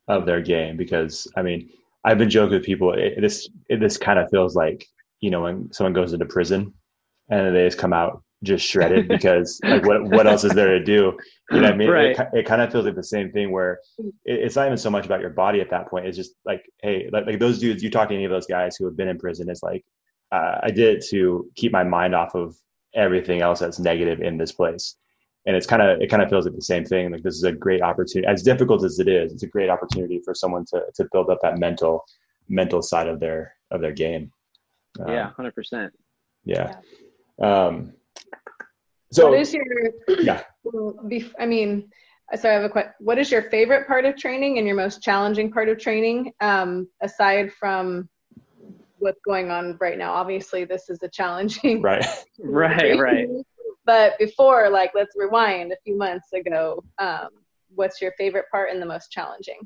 of 0.08 0.26
their 0.26 0.42
game 0.42 0.78
because 0.78 1.28
I 1.36 1.42
mean 1.42 1.70
I've 2.06 2.18
been 2.18 2.30
joking 2.30 2.56
with 2.58 2.66
people. 2.66 2.94
It, 2.94 3.20
this 3.20 3.50
it, 3.70 3.80
this 3.80 3.98
kind 3.98 4.20
of 4.20 4.30
feels 4.30 4.56
like 4.56 4.86
you 5.20 5.32
know 5.32 5.42
when 5.42 5.72
someone 5.74 5.94
goes 5.94 6.14
into 6.14 6.26
prison 6.26 6.74
and 7.30 7.56
they 7.56 7.66
just 7.66 7.78
come 7.80 7.94
out 7.94 8.24
just 8.44 8.66
shredded 8.68 9.08
because 9.16 9.60
like 9.64 9.84
what 9.84 10.04
what 10.06 10.28
else 10.28 10.44
is 10.44 10.54
there 10.54 10.78
to 10.78 10.84
do? 10.84 11.18
You 11.50 11.62
know, 11.62 11.68
what 11.68 11.74
I 11.74 11.78
mean, 11.78 11.90
Right. 11.90 12.20
it, 12.20 12.28
it 12.34 12.46
kind 12.46 12.62
of 12.62 12.72
feels 12.72 12.86
like 12.86 12.96
the 12.96 13.04
same 13.04 13.32
thing 13.32 13.52
where 13.52 13.80
it, 13.98 14.12
it's 14.26 14.56
not 14.56 14.66
even 14.66 14.78
so 14.78 14.90
much 14.90 15.06
about 15.06 15.22
your 15.22 15.30
body 15.32 15.62
at 15.62 15.70
that 15.72 15.88
point. 15.90 16.06
It's 16.06 16.18
just 16.18 16.36
like, 16.46 16.64
hey, 16.82 17.10
like, 17.12 17.26
like 17.26 17.40
those 17.40 17.60
dudes. 17.60 17.82
You 17.82 17.90
talk 17.90 18.10
to 18.10 18.16
any 18.16 18.26
of 18.26 18.32
those 18.32 18.48
guys 18.48 18.76
who 18.76 18.86
have 18.86 18.98
been 18.98 19.08
in 19.08 19.18
prison. 19.18 19.50
It's 19.50 19.64
like 19.64 19.84
uh, 20.32 20.60
I 20.64 20.70
did 20.72 20.98
it 20.98 21.06
to 21.10 21.50
keep 21.56 21.72
my 21.72 21.84
mind 21.84 22.14
off 22.14 22.36
of 22.36 22.56
everything 22.96 23.42
else 23.42 23.60
that's 23.60 23.80
negative 23.80 24.22
in 24.22 24.38
this 24.38 24.52
place. 24.52 24.96
And 25.46 25.56
it's 25.56 25.68
kind 25.68 25.82
of 25.82 26.02
it 26.02 26.10
kind 26.10 26.24
of 26.24 26.30
feels 26.30 26.46
like 26.46 26.56
the 26.56 26.62
same 26.62 26.86
thing. 26.86 27.12
Like 27.12 27.24
this 27.24 27.36
is 27.36 27.44
a 27.44 27.52
great 27.52 27.82
opportunity. 27.82 28.28
As 28.28 28.44
difficult 28.44 28.84
as 28.84 29.00
it 29.00 29.08
is, 29.08 29.34
it's 29.34 29.44
a 29.44 29.48
great 29.48 29.70
opportunity 29.70 30.22
for 30.24 30.34
someone 30.34 30.66
to 30.66 30.84
to 30.96 31.08
build 31.12 31.30
up 31.30 31.40
that 31.42 31.58
mental 31.58 32.06
mental 32.48 32.82
side 32.82 33.08
of 33.08 33.20
their 33.20 33.56
of 33.72 33.82
their 33.82 33.92
game. 33.92 34.32
Um, 35.00 35.12
yeah, 35.12 35.32
hundred 35.32 35.56
percent. 35.56 35.94
yeah. 36.46 36.78
Um, 37.42 37.94
so 39.12 39.30
what 39.30 39.40
is 39.40 39.54
your 39.54 39.66
yeah. 40.20 40.44
well, 40.64 40.96
bef- 41.06 41.34
I 41.40 41.46
mean, 41.46 41.90
so 42.36 42.50
I 42.50 42.54
have 42.54 42.64
a 42.64 42.70
question. 42.70 42.94
What 43.00 43.20
is 43.20 43.32
your 43.32 43.44
favorite 43.44 43.88
part 43.88 44.06
of 44.06 44.16
training 44.16 44.58
and 44.58 44.68
your 44.68 44.76
most 44.76 45.02
challenging 45.02 45.52
part 45.52 45.70
of 45.70 45.78
training, 45.78 46.34
um, 46.42 46.88
aside 47.02 47.52
from 47.54 48.10
what's 49.04 49.20
going 49.22 49.52
on 49.52 49.78
right 49.82 49.98
now? 49.98 50.14
Obviously, 50.14 50.64
this 50.64 50.90
is 50.90 50.98
a 51.04 51.10
challenging. 51.10 51.82
right. 51.82 52.06
Right, 52.40 52.98
right. 52.98 53.28
But 53.86 54.18
before, 54.18 54.70
like, 54.70 54.92
let's 54.96 55.14
rewind 55.16 55.74
a 55.74 55.78
few 55.84 55.98
months 55.98 56.32
ago. 56.32 56.82
Um, 57.00 57.28
what's 57.76 58.02
your 58.02 58.14
favorite 58.18 58.46
part 58.50 58.72
and 58.72 58.82
the 58.82 58.86
most 58.86 59.12
challenging? 59.12 59.60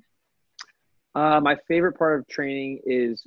Uh, 1.13 1.39
my 1.39 1.55
favorite 1.67 1.97
part 1.97 2.19
of 2.19 2.27
training 2.27 2.81
is 2.85 3.23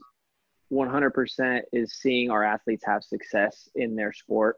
100% 0.73 1.61
is 1.73 1.95
seeing 1.95 2.31
our 2.31 2.43
athletes 2.45 2.85
have 2.85 3.05
success 3.05 3.69
in 3.77 3.95
their 3.95 4.13
sport. 4.13 4.57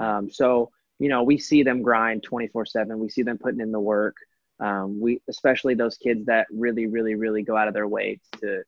Um, 0.00 0.28
so, 0.30 0.70
you 0.98 1.08
know, 1.08 1.22
we 1.22 1.38
see 1.38 1.62
them 1.62 1.82
grind 1.82 2.24
24 2.24 2.66
7. 2.66 2.98
We 2.98 3.08
see 3.08 3.22
them 3.22 3.38
putting 3.38 3.60
in 3.60 3.70
the 3.70 3.80
work. 3.80 4.16
Um, 4.58 5.00
we, 5.00 5.20
especially 5.28 5.74
those 5.74 5.96
kids 5.96 6.26
that 6.26 6.46
really, 6.52 6.86
really, 6.86 7.14
really 7.14 7.42
go 7.42 7.56
out 7.56 7.68
of 7.68 7.74
their 7.74 7.88
way 7.88 8.20
to 8.40 8.62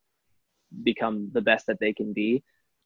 become 0.83 1.31
the 1.33 1.41
best 1.41 1.67
that 1.67 1.79
they 1.81 1.93
can 1.93 2.13
be. 2.13 2.43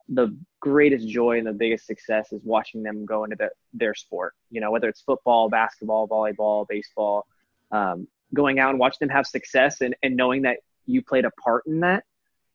The 0.09 0.37
greatest 0.61 1.07
joy 1.09 1.39
and 1.39 1.47
the 1.47 1.53
biggest 1.53 1.87
success 1.87 2.33
is 2.33 2.41
watching 2.45 2.83
them 2.83 3.05
go 3.05 3.25
into 3.25 3.37
the, 3.37 3.51
their 3.73 3.95
sport, 3.95 4.35
you 4.51 4.61
know, 4.61 4.71
whether 4.71 4.89
it's 4.89 5.03
football, 5.03 5.49
basketball, 5.49 6.09
volleyball, 6.09 6.67
baseball, 6.67 7.27
um, 7.71 8.09
going 8.35 8.59
out 8.59 8.71
and 8.71 8.79
watching 8.79 8.99
them 9.01 9.11
have 9.11 9.27
success 9.27 9.81
and, 9.81 9.95
and 10.03 10.17
knowing 10.17 10.43
that 10.43 10.59
you 10.87 11.03
played 11.03 11.25
a 11.25 11.31
part 11.33 11.65
in 11.67 11.81
that, 11.81 12.05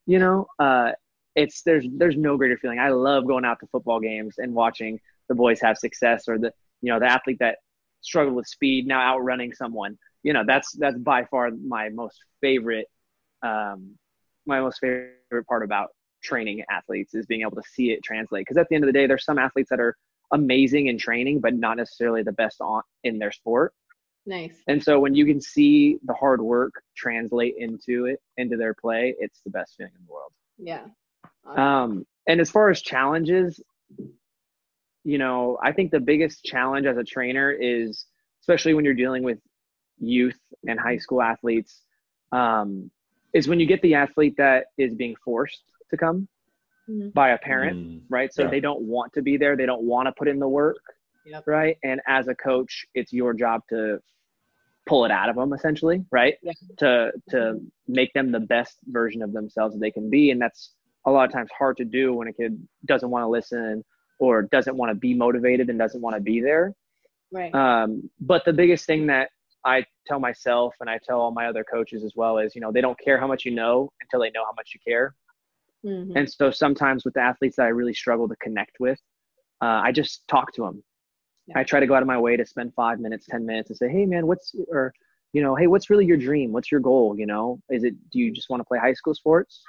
you 0.05 0.19
know, 0.19 0.47
uh, 0.57 0.91
it's 1.36 1.63
there's 1.63 1.86
there's 1.97 2.17
no 2.17 2.38
greater 2.38 2.57
feeling. 2.57 2.79
I 2.79 2.89
love 2.89 3.25
going 3.25 3.45
out 3.45 3.59
to 3.61 3.67
football 3.67 3.99
games 3.99 4.36
and 4.38 4.53
watching 4.53 4.99
the 5.29 5.36
boys 5.36 5.59
have 5.61 5.77
success 5.77 6.27
or 6.27 6.38
the 6.38 6.51
you 6.81 6.91
know 6.91 6.99
the 6.99 7.07
athlete 7.07 7.38
that 7.39 7.57
struggled 8.01 8.36
with 8.36 8.47
speed 8.47 8.88
now 8.88 9.01
outrunning 9.01 9.53
someone. 9.53 9.97
You 10.21 10.34
know 10.34 10.43
that's 10.45 10.73
that's 10.73 10.97
by 10.97 11.25
far 11.25 11.49
my 11.51 11.89
most 11.89 12.19
favorite 12.41 12.88
um, 13.41 13.97
my 14.45 14.59
most 14.59 14.79
favorite 14.79 15.47
part 15.47 15.63
about 15.63 15.89
training 16.23 16.63
athletes 16.69 17.13
is 17.13 17.25
being 17.25 17.41
able 17.41 17.55
to 17.55 17.63
see 17.69 17.91
it 17.91 18.03
translate. 18.03 18.41
Because 18.41 18.57
at 18.57 18.67
the 18.69 18.75
end 18.75 18.83
of 18.83 18.87
the 18.87 18.93
day, 18.93 19.07
there's 19.07 19.25
some 19.25 19.37
athletes 19.37 19.69
that 19.69 19.79
are 19.79 19.95
amazing 20.31 20.87
in 20.87 20.97
training, 20.97 21.39
but 21.39 21.53
not 21.53 21.77
necessarily 21.77 22.23
the 22.23 22.31
best 22.31 22.61
on 22.61 22.81
in 23.03 23.19
their 23.19 23.31
sport. 23.31 23.73
Nice. 24.25 24.63
And 24.67 24.81
so 24.81 24.99
when 24.99 25.13
you 25.13 25.25
can 25.25 25.41
see 25.41 25.97
the 26.05 26.13
hard 26.13 26.41
work 26.41 26.73
translate 26.95 27.55
into 27.57 28.05
it, 28.05 28.19
into 28.37 28.55
their 28.55 28.73
play, 28.73 29.13
it's 29.19 29.41
the 29.43 29.51
best 29.51 29.75
feeling 29.77 29.91
in 29.97 30.05
the 30.05 30.11
world. 30.11 30.31
Yeah. 30.57 30.85
Um, 31.45 32.05
and 32.25 32.39
as 32.39 32.49
far 32.49 32.69
as 32.69 32.81
challenges, 32.81 33.61
you 35.03 35.17
know, 35.17 35.57
I 35.61 35.73
think 35.73 35.91
the 35.91 35.99
biggest 35.99 36.45
challenge 36.45 36.85
as 36.85 36.97
a 36.97 37.03
trainer 37.03 37.51
is, 37.51 38.05
especially 38.41 38.73
when 38.73 38.85
you're 38.85 38.93
dealing 38.93 39.23
with 39.23 39.39
youth 39.99 40.39
and 40.65 40.79
high 40.79 40.97
school 40.97 41.21
athletes, 41.21 41.81
um, 42.31 42.89
is 43.34 43.47
when 43.47 43.59
you 43.59 43.65
get 43.65 43.81
the 43.81 43.95
athlete 43.95 44.36
that 44.38 44.65
is 44.77 44.93
being 44.93 45.15
forced 45.23 45.63
to 45.89 45.97
come 45.97 46.27
Mhm. 46.89 47.13
by 47.13 47.29
a 47.29 47.38
parent, 47.38 47.77
Mm, 47.77 48.01
right? 48.09 48.34
So 48.34 48.43
yeah. 48.43 48.49
they 48.49 48.59
don't 48.59 48.81
want 48.81 49.13
to 49.13 49.21
be 49.21 49.38
there, 49.38 49.55
they 49.55 49.65
don't 49.65 49.84
want 49.84 50.07
to 50.07 50.11
put 50.11 50.27
in 50.27 50.39
the 50.39 50.47
work, 50.47 50.77
Yep. 51.25 51.47
right? 51.47 51.77
And 51.84 52.01
as 52.07 52.27
a 52.27 52.36
coach, 52.36 52.86
it's 52.93 53.13
your 53.13 53.34
job 53.34 53.61
to 53.69 54.01
pull 54.86 55.05
it 55.05 55.11
out 55.11 55.29
of 55.29 55.36
them, 55.36 55.53
essentially, 55.53 56.03
right? 56.11 56.38
Yeah. 56.41 56.51
To 56.79 57.13
to 57.29 57.61
make 57.88 58.11
them 58.13 58.31
the 58.31 58.39
best 58.41 58.77
version 58.88 59.21
of 59.21 59.31
themselves 59.31 59.73
that 59.75 59.79
they 59.79 59.91
can 59.91 60.09
be, 60.09 60.31
and 60.31 60.41
that's 60.41 60.73
a 61.05 61.11
lot 61.11 61.25
of 61.25 61.31
times 61.31 61.49
hard 61.57 61.77
to 61.77 61.86
do 61.86 62.13
when 62.13 62.27
a 62.27 62.34
kid 62.34 62.65
doesn't 62.86 63.09
want 63.09 63.23
to 63.23 63.27
listen 63.27 63.84
or 64.19 64.41
doesn't 64.43 64.75
want 64.77 64.89
to 64.89 64.95
be 64.95 65.13
motivated 65.13 65.69
and 65.69 65.79
doesn't 65.79 66.01
want 66.01 66.15
to 66.15 66.21
be 66.21 66.41
there. 66.41 66.73
Right. 67.31 67.53
Um, 67.55 68.09
but 68.19 68.45
the 68.45 68.53
biggest 68.53 68.86
thing 68.86 69.07
that 69.07 69.29
I 69.66 69.86
tell 70.07 70.20
myself 70.20 70.76
and 70.82 70.89
I 70.89 70.99
tell 71.05 71.20
all 71.20 71.32
my 71.32 71.47
other 71.47 71.64
coaches 71.64 72.03
as 72.03 72.14
well 72.16 72.38
is, 72.38 72.55
you 72.55 72.61
know, 72.61 72.72
they 72.72 72.82
don't 72.82 72.99
care 72.99 73.18
how 73.18 73.28
much 73.28 73.45
you 73.45 73.51
know 73.51 73.89
until 74.01 74.20
they 74.20 74.32
know 74.32 74.43
how 74.45 74.53
much 74.55 74.72
you 74.74 74.80
care. 74.86 75.16
Mhm. 75.86 76.14
And 76.16 76.30
so 76.32 76.51
sometimes 76.51 77.05
with 77.05 77.14
the 77.14 77.22
athletes 77.22 77.55
that 77.57 77.64
I 77.64 77.70
really 77.70 77.93
struggle 77.93 78.28
to 78.28 78.36
connect 78.38 78.80
with, 78.80 78.99
uh, 79.61 79.82
I 79.84 79.91
just 79.91 80.28
talk 80.28 80.51
to 80.53 80.64
them. 80.64 80.84
Yeah. 81.47 81.59
I 81.59 81.64
try 81.64 81.80
to 81.80 81.88
go 81.88 81.93
out 81.93 82.01
of 82.01 82.07
my 82.07 82.18
way 82.20 82.38
to 82.38 82.45
spend 82.45 82.74
five 82.74 82.99
minutes, 82.99 83.26
10 83.28 83.45
minutes 83.45 83.70
and 83.70 83.78
say, 83.78 83.89
Hey 83.89 84.05
man, 84.05 84.28
what's, 84.28 84.55
or, 84.70 84.93
you 85.34 85.41
know, 85.41 85.55
Hey, 85.55 85.68
what's 85.68 85.89
really 85.89 86.05
your 86.05 86.18
dream? 86.18 86.51
What's 86.51 86.72
your 86.72 86.82
goal? 86.82 87.18
You 87.18 87.26
know, 87.26 87.59
is 87.70 87.84
it, 87.84 87.95
do 88.11 88.20
you 88.20 88.32
just 88.32 88.49
want 88.49 88.61
to 88.61 88.66
play 88.66 88.80
high 88.80 88.93
school 88.93 89.14
sports? 89.14 89.61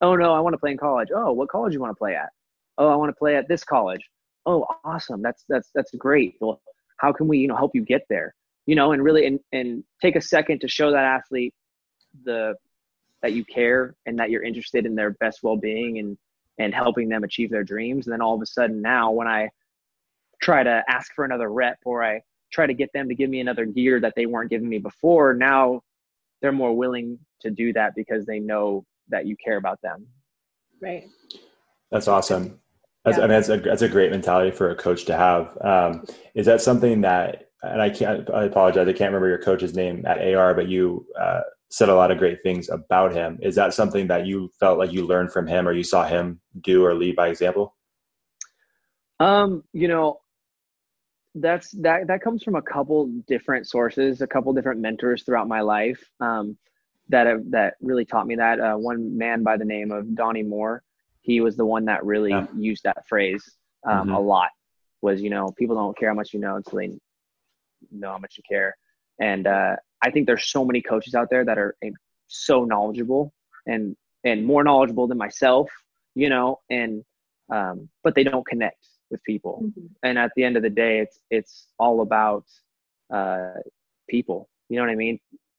Oh 0.00 0.16
no, 0.16 0.34
I 0.34 0.40
want 0.40 0.54
to 0.54 0.58
play 0.58 0.72
in 0.72 0.78
college. 0.78 1.08
Oh, 1.14 1.32
what 1.32 1.48
college 1.48 1.74
you 1.74 1.80
want 1.80 1.90
to 1.92 1.98
play 1.98 2.16
at? 2.16 2.30
Oh, 2.78 2.88
I 2.88 2.96
want 2.96 3.10
to 3.10 3.16
play 3.16 3.36
at 3.36 3.48
this 3.48 3.62
college. 3.62 4.02
Oh, 4.46 4.66
awesome. 4.84 5.22
That's, 5.22 5.44
that's, 5.48 5.70
that's 5.74 5.92
great. 5.94 6.34
Well, 6.40 6.60
how 6.98 7.12
can 7.12 7.28
we, 7.28 7.38
you 7.38 7.46
know, 7.46 7.56
help 7.56 7.72
you 7.74 7.84
get 7.84 8.02
there? 8.08 8.34
You 8.66 8.76
know, 8.76 8.92
and 8.92 9.02
really, 9.02 9.26
and, 9.26 9.40
and 9.52 9.84
take 10.00 10.16
a 10.16 10.20
second 10.20 10.60
to 10.60 10.68
show 10.68 10.90
that 10.92 11.04
athlete 11.04 11.54
the, 12.24 12.54
that 13.22 13.32
you 13.32 13.44
care 13.44 13.94
and 14.06 14.18
that 14.18 14.30
you're 14.30 14.42
interested 14.42 14.86
in 14.86 14.94
their 14.94 15.10
best 15.10 15.40
well-being 15.42 15.98
and 15.98 16.18
and 16.58 16.74
helping 16.74 17.08
them 17.08 17.24
achieve 17.24 17.50
their 17.50 17.64
dreams 17.64 18.06
and 18.06 18.12
then 18.12 18.20
all 18.20 18.34
of 18.34 18.42
a 18.42 18.46
sudden 18.46 18.82
now 18.82 19.10
when 19.10 19.26
i 19.26 19.48
try 20.42 20.62
to 20.62 20.82
ask 20.86 21.10
for 21.14 21.24
another 21.24 21.50
rep 21.50 21.78
or 21.86 22.04
i 22.04 22.20
try 22.52 22.66
to 22.66 22.74
get 22.74 22.92
them 22.92 23.08
to 23.08 23.14
give 23.14 23.30
me 23.30 23.40
another 23.40 23.64
gear 23.64 23.98
that 23.98 24.12
they 24.16 24.26
weren't 24.26 24.50
giving 24.50 24.68
me 24.68 24.76
before 24.76 25.32
now 25.32 25.80
they're 26.42 26.52
more 26.52 26.76
willing 26.76 27.18
to 27.40 27.50
do 27.50 27.72
that 27.72 27.94
because 27.96 28.26
they 28.26 28.38
know 28.38 28.84
that 29.08 29.24
you 29.24 29.34
care 29.42 29.56
about 29.56 29.80
them 29.80 30.06
Right. 30.82 31.08
That's 31.90 32.08
awesome. 32.08 32.58
That's, 33.04 33.16
Yeah. 33.16 33.24
I 33.24 33.26
mean, 33.26 33.36
that's 33.40 33.48
a, 33.48 33.56
that's 33.58 33.82
a 33.82 33.88
great 33.88 34.10
mentality 34.10 34.50
for 34.50 34.70
a 34.70 34.74
coach 34.74 35.04
to 35.06 35.16
have. 35.16 35.56
Um, 35.60 36.04
is 36.34 36.46
that 36.46 36.60
something 36.60 37.02
that, 37.02 37.50
and 37.62 37.80
I 37.80 37.90
can't, 37.90 38.28
I 38.30 38.44
apologize, 38.44 38.88
I 38.88 38.92
can't 38.92 39.12
remember 39.12 39.28
your 39.28 39.38
coach's 39.38 39.74
name 39.74 40.04
at 40.06 40.18
AR, 40.34 40.54
but 40.54 40.68
you 40.68 41.06
uh, 41.18 41.40
said 41.68 41.88
a 41.88 41.94
lot 41.94 42.10
of 42.10 42.18
great 42.18 42.42
things 42.42 42.68
about 42.68 43.12
him. 43.12 43.38
Is 43.40 43.54
that 43.54 43.72
something 43.72 44.08
that 44.08 44.26
you 44.26 44.50
felt 44.58 44.78
like 44.78 44.92
you 44.92 45.06
learned 45.06 45.32
from 45.32 45.46
him 45.46 45.68
or 45.68 45.72
you 45.72 45.84
saw 45.84 46.04
him 46.04 46.40
do 46.60 46.84
or 46.84 46.94
lead 46.94 47.16
by 47.16 47.28
example? 47.28 47.76
Um, 49.20 49.62
you 49.72 49.88
know, 49.88 50.20
that's 51.36 51.70
that 51.80 52.08
that 52.08 52.20
comes 52.20 52.42
from 52.42 52.56
a 52.56 52.62
couple 52.62 53.06
different 53.26 53.66
sources, 53.66 54.20
a 54.20 54.26
couple 54.26 54.52
different 54.52 54.80
mentors 54.80 55.22
throughout 55.22 55.48
my 55.48 55.60
life 55.60 56.04
um, 56.20 56.58
that 57.08 57.26
have, 57.26 57.50
that 57.52 57.74
really 57.80 58.04
taught 58.04 58.26
me 58.26 58.34
that. 58.36 58.60
Uh, 58.60 58.74
one 58.74 59.16
man 59.16 59.42
by 59.42 59.56
the 59.56 59.64
name 59.64 59.92
of 59.92 60.14
Donnie 60.14 60.42
Moore, 60.42 60.82
he 61.22 61.40
was 61.40 61.56
the 61.56 61.64
one 61.64 61.84
that 61.86 62.04
really 62.04 62.32
Yeah. 62.32 62.46
used 62.54 62.82
that 62.82 63.06
phrase 63.06 63.56
um, 63.84 64.08
Mhm. 64.08 64.16
a 64.16 64.20
lot. 64.20 64.50
Was 65.00 65.22
you 65.22 65.30
know 65.30 65.50
people 65.56 65.76
don't 65.76 65.96
care 65.96 66.08
how 66.10 66.14
much 66.14 66.34
you 66.34 66.40
know 66.40 66.56
until 66.56 66.78
they 66.80 66.98
know 68.00 68.12
how 68.12 68.18
much 68.18 68.34
you 68.36 68.42
care, 68.48 68.76
and 69.20 69.46
uh, 69.46 69.76
I 70.02 70.10
think 70.10 70.26
there's 70.26 70.46
so 70.46 70.64
many 70.64 70.82
coaches 70.82 71.14
out 71.14 71.28
there 71.30 71.44
that 71.44 71.58
are 71.58 71.76
eh, 71.82 71.90
so 72.26 72.64
knowledgeable 72.64 73.32
and 73.66 73.96
and 74.24 74.44
more 74.44 74.64
knowledgeable 74.64 75.06
than 75.06 75.18
myself, 75.18 75.70
you 76.14 76.28
know, 76.28 76.60
and 76.70 77.04
um, 77.50 77.88
but 78.02 78.14
they 78.14 78.24
don't 78.24 78.46
connect 78.46 78.86
with 79.10 79.22
people. 79.24 79.62
Mhm. 79.62 79.88
and 80.02 80.18
at 80.18 80.32
the 80.36 80.44
end 80.44 80.56
of 80.56 80.62
the 80.62 80.70
day 80.70 81.00
it's 81.00 81.20
it's 81.30 81.68
all 81.78 82.00
about 82.00 82.44
uh, 83.12 83.54
people. 84.08 84.48
You 84.68 84.76
know 84.76 84.84
what 84.84 84.92
i 84.92 84.96
mean? 84.96 85.18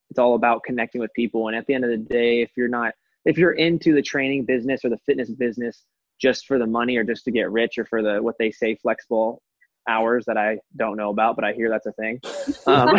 It's 0.10 0.20
all 0.20 0.36
about 0.36 0.64
connecting 0.64 1.02
with 1.02 1.12
people. 1.14 1.48
And 1.48 1.56
at 1.58 1.66
the 1.68 1.74
end 1.76 1.84
of 1.86 1.92
the 1.92 1.98
day 1.98 2.42
if 2.42 2.52
you're 2.58 2.68
not 2.68 2.94
if 3.26 3.38
you're 3.38 3.54
into 3.54 3.94
the 3.94 4.02
training 4.02 4.46
business 4.46 4.84
or 4.84 4.90
the 4.90 4.98
fitness 5.06 5.30
business 5.30 5.86
just 6.20 6.46
for 6.48 6.58
the 6.60 6.68
money 6.68 6.98
or 6.98 7.04
just 7.04 7.24
to 7.26 7.32
get 7.32 7.52
rich 7.52 7.78
or 7.78 7.86
for 7.86 8.02
the 8.02 8.22
what 8.22 8.36
they 8.40 8.52
say 8.52 8.76
flexible 8.76 9.42
hours 9.88 10.24
that 10.26 10.38
i 10.38 10.58
don't 10.78 10.98
know 10.98 11.10
about 11.10 11.36
but 11.36 11.44
i 11.44 11.54
hear 11.54 11.70
that's 11.70 11.86
a 11.86 11.92
thing 11.94 12.20
um, 12.68 12.96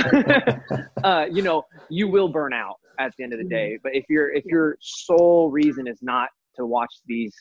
uh, 1.04 1.26
you 1.30 1.42
know 1.42 1.62
you 1.88 2.08
will 2.08 2.28
burn 2.28 2.52
out 2.52 2.76
at 2.98 3.12
the 3.16 3.24
end 3.24 3.32
of 3.32 3.38
the 3.38 3.48
day 3.48 3.78
but 3.82 3.94
if 3.94 4.04
your 4.08 4.32
if 4.32 4.44
your 4.44 4.76
sole 4.80 5.50
reason 5.50 5.86
is 5.86 5.98
not 6.02 6.28
to 6.54 6.66
watch 6.66 6.92
these 7.06 7.34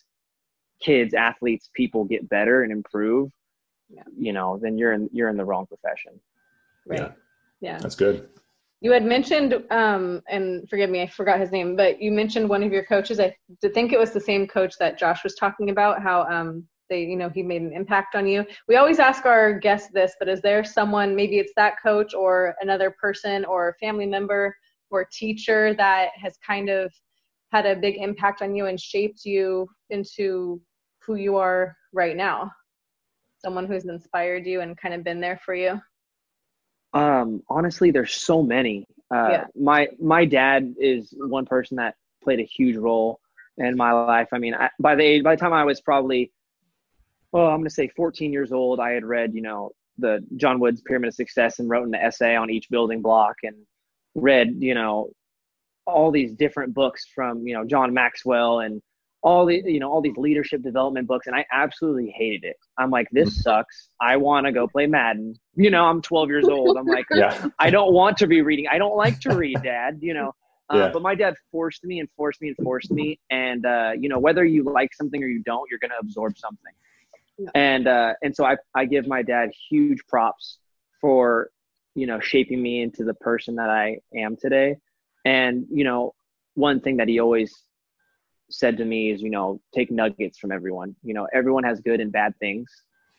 kids 0.81 1.13
athletes 1.13 1.69
people 1.75 2.03
get 2.05 2.27
better 2.29 2.63
and 2.63 2.71
improve 2.71 3.29
Yeah. 3.89 4.01
you 4.17 4.33
know 4.33 4.59
then 4.61 4.77
you're 4.77 4.93
in 4.93 5.09
you're 5.13 5.29
in 5.29 5.37
the 5.37 5.45
wrong 5.45 5.65
profession 5.67 6.19
Right. 6.85 6.99
Yeah. 6.99 7.11
yeah. 7.61 7.77
That's 7.79 7.95
good. 7.95 8.29
You 8.81 8.91
had 8.91 9.05
mentioned, 9.05 9.63
um, 9.71 10.21
and 10.27 10.67
forgive 10.69 10.89
me, 10.89 11.01
I 11.01 11.07
forgot 11.07 11.39
his 11.39 11.51
name, 11.51 11.77
but 11.77 12.01
you 12.01 12.11
mentioned 12.11 12.49
one 12.49 12.63
of 12.63 12.73
your 12.73 12.83
coaches. 12.83 13.17
I 13.19 13.33
think 13.73 13.93
it 13.93 13.99
was 13.99 14.11
the 14.11 14.19
same 14.19 14.45
coach 14.45 14.77
that 14.79 14.99
Josh 14.99 15.23
was 15.23 15.35
talking 15.35 15.69
about. 15.69 16.01
How 16.01 16.23
um, 16.23 16.67
they, 16.89 17.01
you 17.03 17.15
know, 17.15 17.29
he 17.29 17.43
made 17.43 17.61
an 17.61 17.73
impact 17.73 18.15
on 18.15 18.27
you. 18.27 18.45
We 18.67 18.75
always 18.75 18.99
ask 18.99 19.25
our 19.25 19.57
guests 19.59 19.89
this, 19.93 20.15
but 20.19 20.27
is 20.27 20.41
there 20.41 20.63
someone, 20.63 21.15
maybe 21.15 21.39
it's 21.39 21.53
that 21.55 21.75
coach 21.81 22.13
or 22.13 22.55
another 22.61 22.91
person 22.91 23.45
or 23.45 23.75
family 23.79 24.05
member 24.05 24.55
or 24.89 25.07
teacher 25.11 25.73
that 25.75 26.09
has 26.15 26.37
kind 26.45 26.69
of 26.69 26.93
had 27.51 27.65
a 27.65 27.75
big 27.75 27.95
impact 27.97 28.41
on 28.41 28.55
you 28.55 28.65
and 28.65 28.79
shaped 28.79 29.25
you 29.25 29.67
into 29.89 30.61
who 31.01 31.15
you 31.15 31.35
are 31.35 31.75
right 31.93 32.15
now? 32.15 32.51
Someone 33.37 33.65
who's 33.65 33.85
inspired 33.85 34.45
you 34.45 34.61
and 34.61 34.77
kind 34.77 34.93
of 34.93 35.03
been 35.03 35.19
there 35.19 35.39
for 35.43 35.55
you? 35.55 35.81
Um, 36.93 37.41
honestly, 37.49 37.91
there's 37.91 38.13
so 38.13 38.43
many. 38.43 38.85
Uh, 39.13 39.27
Yeah. 39.29 39.45
My 39.55 39.87
my 39.99 40.25
dad 40.25 40.75
is 40.79 41.13
one 41.17 41.45
person 41.45 41.77
that 41.77 41.95
played 42.23 42.39
a 42.39 42.43
huge 42.43 42.75
role 42.77 43.19
in 43.57 43.75
my 43.75 43.91
life. 43.91 44.29
I 44.31 44.37
mean, 44.37 44.53
I, 44.53 44.69
by 44.79 44.95
the 44.95 45.03
age, 45.03 45.23
by 45.23 45.35
the 45.35 45.39
time 45.39 45.53
I 45.53 45.63
was 45.63 45.81
probably, 45.81 46.31
well, 47.33 47.47
I'm 47.47 47.57
going 47.57 47.63
to 47.65 47.69
say 47.71 47.87
14 47.95 48.31
years 48.31 48.51
old, 48.51 48.79
I 48.79 48.91
had 48.91 49.03
read, 49.03 49.33
you 49.33 49.41
know, 49.41 49.71
the 49.97 50.23
John 50.37 50.59
Wooden's 50.59 50.81
Pyramid 50.81 51.09
of 51.09 51.15
Success 51.15 51.59
and 51.59 51.69
wrote 51.69 51.87
an 51.87 51.95
essay 51.95 52.35
on 52.35 52.49
each 52.51 52.69
building 52.69 53.01
block 53.01 53.35
and 53.43 53.55
read, 54.15 54.55
you 54.59 54.75
know, 54.75 55.09
all 55.87 56.11
these 56.11 56.33
different 56.35 56.73
books 56.73 57.05
from, 57.13 57.45
you 57.47 57.53
know, 57.55 57.65
John 57.65 57.91
Maxwell 57.93 58.59
and 58.59 58.81
all 59.23 59.45
the, 59.47 59.61
you 59.65 59.79
know, 59.79 59.91
all 59.91 60.01
these 60.01 60.15
leadership 60.17 60.61
development 60.61 61.07
books. 61.07 61.25
And 61.25 61.35
I 61.35 61.43
absolutely 61.51 62.13
hated 62.15 62.43
it. 62.43 62.55
I'm 62.77 62.91
like, 62.91 63.07
this 63.11 63.41
sucks. 63.41 63.89
I 63.99 64.15
want 64.17 64.45
to 64.45 64.51
go 64.51 64.67
play 64.67 64.85
Madden. 64.85 65.33
You 65.55 65.71
know, 65.71 65.85
I'm 65.85 66.01
12 66.01 66.29
years 66.29 66.45
old. 66.47 66.77
I'm 66.77 66.85
like, 66.85 67.05
Yeah. 67.11 67.47
I 67.57 67.71
don't 67.71 67.93
want 67.93 68.17
to 68.17 68.27
be 68.27 68.41
reading. 68.43 68.67
I 68.71 68.77
don't 68.77 68.95
like 68.95 69.19
to 69.21 69.35
read, 69.35 69.57
Dad. 69.63 69.97
You 70.01 70.13
know, 70.13 70.33
uh, 70.71 70.77
Yeah. 70.77 70.89
but 70.93 71.01
my 71.01 71.15
dad 71.15 71.33
forced 71.51 71.83
me 71.83 71.99
and 71.99 72.09
forced 72.15 72.41
me 72.41 72.49
and 72.49 72.57
forced 72.63 72.91
me. 72.91 73.19
And 73.31 73.65
uh, 73.65 73.93
you 73.99 74.07
know, 74.07 74.19
whether 74.19 74.45
you 74.45 74.63
like 74.63 74.93
something 74.93 75.23
or 75.23 75.27
you 75.27 75.41
don't, 75.43 75.67
you're 75.69 75.79
going 75.79 75.91
to 75.91 75.99
absorb 75.99 76.37
something. 76.37 76.73
Yeah. 77.37 77.49
And 77.55 77.87
uh, 77.87 78.13
and 78.21 78.35
so 78.35 78.45
I 78.45 78.57
I 78.75 78.85
give 78.85 79.07
my 79.07 79.23
dad 79.23 79.49
huge 79.69 79.99
props 80.07 80.59
for 81.01 81.49
you 81.95 82.07
know 82.07 82.19
shaping 82.19 82.61
me 82.61 82.81
into 82.81 83.03
the 83.03 83.13
person 83.15 83.55
that 83.55 83.69
I 83.69 83.97
am 84.15 84.35
today. 84.35 84.77
And 85.25 85.65
you 85.71 85.83
know, 85.83 86.13
one 86.55 86.79
thing 86.79 86.97
that 86.97 87.07
he 87.07 87.19
always 87.19 87.53
said 88.49 88.77
to 88.77 88.85
me 88.85 89.11
is, 89.11 89.21
you 89.21 89.29
know, 89.29 89.59
take 89.73 89.91
nuggets 89.91 90.37
from 90.37 90.51
everyone. 90.51 90.95
You 91.03 91.13
know, 91.13 91.27
everyone 91.33 91.63
has 91.63 91.79
good 91.79 91.99
and 91.99 92.11
bad 92.11 92.37
things 92.39 92.69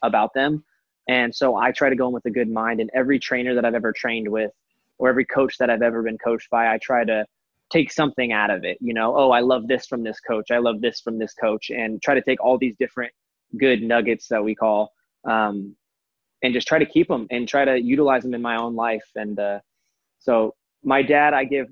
about 0.02 0.32
them. 0.34 0.64
And 1.08 1.34
so 1.34 1.56
I 1.56 1.72
try 1.72 1.90
to 1.90 1.96
go 1.96 2.06
in 2.06 2.12
with 2.12 2.24
a 2.26 2.30
good 2.30 2.48
mind. 2.48 2.80
And 2.80 2.90
every 2.94 3.18
trainer 3.18 3.54
that 3.54 3.64
I've 3.64 3.74
ever 3.74 3.92
trained 3.92 4.28
with, 4.28 4.52
or 4.98 5.08
every 5.08 5.24
coach 5.24 5.58
that 5.58 5.70
I've 5.70 5.82
ever 5.82 6.02
been 6.02 6.18
coached 6.18 6.48
by, 6.50 6.72
I 6.72 6.78
try 6.78 7.04
to 7.04 7.26
take 7.70 7.92
something 7.92 8.32
out 8.32 8.50
of 8.50 8.64
it. 8.64 8.78
You 8.80 8.94
know, 8.94 9.16
oh, 9.16 9.30
I 9.32 9.40
love 9.40 9.66
this 9.66 9.86
from 9.86 10.02
this 10.04 10.20
coach. 10.20 10.50
I 10.50 10.58
love 10.58 10.80
this 10.80 11.00
from 11.00 11.18
this 11.18 11.34
coach, 11.34 11.70
and 11.70 12.00
try 12.00 12.14
to 12.14 12.22
take 12.22 12.42
all 12.42 12.58
these 12.58 12.76
different 12.78 13.12
good 13.56 13.82
nuggets 13.82 14.28
that 14.28 14.42
we 14.42 14.54
call, 14.54 14.92
um, 15.24 15.74
and 16.42 16.52
just 16.52 16.66
try 16.66 16.78
to 16.78 16.86
keep 16.86 17.08
them 17.08 17.26
and 17.30 17.48
try 17.48 17.64
to 17.64 17.80
utilize 17.80 18.22
them 18.22 18.34
in 18.34 18.42
my 18.42 18.56
own 18.56 18.74
life. 18.74 19.04
And 19.14 19.38
uh, 19.38 19.60
so, 20.18 20.54
my 20.82 21.02
dad, 21.02 21.34
I 21.34 21.44
give 21.44 21.68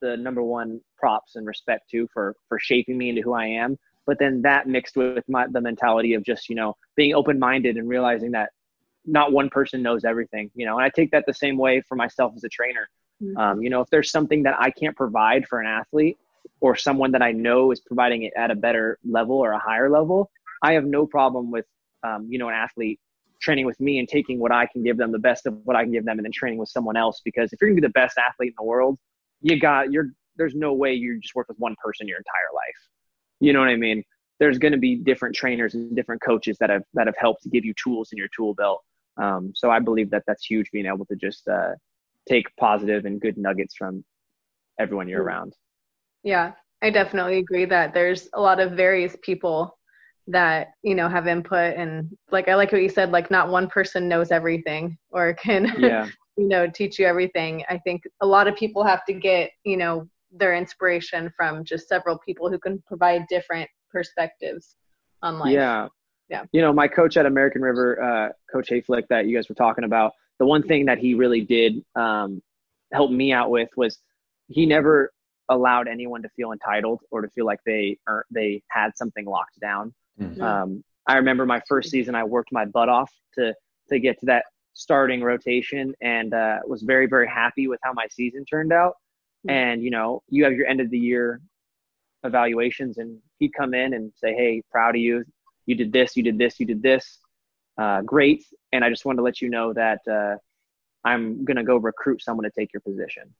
the 0.00 0.16
number 0.16 0.42
one 0.42 0.80
props 0.98 1.36
and 1.36 1.46
respect 1.46 1.88
to 1.90 2.08
for 2.12 2.36
for 2.48 2.58
shaping 2.58 2.98
me 2.98 3.08
into 3.08 3.22
who 3.22 3.32
I 3.32 3.46
am. 3.46 3.78
But 4.06 4.18
then 4.18 4.42
that 4.42 4.66
mixed 4.66 4.96
with 4.96 5.24
my 5.28 5.46
the 5.50 5.60
mentality 5.60 6.14
of 6.14 6.24
just 6.24 6.48
you 6.48 6.56
know 6.56 6.76
being 6.96 7.14
open 7.14 7.38
minded 7.38 7.76
and 7.76 7.88
realizing 7.88 8.32
that 8.32 8.50
not 9.04 9.32
one 9.32 9.48
person 9.48 9.82
knows 9.82 10.04
everything. 10.04 10.50
You 10.54 10.66
know, 10.66 10.76
and 10.76 10.84
I 10.84 10.90
take 10.90 11.10
that 11.12 11.24
the 11.26 11.34
same 11.34 11.56
way 11.56 11.80
for 11.80 11.96
myself 11.96 12.32
as 12.36 12.44
a 12.44 12.48
trainer. 12.48 12.88
Mhm. 13.22 13.36
Um, 13.36 13.62
you 13.62 13.70
know, 13.70 13.80
if 13.80 13.88
there's 13.90 14.10
something 14.10 14.42
that 14.42 14.56
I 14.58 14.70
can't 14.70 14.96
provide 14.96 15.46
for 15.46 15.60
an 15.60 15.66
athlete 15.66 16.18
or 16.60 16.76
someone 16.76 17.12
that 17.12 17.22
I 17.22 17.32
know 17.32 17.70
is 17.70 17.80
providing 17.80 18.24
it 18.24 18.32
at 18.36 18.50
a 18.50 18.54
better 18.54 18.98
level 19.04 19.36
or 19.36 19.52
a 19.52 19.58
higher 19.58 19.88
level, 19.88 20.30
I 20.62 20.72
have 20.72 20.84
no 20.84 21.06
problem 21.06 21.50
with 21.50 21.66
um, 22.02 22.26
you 22.28 22.38
know 22.38 22.48
an 22.48 22.54
athlete 22.54 23.00
training 23.40 23.66
with 23.66 23.80
me 23.80 23.98
and 23.98 24.08
taking 24.08 24.38
what 24.38 24.52
I 24.52 24.66
can 24.66 24.84
give 24.84 24.96
them, 24.96 25.10
the 25.10 25.18
best 25.18 25.46
of 25.46 25.54
what 25.64 25.74
I 25.74 25.82
can 25.82 25.92
give 25.92 26.04
them, 26.04 26.18
and 26.18 26.24
then 26.24 26.32
training 26.32 26.58
with 26.58 26.68
someone 26.68 26.96
else. 26.96 27.20
Because 27.24 27.52
if 27.52 27.60
you're 27.60 27.70
gonna 27.70 27.80
be 27.80 27.86
the 27.86 27.92
best 27.92 28.16
athlete 28.18 28.50
in 28.50 28.54
the 28.58 28.64
world, 28.64 28.98
you 29.40 29.58
got 29.58 29.92
you're 29.92 30.08
there's 30.36 30.54
no 30.54 30.72
way 30.72 30.94
you 30.94 31.20
just 31.20 31.34
work 31.34 31.48
with 31.48 31.58
one 31.58 31.76
person 31.84 32.08
your 32.08 32.18
entire 32.18 32.54
life. 32.54 32.88
You 33.40 33.52
know 33.52 33.60
what 33.60 33.68
I 33.68 33.76
mean? 33.76 34.02
There's 34.38 34.58
going 34.58 34.72
to 34.72 34.78
be 34.78 34.96
different 34.96 35.34
trainers 35.34 35.74
and 35.74 35.94
different 35.94 36.22
coaches 36.22 36.56
that 36.58 36.70
have 36.70 36.82
that 36.94 37.06
have 37.06 37.16
helped 37.18 37.42
to 37.42 37.48
give 37.48 37.64
you 37.64 37.74
tools 37.82 38.10
in 38.12 38.18
your 38.18 38.28
tool 38.34 38.54
belt. 38.54 38.82
Um, 39.16 39.52
so 39.54 39.70
I 39.70 39.78
believe 39.78 40.10
that 40.10 40.22
that's 40.26 40.44
huge, 40.44 40.70
being 40.72 40.86
able 40.86 41.04
to 41.06 41.16
just 41.16 41.46
uh, 41.48 41.72
take 42.28 42.46
positive 42.56 43.04
and 43.04 43.20
good 43.20 43.36
nuggets 43.36 43.74
from 43.76 44.04
everyone 44.78 45.08
you're 45.08 45.22
Mm. 45.22 45.26
around. 45.26 45.54
Yeah, 46.22 46.52
I 46.80 46.90
definitely 46.90 47.38
agree 47.38 47.66
that 47.66 47.94
there's 47.94 48.28
a 48.32 48.40
lot 48.40 48.58
of 48.58 48.72
various 48.72 49.16
people 49.22 49.78
that 50.28 50.68
you 50.82 50.94
know 50.94 51.08
have 51.08 51.26
input 51.26 51.74
and 51.76 52.08
like 52.30 52.48
I 52.48 52.54
like 52.54 52.70
what 52.70 52.82
you 52.82 52.88
said 52.88 53.10
like 53.10 53.30
not 53.30 53.48
one 53.48 53.68
person 53.68 54.08
knows 54.08 54.30
everything 54.30 54.96
or 55.10 55.34
can 55.42 55.72
Yeah, 55.78 56.08
you 56.36 56.48
know 56.48 56.68
teach 56.68 56.98
you 56.98 57.06
everything. 57.06 57.64
I 57.68 57.78
think 57.78 58.04
a 58.20 58.26
lot 58.26 58.46
of 58.48 58.56
people 58.56 58.84
have 58.84 59.04
to 59.06 59.12
get 59.12 59.50
you 59.64 59.76
know 59.76 60.08
their 60.32 60.54
inspiration 60.54 61.32
from 61.36 61.64
just 61.64 61.88
several 61.88 62.18
people 62.18 62.48
who 62.50 62.58
can 62.58 62.82
provide 62.86 63.26
different 63.28 63.68
perspectives 63.90 64.76
on 65.22 65.38
life. 65.38 65.52
yeah, 65.52 65.88
Yeah. 66.28 66.44
You 66.52 66.62
know, 66.62 66.72
my 66.72 66.88
coach 66.88 67.16
at 67.16 67.26
American 67.26 67.62
River, 67.62 68.02
uh, 68.02 68.28
Coach 68.50 68.70
Haflich, 68.70 69.06
that 69.08 69.26
you 69.26 69.36
guys 69.36 69.48
were 69.48 69.54
talking 69.54 69.84
about, 69.84 70.12
the 70.38 70.46
one 70.46 70.62
thing 70.62 70.86
that 70.86 70.98
he 70.98 71.14
really 71.14 71.42
did 71.42 71.84
um, 71.94 72.42
help 72.92 73.10
me 73.10 73.32
out 73.32 73.50
with 73.50 73.68
was 73.76 73.98
he 74.48 74.64
never 74.66 75.12
allowed 75.48 75.86
anyone 75.88 76.22
to 76.22 76.28
feel 76.30 76.52
entitled 76.52 77.00
or 77.10 77.20
to 77.20 77.28
feel 77.28 77.44
like 77.44 77.60
they 77.66 77.98
are 78.06 78.24
they 78.30 78.62
had 78.68 78.96
something 78.96 79.26
locked 79.26 79.60
down. 79.60 79.94
Mhm. 80.20 80.40
Um, 80.40 80.84
I 81.06 81.16
remember 81.16 81.46
my 81.46 81.60
first 81.68 81.90
season, 81.90 82.14
I 82.14 82.24
worked 82.24 82.52
my 82.52 82.64
butt 82.64 82.88
off 82.88 83.12
to 83.34 83.54
to 83.88 83.98
get 83.98 84.18
to 84.20 84.26
that 84.26 84.44
starting 84.74 85.22
rotation, 85.22 85.94
and 86.00 86.32
uh, 86.32 86.60
was 86.66 86.82
very 86.82 87.06
very 87.06 87.28
happy 87.28 87.66
with 87.68 87.80
how 87.82 87.92
my 87.92 88.06
season 88.10 88.44
turned 88.44 88.72
out. 88.72 88.94
Mhm. 89.46 89.50
And 89.50 89.82
you 89.82 89.90
know, 89.90 90.22
you 90.28 90.44
have 90.44 90.52
your 90.52 90.66
end 90.66 90.80
of 90.80 90.90
the 90.90 90.98
year 90.98 91.40
evaluations, 92.24 92.98
and 92.98 93.20
he'd 93.38 93.52
come 93.54 93.74
in 93.74 93.94
and 93.94 94.12
say, 94.14 94.34
"Hey, 94.34 94.62
proud 94.70 94.94
of 94.94 95.00
you. 95.00 95.24
You 95.66 95.74
did 95.74 95.92
this. 95.92 96.16
You 96.16 96.22
did 96.22 96.38
this. 96.38 96.60
You 96.60 96.66
did 96.66 96.82
this. 96.82 97.20
Uh, 97.78 98.02
great." 98.02 98.44
And 98.72 98.84
I 98.84 98.90
just 98.90 99.04
wanted 99.04 99.16
to 99.18 99.22
let 99.22 99.40
you 99.40 99.48
know 99.50 99.72
that 99.72 100.00
uh, 100.08 100.36
I'm 101.04 101.44
gonna 101.44 101.64
go 101.64 101.76
recruit 101.76 102.22
someone 102.22 102.44
to 102.44 102.50
take 102.50 102.72
your 102.72 102.80
position 102.80 103.34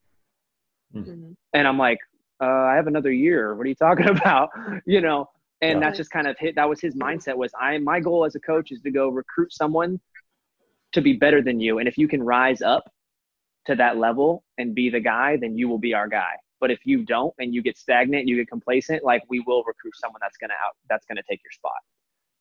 Mhm. 0.93 1.35
and 1.53 1.67
I'm 1.67 1.77
like, 1.77 1.97
uh, 2.41 2.45
I 2.45 2.75
have 2.75 2.87
another 2.87 3.11
year. 3.11 3.55
What 3.55 3.65
are 3.65 3.69
you 3.69 3.75
talking 3.75 4.05
about? 4.09 4.49
You 4.85 5.01
know, 5.01 5.29
and 5.63 5.79
Yeah. 5.79 5.85
that's 5.85 5.97
just 5.97 6.11
kind 6.11 6.27
of 6.27 6.35
hit. 6.39 6.55
That 6.55 6.67
was 6.69 6.79
his 6.81 6.95
mindset. 6.95 7.35
Was 7.37 7.51
I? 7.59 7.77
My 7.77 7.99
goal 7.99 8.25
as 8.25 8.35
a 8.35 8.39
coach 8.39 8.71
is 8.71 8.81
to 8.81 8.91
go 8.91 9.09
recruit 9.09 9.51
someone 9.53 9.99
to 10.93 11.01
be 11.01 11.13
better 11.13 11.41
than 11.41 11.59
you, 11.59 11.79
and 11.79 11.87
if 11.87 11.97
you 11.97 12.07
can 12.07 12.21
rise 12.21 12.61
up 12.61 12.83
to 13.65 13.75
that 13.75 13.97
level 13.97 14.43
and 14.57 14.75
be 14.75 14.89
the 14.89 14.99
guy, 14.99 15.37
then 15.37 15.57
you 15.57 15.67
will 15.69 15.79
be 15.79 15.93
our 15.93 16.07
guy. 16.07 16.33
But 16.59 16.69
if 16.71 16.79
you 16.85 17.03
don't 17.03 17.33
and 17.39 17.53
you 17.53 17.61
get 17.61 17.77
stagnant, 17.77 18.27
you 18.27 18.35
get 18.35 18.47
complacent, 18.49 19.03
like 19.03 19.21
we 19.29 19.39
will 19.47 19.63
recruit 19.63 19.93
someone 19.95 20.19
that's 20.21 20.37
gonna 20.37 20.53
out 20.65 20.73
that's 20.89 21.05
gonna 21.05 21.23
take 21.29 21.41
your 21.43 21.51
spot. 21.51 21.81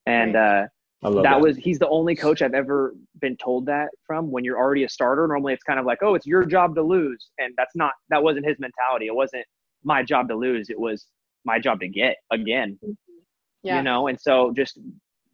And 0.07 0.37
uh, 0.37 0.67
I 1.05 1.09
love 1.09 1.23
that 1.25 1.31
that. 1.31 1.41
was 1.41 1.57
he's 1.57 1.79
the 1.79 1.89
only 1.89 2.15
coach 2.17 2.43
I've 2.43 2.55
ever 2.55 2.95
been 3.21 3.37
told 3.37 3.67
that 3.67 3.89
from. 4.07 4.31
When 4.31 4.45
you're 4.45 4.59
already 4.59 4.85
a 4.85 4.89
starter, 4.89 5.27
normally 5.27 5.53
it's 5.55 5.65
kind 5.65 5.79
of 5.81 5.87
like, 5.87 5.99
oh, 6.03 6.15
it's 6.15 6.27
your 6.27 6.45
job 6.45 6.75
to 6.77 6.83
lose, 6.83 7.31
and 7.39 7.55
that's 7.57 7.75
not 7.75 7.93
that 8.11 8.23
wasn't 8.23 8.47
his 8.47 8.59
mentality. 8.59 9.07
It 9.07 9.15
wasn't 9.15 9.45
my 9.85 10.03
job 10.03 10.29
to 10.29 10.37
lose. 10.37 10.71
It 10.71 10.79
was 10.79 11.07
my 11.45 11.59
job 11.59 11.81
to 11.81 11.89
get 11.89 12.17
again. 12.31 12.79
Yeah. 13.63 13.77
You 13.77 13.83
know, 13.83 14.09
and 14.09 14.21
so 14.21 14.53
just 14.57 14.79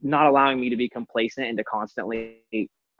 not 0.02 0.26
allowing 0.26 0.60
me 0.60 0.68
to 0.70 0.76
be 0.76 0.88
complacent 0.88 1.46
and 1.46 1.56
to 1.58 1.64
constantly 1.64 2.40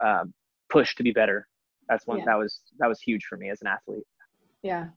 um, 0.03 0.33
push 0.69 0.95
to 0.95 1.03
be 1.03 1.11
better. 1.11 1.47
That's 1.87 2.05
one 2.07 2.19
Yeah. 2.19 2.25
that 2.25 2.37
was 2.37 2.61
that 2.79 2.87
was 2.87 2.99
huge 3.01 3.25
for 3.25 3.37
me 3.37 3.49
as 3.49 3.61
an 3.61 3.67
athlete. 3.67 4.03
Yeah. 4.63 4.87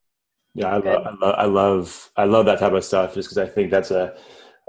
Yeah, 0.54 0.76
I, 0.76 0.80
Good. 0.80 0.84
lo- 0.86 1.02
I, 1.04 1.14
lo- 1.26 1.34
I 1.38 1.44
love 1.46 2.10
I 2.16 2.24
love 2.24 2.46
that 2.46 2.58
type 2.58 2.72
of 2.72 2.84
stuff 2.84 3.14
just 3.14 3.28
because 3.28 3.38
I 3.38 3.46
think 3.46 3.70
that's 3.70 3.90
a 3.90 4.16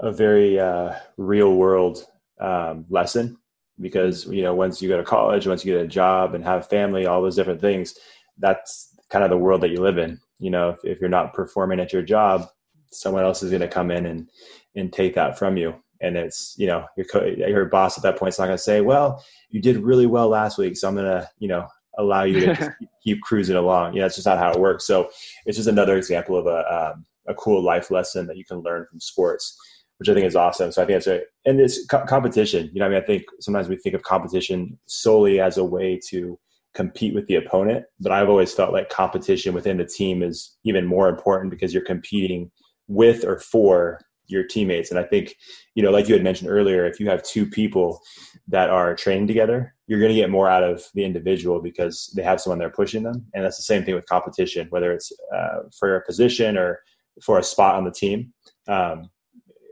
a 0.00 0.10
very 0.12 0.58
uh, 0.58 0.94
real 1.16 1.54
world 1.54 2.06
um, 2.40 2.86
lesson. 2.88 3.38
Because 3.80 4.26
you 4.26 4.42
know, 4.42 4.54
once 4.54 4.80
you 4.80 4.88
go 4.88 4.96
to 4.96 5.04
college, 5.04 5.46
once 5.46 5.64
you 5.64 5.74
get 5.74 5.84
a 5.84 5.88
job 5.88 6.34
and 6.34 6.44
have 6.44 6.68
family, 6.68 7.06
all 7.06 7.20
those 7.20 7.36
different 7.36 7.60
things, 7.60 7.94
that's 8.38 8.96
kind 9.10 9.24
of 9.24 9.30
the 9.30 9.36
world 9.36 9.60
that 9.62 9.70
you 9.70 9.80
live 9.80 9.98
in. 9.98 10.20
You 10.38 10.50
know, 10.50 10.70
if, 10.70 10.84
if 10.84 11.00
you're 11.00 11.10
not 11.10 11.34
performing 11.34 11.80
at 11.80 11.92
your 11.92 12.02
job, 12.02 12.48
someone 12.90 13.24
else 13.24 13.42
is 13.42 13.50
going 13.50 13.62
to 13.62 13.68
come 13.68 13.90
in 13.90 14.06
and 14.06 14.28
and 14.74 14.92
take 14.92 15.14
that 15.14 15.38
from 15.38 15.56
you. 15.56 15.74
And 16.00 16.16
it's 16.16 16.54
you 16.58 16.66
know 16.66 16.86
your 16.96 17.06
co- 17.06 17.24
your 17.24 17.64
boss 17.66 17.96
at 17.96 18.02
that 18.02 18.18
point 18.18 18.34
is 18.34 18.38
not 18.38 18.46
going 18.46 18.56
to 18.56 18.62
say, 18.62 18.80
"Well, 18.80 19.24
you 19.48 19.60
did 19.60 19.78
really 19.78 20.06
well 20.06 20.28
last 20.28 20.58
week, 20.58 20.76
so 20.76 20.88
I'm 20.88 20.94
going 20.94 21.06
to 21.06 21.28
you 21.38 21.48
know 21.48 21.66
allow 21.98 22.24
you 22.24 22.40
to 22.40 22.74
keep 23.04 23.22
cruising 23.22 23.56
along." 23.56 23.94
You 23.94 24.00
know, 24.00 24.06
it's 24.06 24.16
just 24.16 24.26
not 24.26 24.38
how 24.38 24.52
it 24.52 24.60
works. 24.60 24.86
So 24.86 25.10
it's 25.46 25.56
just 25.56 25.68
another 25.68 25.96
example 25.96 26.36
of 26.36 26.46
a 26.46 26.92
um, 26.92 27.04
a 27.26 27.34
cool 27.34 27.62
life 27.62 27.90
lesson 27.90 28.26
that 28.26 28.36
you 28.36 28.44
can 28.44 28.58
learn 28.58 28.86
from 28.90 29.00
sports, 29.00 29.56
which 29.98 30.08
I 30.08 30.14
think 30.14 30.26
is 30.26 30.36
awesome. 30.36 30.72
So 30.72 30.82
I 30.82 30.86
think 30.86 30.98
it's 30.98 31.06
a 31.06 31.22
and 31.46 31.60
it's 31.60 31.86
co- 31.86 32.04
competition. 32.04 32.70
You 32.74 32.80
know, 32.80 32.86
I 32.86 32.88
mean, 32.90 33.02
I 33.02 33.06
think 33.06 33.22
sometimes 33.40 33.68
we 33.68 33.76
think 33.76 33.94
of 33.94 34.02
competition 34.02 34.78
solely 34.86 35.40
as 35.40 35.56
a 35.56 35.64
way 35.64 35.98
to 36.10 36.38
compete 36.74 37.14
with 37.14 37.26
the 37.28 37.36
opponent, 37.36 37.86
but 38.00 38.12
I've 38.12 38.28
always 38.28 38.52
felt 38.52 38.72
like 38.72 38.88
competition 38.90 39.54
within 39.54 39.78
the 39.78 39.86
team 39.86 40.22
is 40.22 40.56
even 40.64 40.86
more 40.86 41.08
important 41.08 41.50
because 41.50 41.72
you're 41.72 41.84
competing 41.84 42.50
with 42.88 43.24
or 43.24 43.38
for 43.38 44.00
your 44.26 44.44
teammates. 44.44 44.90
And 44.90 44.98
I 44.98 45.04
think, 45.04 45.36
you 45.74 45.82
know, 45.82 45.90
like 45.90 46.08
you 46.08 46.14
had 46.14 46.24
mentioned 46.24 46.50
earlier, 46.50 46.86
if 46.86 46.98
you 46.98 47.08
have 47.08 47.22
two 47.22 47.46
people 47.46 48.00
that 48.48 48.70
are 48.70 48.94
training 48.94 49.26
together, 49.26 49.74
you're 49.86 50.00
going 50.00 50.12
to 50.12 50.20
get 50.20 50.30
more 50.30 50.48
out 50.48 50.62
of 50.62 50.82
the 50.94 51.04
individual 51.04 51.60
because 51.60 52.12
they 52.16 52.22
have 52.22 52.40
someone 52.40 52.58
there 52.58 52.70
pushing 52.70 53.02
them. 53.02 53.26
And 53.34 53.44
that's 53.44 53.58
the 53.58 53.62
same 53.62 53.84
thing 53.84 53.94
with 53.94 54.06
competition, 54.06 54.66
whether 54.70 54.92
it's 54.92 55.12
uh, 55.34 55.68
for 55.78 55.96
a 55.96 56.04
position 56.04 56.56
or 56.56 56.80
for 57.22 57.38
a 57.38 57.42
spot 57.42 57.74
on 57.74 57.84
the 57.84 57.92
team. 57.92 58.32
Um, 58.66 59.10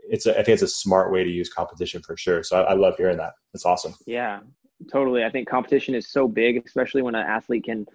it's 0.09 0.25
a, 0.25 0.33
I 0.33 0.43
think 0.43 0.49
it's 0.49 0.61
a 0.61 0.67
smart 0.67 1.11
way 1.11 1.23
to 1.23 1.29
use 1.29 1.49
competition 1.49 2.01
for 2.03 2.15
sure. 2.15 2.43
So 2.43 2.61
I, 2.61 2.71
I 2.71 2.73
love 2.73 2.95
hearing 2.97 3.17
that. 3.17 3.33
That's 3.53 3.65
awesome. 3.65 3.95
Yeah, 4.05 4.41
totally. 4.91 5.23
I 5.23 5.29
think 5.29 5.47
competition 5.47 5.95
is 5.95 6.11
so 6.11 6.27
big, 6.27 6.61
especially 6.65 7.01
when 7.01 7.15
an 7.15 7.25
athlete 7.25 7.63
can, 7.63 7.85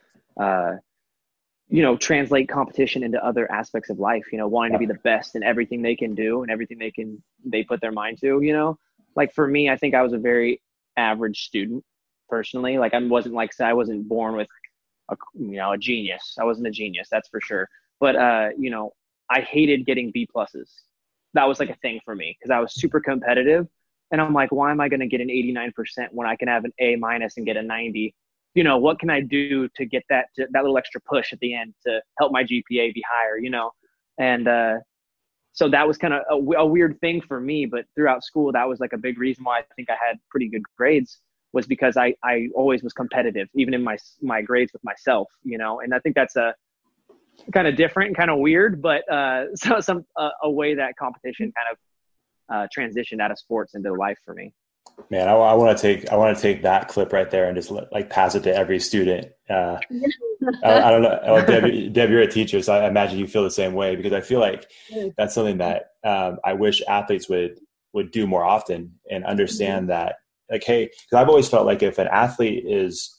uh, 0.40 0.72
you 1.68 1.82
know, 1.82 1.96
translate 1.96 2.48
competition 2.48 3.02
into 3.02 3.22
other 3.24 3.50
aspects 3.52 3.90
of 3.90 3.98
life. 3.98 4.24
You 4.32 4.38
know, 4.38 4.48
wanting 4.48 4.72
to 4.72 4.78
be 4.78 4.86
the 4.86 4.98
best 5.04 5.36
in 5.36 5.42
everything 5.42 5.82
they 5.82 5.96
can 5.96 6.14
do 6.14 6.42
and 6.42 6.50
everything 6.50 6.78
they 6.78 6.90
can 6.90 7.22
they 7.44 7.62
put 7.62 7.80
their 7.80 7.92
mind 7.92 8.18
to. 8.20 8.40
You 8.40 8.52
know, 8.52 8.78
like 9.16 9.34
for 9.34 9.46
me, 9.46 9.70
I 9.70 9.76
think 9.76 9.94
I 9.94 10.02
was 10.02 10.12
a 10.12 10.18
very 10.18 10.62
average 10.96 11.44
student 11.44 11.84
personally. 12.28 12.78
Like 12.78 12.94
I 12.94 13.02
wasn't 13.02 13.34
like 13.34 13.52
I 13.60 13.74
wasn't 13.74 14.08
born 14.08 14.36
with 14.36 14.48
a 15.10 15.16
you 15.34 15.56
know 15.56 15.72
a 15.72 15.78
genius. 15.78 16.36
I 16.40 16.44
wasn't 16.44 16.66
a 16.66 16.70
genius, 16.70 17.08
that's 17.10 17.28
for 17.28 17.40
sure. 17.40 17.68
But 18.00 18.16
uh, 18.16 18.48
you 18.56 18.70
know, 18.70 18.92
I 19.30 19.40
hated 19.40 19.86
getting 19.86 20.10
B 20.10 20.28
pluses. 20.34 20.70
That 21.34 21.46
was 21.46 21.60
like 21.60 21.70
a 21.70 21.76
thing 21.76 22.00
for 22.04 22.14
me 22.14 22.36
because 22.38 22.50
I 22.50 22.60
was 22.60 22.74
super 22.74 23.00
competitive 23.00 23.68
and 24.10 24.20
I'm 24.20 24.32
like, 24.32 24.50
why 24.50 24.70
am 24.70 24.80
I 24.80 24.88
going 24.88 25.00
to 25.00 25.06
get 25.06 25.20
an 25.20 25.28
89% 25.28 25.72
when 26.12 26.26
I 26.26 26.36
can 26.36 26.48
have 26.48 26.64
an 26.64 26.72
A 26.78 26.96
minus 26.96 27.36
and 27.36 27.44
get 27.44 27.56
a 27.56 27.62
90? 27.62 28.14
You 28.54 28.64
know, 28.64 28.78
what 28.78 28.98
can 28.98 29.10
I 29.10 29.20
do 29.20 29.68
to 29.76 29.84
get 29.84 30.02
that 30.10 30.26
to, 30.36 30.46
that 30.52 30.62
little 30.62 30.78
extra 30.78 31.00
push 31.00 31.32
at 31.32 31.38
the 31.40 31.54
end 31.54 31.74
to 31.86 32.00
help 32.18 32.32
my 32.32 32.42
GPA 32.42 32.94
be 32.94 33.02
higher? 33.08 33.38
You 33.38 33.50
know, 33.50 33.70
and 34.18 34.48
uh, 34.48 34.74
so 35.52 35.68
that 35.68 35.86
was 35.86 35.96
kind 35.96 36.14
of 36.14 36.22
a, 36.30 36.58
a, 36.58 36.66
weird 36.66 36.98
thing 37.00 37.20
for 37.20 37.40
me. 37.40 37.66
But 37.66 37.84
throughout 37.94 38.24
school, 38.24 38.52
that 38.52 38.68
was 38.68 38.80
like 38.80 38.92
a 38.92 38.98
big 38.98 39.18
reason 39.18 39.44
why 39.44 39.58
I 39.58 39.62
think 39.76 39.90
I 39.90 39.96
had 40.04 40.16
pretty 40.30 40.48
good 40.48 40.62
grades 40.76 41.20
was 41.52 41.66
because 41.66 41.96
I 41.96 42.14
I 42.24 42.48
always 42.54 42.82
was 42.82 42.92
competitive, 42.92 43.48
even 43.54 43.74
in 43.74 43.82
my 43.82 43.96
my 44.22 44.42
grades 44.42 44.72
with 44.72 44.82
myself. 44.84 45.28
You 45.44 45.58
know, 45.58 45.80
and 45.80 45.94
I 45.94 45.98
think 46.00 46.14
that's 46.14 46.36
a 46.36 46.54
kind 47.52 47.66
of 47.66 47.76
different 47.76 48.08
and 48.08 48.16
kind 48.16 48.30
of 48.30 48.38
weird, 48.38 48.82
but 48.82 49.10
uh, 49.10 49.44
so 49.54 49.80
some 49.80 50.04
uh, 50.16 50.30
a 50.42 50.50
way 50.50 50.74
that 50.74 50.96
competition 50.96 51.52
kind 51.52 51.68
of 51.72 51.78
uh, 52.54 52.66
transitioned 52.76 53.20
out 53.20 53.30
of 53.30 53.38
sports 53.38 53.74
into 53.74 53.92
life 53.92 54.18
for 54.24 54.34
me. 54.34 54.52
Man, 55.10 55.28
I, 55.28 55.32
I 55.32 55.54
want 55.54 55.76
to 55.76 55.80
take 55.80 56.10
I 56.10 56.16
want 56.16 56.36
to 56.36 56.42
take 56.42 56.62
that 56.62 56.88
clip 56.88 57.12
right 57.12 57.30
there 57.30 57.46
and 57.46 57.56
just 57.56 57.70
let, 57.70 57.92
like 57.92 58.10
pass 58.10 58.34
it 58.34 58.42
to 58.44 58.54
every 58.54 58.78
student. 58.78 59.28
Uh, 59.48 59.78
I, 60.64 60.82
I, 60.82 60.90
don't 60.90 61.02
know, 61.02 61.18
oh, 61.24 61.44
Deb, 61.44 61.92
Deb, 61.92 62.10
you're 62.10 62.22
a 62.22 62.30
teacher, 62.30 62.62
so 62.62 62.74
I 62.74 62.86
imagine 62.86 63.18
you 63.18 63.26
feel 63.26 63.42
the 63.42 63.50
same 63.50 63.74
way 63.74 63.96
because 63.96 64.12
I 64.12 64.20
feel 64.20 64.40
like 64.40 64.70
that's 65.16 65.34
something 65.34 65.58
that 65.58 65.90
um, 66.04 66.38
I 66.44 66.52
wish 66.52 66.82
athletes 66.88 67.28
would 67.28 67.58
would 67.92 68.10
do 68.10 68.26
more 68.26 68.44
often 68.44 68.98
and 69.10 69.24
understand 69.24 69.88
mm-hmm. 69.88 70.04
that 70.04 70.16
like 70.50 70.64
hey, 70.64 70.86
because 70.86 71.22
I've 71.22 71.28
always 71.28 71.48
felt 71.48 71.66
like 71.66 71.82
if 71.82 71.98
an 71.98 72.08
athlete 72.08 72.64
is 72.66 73.17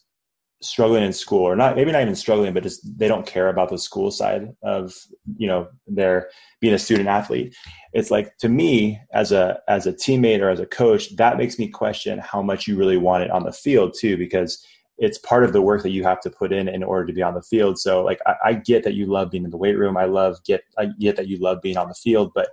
struggling 0.61 1.03
in 1.03 1.13
school 1.13 1.41
or 1.41 1.55
not 1.55 1.77
maybe 1.77 1.91
not 1.91 2.01
even 2.01 2.15
struggling 2.15 2.53
but 2.53 2.63
just 2.63 2.81
they 2.99 3.07
don't 3.07 3.25
care 3.25 3.47
about 3.47 3.69
the 3.69 3.77
school 3.77 4.11
side 4.11 4.49
of 4.61 4.93
you 5.37 5.47
know 5.47 5.67
their 5.87 6.29
being 6.59 6.73
a 6.73 6.79
student 6.79 7.07
athlete. 7.07 7.55
It's 7.93 8.11
like 8.11 8.37
to 8.37 8.49
me 8.49 8.99
as 9.13 9.31
a 9.31 9.59
as 9.67 9.87
a 9.87 9.93
teammate 9.93 10.41
or 10.41 10.49
as 10.49 10.59
a 10.59 10.65
coach 10.65 11.15
that 11.15 11.37
makes 11.37 11.57
me 11.57 11.67
question 11.67 12.19
how 12.19 12.41
much 12.41 12.67
you 12.67 12.75
really 12.77 12.97
want 12.97 13.23
it 13.23 13.31
on 13.31 13.43
the 13.43 13.51
field 13.51 13.95
too 13.97 14.17
because 14.17 14.63
it's 14.97 15.17
part 15.17 15.45
of 15.45 15.53
the 15.53 15.61
work 15.61 15.81
that 15.83 15.91
you 15.91 16.03
have 16.03 16.19
to 16.19 16.29
put 16.29 16.51
in 16.51 16.67
in 16.67 16.83
order 16.83 17.05
to 17.05 17.13
be 17.13 17.21
on 17.21 17.33
the 17.33 17.41
field. 17.41 17.79
So 17.79 18.03
like 18.03 18.19
i, 18.25 18.35
I 18.45 18.53
get 18.53 18.83
that 18.83 18.95
you 18.95 19.05
love 19.05 19.31
being 19.31 19.45
in 19.45 19.51
the 19.51 19.57
weight 19.57 19.77
room. 19.77 19.97
I 19.97 20.05
love 20.05 20.37
get 20.43 20.63
i 20.77 20.87
get 20.99 21.15
that 21.15 21.27
you 21.27 21.37
love 21.39 21.61
being 21.61 21.77
on 21.77 21.87
the 21.87 21.95
field 21.95 22.31
but 22.35 22.49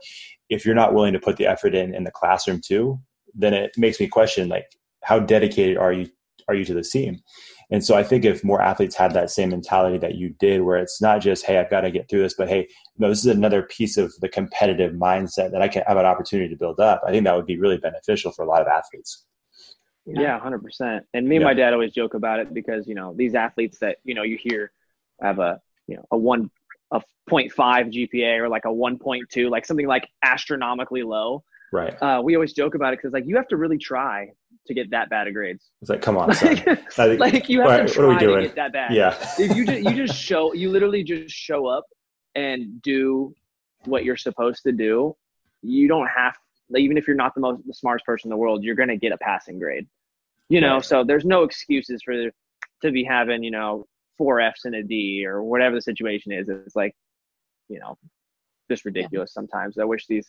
if 0.48 0.64
you're 0.64 0.74
not 0.74 0.94
willing 0.94 1.12
to 1.12 1.20
put 1.20 1.36
the 1.36 1.46
effort 1.46 1.74
in 1.74 1.94
in 1.94 2.04
the 2.04 2.10
classroom 2.10 2.60
too 2.64 3.00
then 3.34 3.52
it 3.52 3.72
makes 3.76 4.00
me 4.00 4.06
question 4.06 4.48
like 4.48 4.66
how 5.02 5.18
dedicated 5.18 5.76
are 5.76 5.92
you 5.92 6.08
are 6.48 6.54
you 6.54 6.64
to 6.64 6.74
the 6.74 6.82
team 6.82 7.20
and 7.70 7.84
so 7.84 7.96
I 7.96 8.04
think 8.04 8.24
if 8.24 8.44
more 8.44 8.62
athletes 8.62 8.94
had 8.94 9.12
that 9.14 9.30
same 9.30 9.50
mentality 9.50 9.98
that 9.98 10.14
you 10.14 10.30
did, 10.38 10.62
where 10.62 10.76
it's 10.76 11.02
not 11.02 11.20
just, 11.20 11.44
hey, 11.44 11.58
I've 11.58 11.70
got 11.70 11.80
to 11.80 11.90
get 11.90 12.08
through 12.08 12.22
this, 12.22 12.34
but 12.34 12.48
hey, 12.48 12.68
no, 12.96 13.08
this 13.08 13.18
is 13.18 13.26
another 13.26 13.62
piece 13.62 13.96
of 13.96 14.14
the 14.20 14.28
competitive 14.28 14.92
mindset 14.92 15.50
that 15.50 15.62
I 15.62 15.68
can 15.68 15.82
have 15.86 15.96
an 15.96 16.06
opportunity 16.06 16.48
to 16.48 16.56
build 16.56 16.78
up. 16.78 17.02
I 17.06 17.10
think 17.10 17.24
that 17.24 17.34
would 17.34 17.46
be 17.46 17.58
really 17.58 17.78
beneficial 17.78 18.30
for 18.30 18.44
a 18.44 18.48
lot 18.48 18.62
of 18.62 18.68
athletes. 18.68 19.24
Yeah, 20.06 20.38
hundred 20.38 20.62
percent. 20.62 21.04
And 21.14 21.28
me 21.28 21.36
and 21.36 21.42
yeah. 21.42 21.48
my 21.48 21.54
dad 21.54 21.72
always 21.72 21.92
joke 21.92 22.14
about 22.14 22.38
it 22.38 22.54
because 22.54 22.86
you 22.86 22.94
know 22.94 23.12
these 23.16 23.34
athletes 23.34 23.78
that 23.80 23.96
you 24.04 24.14
know 24.14 24.22
you 24.22 24.38
hear 24.40 24.70
have 25.20 25.40
a 25.40 25.60
you 25.88 25.96
know 25.96 26.04
a 26.12 26.16
one 26.16 26.48
a 26.92 27.02
0.5 27.28 27.52
GPA 27.52 28.38
or 28.38 28.48
like 28.48 28.64
a 28.64 28.68
1.2, 28.68 29.50
like 29.50 29.66
something 29.66 29.88
like 29.88 30.08
astronomically 30.22 31.02
low. 31.02 31.42
Right. 31.72 32.00
Uh, 32.00 32.20
we 32.22 32.36
always 32.36 32.52
joke 32.52 32.76
about 32.76 32.92
it 32.92 32.98
because 32.98 33.12
like 33.12 33.26
you 33.26 33.34
have 33.34 33.48
to 33.48 33.56
really 33.56 33.78
try 33.78 34.30
to 34.66 34.74
get 34.74 34.90
that 34.90 35.10
bad 35.10 35.26
of 35.28 35.34
grades. 35.34 35.70
It's 35.80 35.90
like, 35.90 36.02
come 36.02 36.16
on, 36.16 36.28
like, 36.98 37.18
like 37.18 37.48
you 37.48 37.60
have 37.60 37.80
what, 37.80 37.88
to 37.88 37.94
try 37.94 38.18
to 38.18 38.42
get 38.42 38.56
that 38.56 38.72
bad. 38.72 38.92
Yeah. 38.92 39.16
if 39.38 39.56
you 39.56 39.64
just, 39.64 39.82
you 39.82 40.06
just 40.06 40.20
show, 40.20 40.52
you 40.52 40.70
literally 40.70 41.02
just 41.02 41.34
show 41.34 41.66
up 41.66 41.84
and 42.34 42.80
do 42.82 43.34
what 43.84 44.04
you're 44.04 44.16
supposed 44.16 44.62
to 44.64 44.72
do. 44.72 45.16
You 45.62 45.88
don't 45.88 46.08
have, 46.08 46.34
like, 46.70 46.82
even 46.82 46.96
if 46.96 47.06
you're 47.06 47.16
not 47.16 47.34
the 47.34 47.40
most 47.40 47.66
the 47.66 47.74
smartest 47.74 48.04
person 48.04 48.28
in 48.28 48.30
the 48.30 48.36
world, 48.36 48.62
you're 48.62 48.74
going 48.74 48.88
to 48.88 48.96
get 48.96 49.12
a 49.12 49.18
passing 49.18 49.58
grade. 49.58 49.86
You 50.48 50.60
know, 50.60 50.74
right. 50.74 50.84
so 50.84 51.02
there's 51.02 51.24
no 51.24 51.42
excuses 51.42 52.02
for 52.04 52.30
to 52.82 52.92
be 52.92 53.02
having, 53.02 53.42
you 53.42 53.50
know, 53.50 53.86
four 54.16 54.40
Fs 54.40 54.64
and 54.64 54.74
a 54.74 54.82
D 54.82 55.24
or 55.26 55.42
whatever 55.42 55.74
the 55.74 55.82
situation 55.82 56.32
is. 56.32 56.48
It's 56.48 56.76
like, 56.76 56.94
you 57.68 57.80
know, 57.80 57.98
just 58.70 58.84
ridiculous 58.84 59.32
yeah. 59.32 59.40
sometimes. 59.40 59.78
I 59.78 59.84
wish 59.84 60.06
these, 60.06 60.28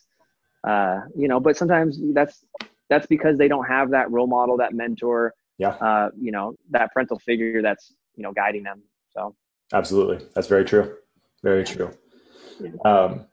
uh, 0.67 1.01
you 1.15 1.27
know, 1.27 1.39
but 1.39 1.57
sometimes 1.57 1.99
that's 2.13 2.43
that's 2.89 3.07
because 3.07 3.37
they 3.37 3.47
don't 3.47 3.65
have 3.65 3.91
that 3.91 4.09
role 4.11 4.27
model, 4.27 4.57
that 4.57 4.73
mentor, 4.73 5.33
yeah, 5.57 5.69
uh, 5.69 6.09
you 6.19 6.31
know, 6.31 6.55
that 6.71 6.91
parental 6.93 7.19
figure 7.19 7.61
that's 7.61 7.93
you 8.15 8.23
know 8.23 8.33
guiding 8.33 8.63
them. 8.63 8.81
So 9.09 9.35
absolutely, 9.73 10.25
that's 10.33 10.47
very 10.47 10.65
true, 10.65 10.95
very 11.43 11.63
true. 11.63 11.91
Um, 12.85 13.25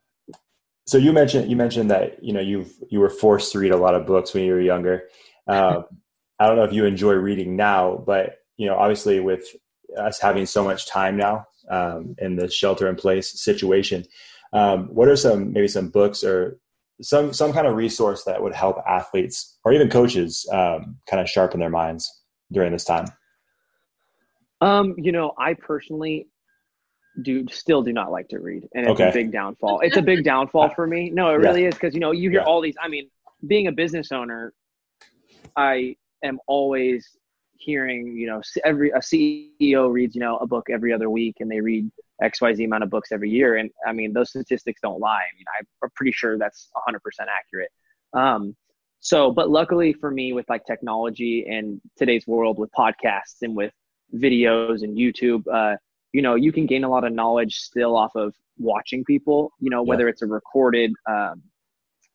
so 0.87 0.99
you 0.99 1.13
mentioned 1.13 1.51
you 1.51 1.57
mentioned 1.57 1.91
that 1.91 2.23
you 2.23 2.33
know 2.33 2.41
you 2.41 2.67
you 2.91 3.01
were 3.01 3.11
forced 3.11 3.53
to 3.53 3.59
read 3.59 3.73
a 3.73 3.77
lot 3.77 3.95
of 3.95 4.07
books 4.07 4.35
when 4.35 4.45
you 4.45 4.53
were 4.53 4.61
younger. 4.61 5.05
Um, 5.47 5.85
I 6.39 6.47
don't 6.47 6.57
know 6.57 6.65
if 6.65 6.73
you 6.73 6.85
enjoy 6.85 7.13
reading 7.13 7.55
now, 7.55 8.03
but 8.05 8.39
you 8.57 8.67
know, 8.67 8.77
obviously 8.77 9.21
with 9.21 9.47
us 9.97 10.21
having 10.21 10.47
so 10.47 10.65
much 10.65 10.87
time 10.87 11.17
now 11.17 11.47
um, 11.71 12.17
in 12.19 12.37
the 12.37 12.51
shelter 12.51 12.89
in 12.89 12.97
place 12.97 13.41
situation, 13.41 14.05
um, 14.53 14.87
what 14.87 15.09
are 15.09 15.17
some 15.17 15.53
maybe 15.53 15.69
some 15.69 15.89
books 15.89 16.25
or 16.25 16.59
some 17.03 17.33
some 17.33 17.53
kind 17.53 17.67
of 17.67 17.77
resource 17.77 18.25
that 18.25 18.43
would 18.43 18.55
help 18.55 18.79
athletes 18.89 19.59
or 19.65 19.73
even 19.73 19.89
coaches 19.89 20.49
um, 20.53 20.97
kind 21.09 21.21
of 21.21 21.29
sharpen 21.29 21.61
their 21.61 21.71
minds 21.71 22.23
during 22.53 22.73
this 22.73 22.85
time? 22.85 23.07
Um, 24.61 24.95
you 24.97 25.13
know, 25.13 25.33
I 25.39 25.55
personally 25.55 26.29
do 27.23 27.47
still 27.51 27.83
do 27.83 27.93
not 27.93 28.11
like 28.11 28.29
to 28.29 28.39
read, 28.39 28.69
and 28.75 28.87
it's 28.87 28.93
okay. 28.93 29.11
a 29.11 29.13
big 29.13 29.33
downfall. 29.33 29.81
It's 29.81 29.97
a 29.97 30.03
big 30.03 30.25
downfall 30.25 30.71
for 30.71 30.87
me. 30.87 31.11
No, 31.11 31.31
it 31.31 31.35
really 31.39 31.63
yeah. 31.63 31.69
is 31.69 31.75
because 31.75 31.95
you 31.95 32.01
know 32.01 32.13
you 32.13 32.31
hear 32.31 32.41
yeah. 32.41 32.47
all 32.47 32.61
these. 32.61 32.77
I 32.81 32.89
mean, 32.89 33.09
being 33.47 33.67
a 33.67 33.73
business 33.73 34.13
owner, 34.13 34.53
I 35.57 35.97
am 36.25 36.39
always 36.47 37.09
hearing 37.57 38.17
you 38.17 38.27
know 38.27 38.43
every 38.65 38.91
a 38.91 38.99
CEO 38.99 39.93
reads 39.93 40.15
you 40.15 40.21
know 40.21 40.37
a 40.39 40.47
book 40.47 40.67
every 40.71 40.93
other 40.93 41.11
week, 41.11 41.37
and 41.41 41.51
they 41.51 41.61
read 41.61 41.91
XYZ 42.31 42.64
amount 42.64 42.83
of 42.83 42.91
books 42.91 43.12
every 43.12 43.31
year. 43.31 43.57
And 43.57 43.70
I 43.87 43.93
mean, 43.93 44.12
those 44.12 44.31
statistics 44.31 44.81
don't 44.83 45.01
lie. 45.01 45.22
I 45.22 45.33
mean, 45.37 45.45
I'm 45.83 45.91
pretty 45.95 46.12
sure 46.12 46.39
that's 46.39 46.70
100% 46.89 46.97
accurate. 47.20 47.70
Um, 48.12 48.57
so, 49.01 49.31
but 49.31 49.51
luckily 49.51 49.93
for 49.93 50.11
me, 50.11 50.33
with 50.33 50.47
like 50.49 50.64
technology 50.64 51.47
and 51.49 51.81
today's 51.97 52.27
world 52.27 52.59
with 52.59 52.70
podcasts 52.72 53.43
and 53.43 53.55
with 53.55 53.72
videos 54.14 54.83
and 54.83 54.97
YouTube, 54.97 55.43
uh, 55.53 55.77
you 56.12 56.22
know, 56.22 56.37
you 56.37 56.53
can 56.53 56.66
gain 56.66 56.85
a 56.85 56.89
lot 56.89 57.05
of 57.05 57.12
knowledge 57.12 57.57
still 57.57 57.97
off 57.97 58.12
of 58.14 58.35
watching 58.57 59.05
people, 59.05 59.51
you 59.61 59.68
know, 59.68 59.83
whether 59.83 60.05
yeah. 60.05 60.11
it's 60.11 60.22
a 60.22 60.27
recorded, 60.27 60.93
um, 61.09 61.43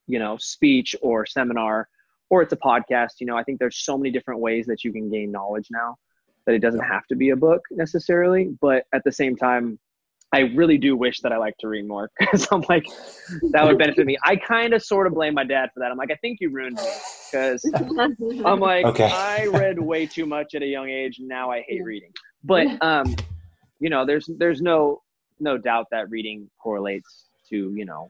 you 0.08 0.18
know, 0.18 0.38
speech 0.40 0.96
or 1.02 1.26
seminar 1.26 1.88
or 2.30 2.42
it's 2.42 2.54
a 2.54 2.58
podcast. 2.58 3.20
You 3.20 3.28
know, 3.28 3.38
I 3.38 3.44
think 3.44 3.60
there's 3.60 3.84
so 3.84 3.98
many 3.98 4.12
different 4.12 4.40
ways 4.40 4.66
that 4.68 4.84
you 4.84 4.92
can 4.92 5.12
gain 5.12 5.32
knowledge 5.32 5.68
now 5.70 5.96
that 6.46 6.56
it 6.56 6.60
doesn't 6.60 6.84
have 6.84 7.06
to 7.08 7.16
be 7.16 7.30
a 7.30 7.36
book 7.36 7.62
necessarily. 7.72 8.52
But 8.62 8.86
at 8.94 9.04
the 9.04 9.12
same 9.12 9.36
time, 9.36 9.78
I 10.32 10.42
really 10.56 10.78
do 10.78 10.96
wish 10.96 11.22
that 11.22 11.32
I 11.32 11.38
like 11.38 11.58
to 11.60 11.68
read 11.68 11.88
more 11.88 12.12
because 12.20 12.48
I'm 12.52 12.64
like, 12.70 12.86
that 13.52 13.66
would 13.66 13.78
benefit 13.78 14.06
me. 14.06 14.18
I 14.24 14.36
kind 14.36 14.74
of 14.74 14.84
sort 14.84 15.08
of 15.08 15.14
blame 15.14 15.34
my 15.34 15.44
dad 15.44 15.70
for 15.74 15.80
that. 15.80 15.92
I'm 15.92 15.98
like, 15.98 16.12
I 16.12 16.16
think 16.16 16.40
you 16.40 16.50
ruined 16.52 16.78
me 16.78 16.92
because 17.32 17.66
I'm 18.46 18.60
like, 18.60 18.86
okay. 18.86 19.12
I 19.12 19.48
read 19.48 19.80
way 19.80 20.06
too 20.06 20.26
much 20.26 20.54
at 20.56 20.62
a 20.62 20.68
young 20.68 20.90
age. 20.90 21.20
And 21.20 21.28
now 21.28 21.52
I 21.52 21.66
hate 21.68 21.84
reading. 21.84 22.12
But, 22.44 22.68
um, 22.84 23.16
you 23.80 23.90
know, 23.90 24.06
there's, 24.06 24.30
there's 24.38 24.62
no, 24.62 25.02
no 25.40 25.58
doubt 25.58 25.88
that 25.92 26.10
reading 26.10 26.50
correlates 26.60 27.26
to, 27.50 27.74
you 27.76 27.86
know, 27.86 28.10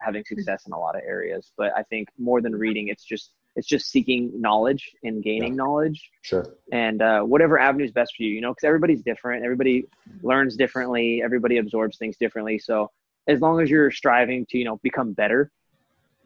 having 0.00 0.24
success 0.24 0.66
in 0.66 0.72
a 0.72 0.78
lot 0.78 0.96
of 0.96 1.02
areas. 1.06 1.52
But 1.56 1.72
I 1.76 1.82
think 1.84 2.08
more 2.18 2.40
than 2.40 2.56
reading, 2.56 2.88
it's 2.88 3.04
just 3.04 3.30
it's 3.56 3.66
just 3.66 3.90
seeking 3.90 4.30
knowledge 4.40 4.92
and 5.02 5.22
gaining 5.22 5.52
Yeah. 5.54 5.62
knowledge 5.64 6.10
Sure. 6.22 6.44
and 6.72 7.00
uh, 7.02 7.20
whatever 7.22 7.58
avenue 7.58 7.84
is 7.84 7.92
best 7.92 8.14
for 8.16 8.22
you 8.22 8.30
you 8.30 8.40
know 8.40 8.50
because 8.52 8.64
everybody's 8.64 9.02
different 9.02 9.44
everybody 9.44 9.86
learns 10.22 10.56
differently 10.56 11.22
everybody 11.22 11.56
absorbs 11.58 11.96
things 11.98 12.16
differently 12.18 12.58
so 12.58 12.90
as 13.28 13.40
long 13.40 13.60
as 13.60 13.68
you're 13.70 13.90
striving 13.90 14.46
to 14.50 14.58
you 14.58 14.64
know 14.64 14.76
become 14.82 15.12
better 15.12 15.50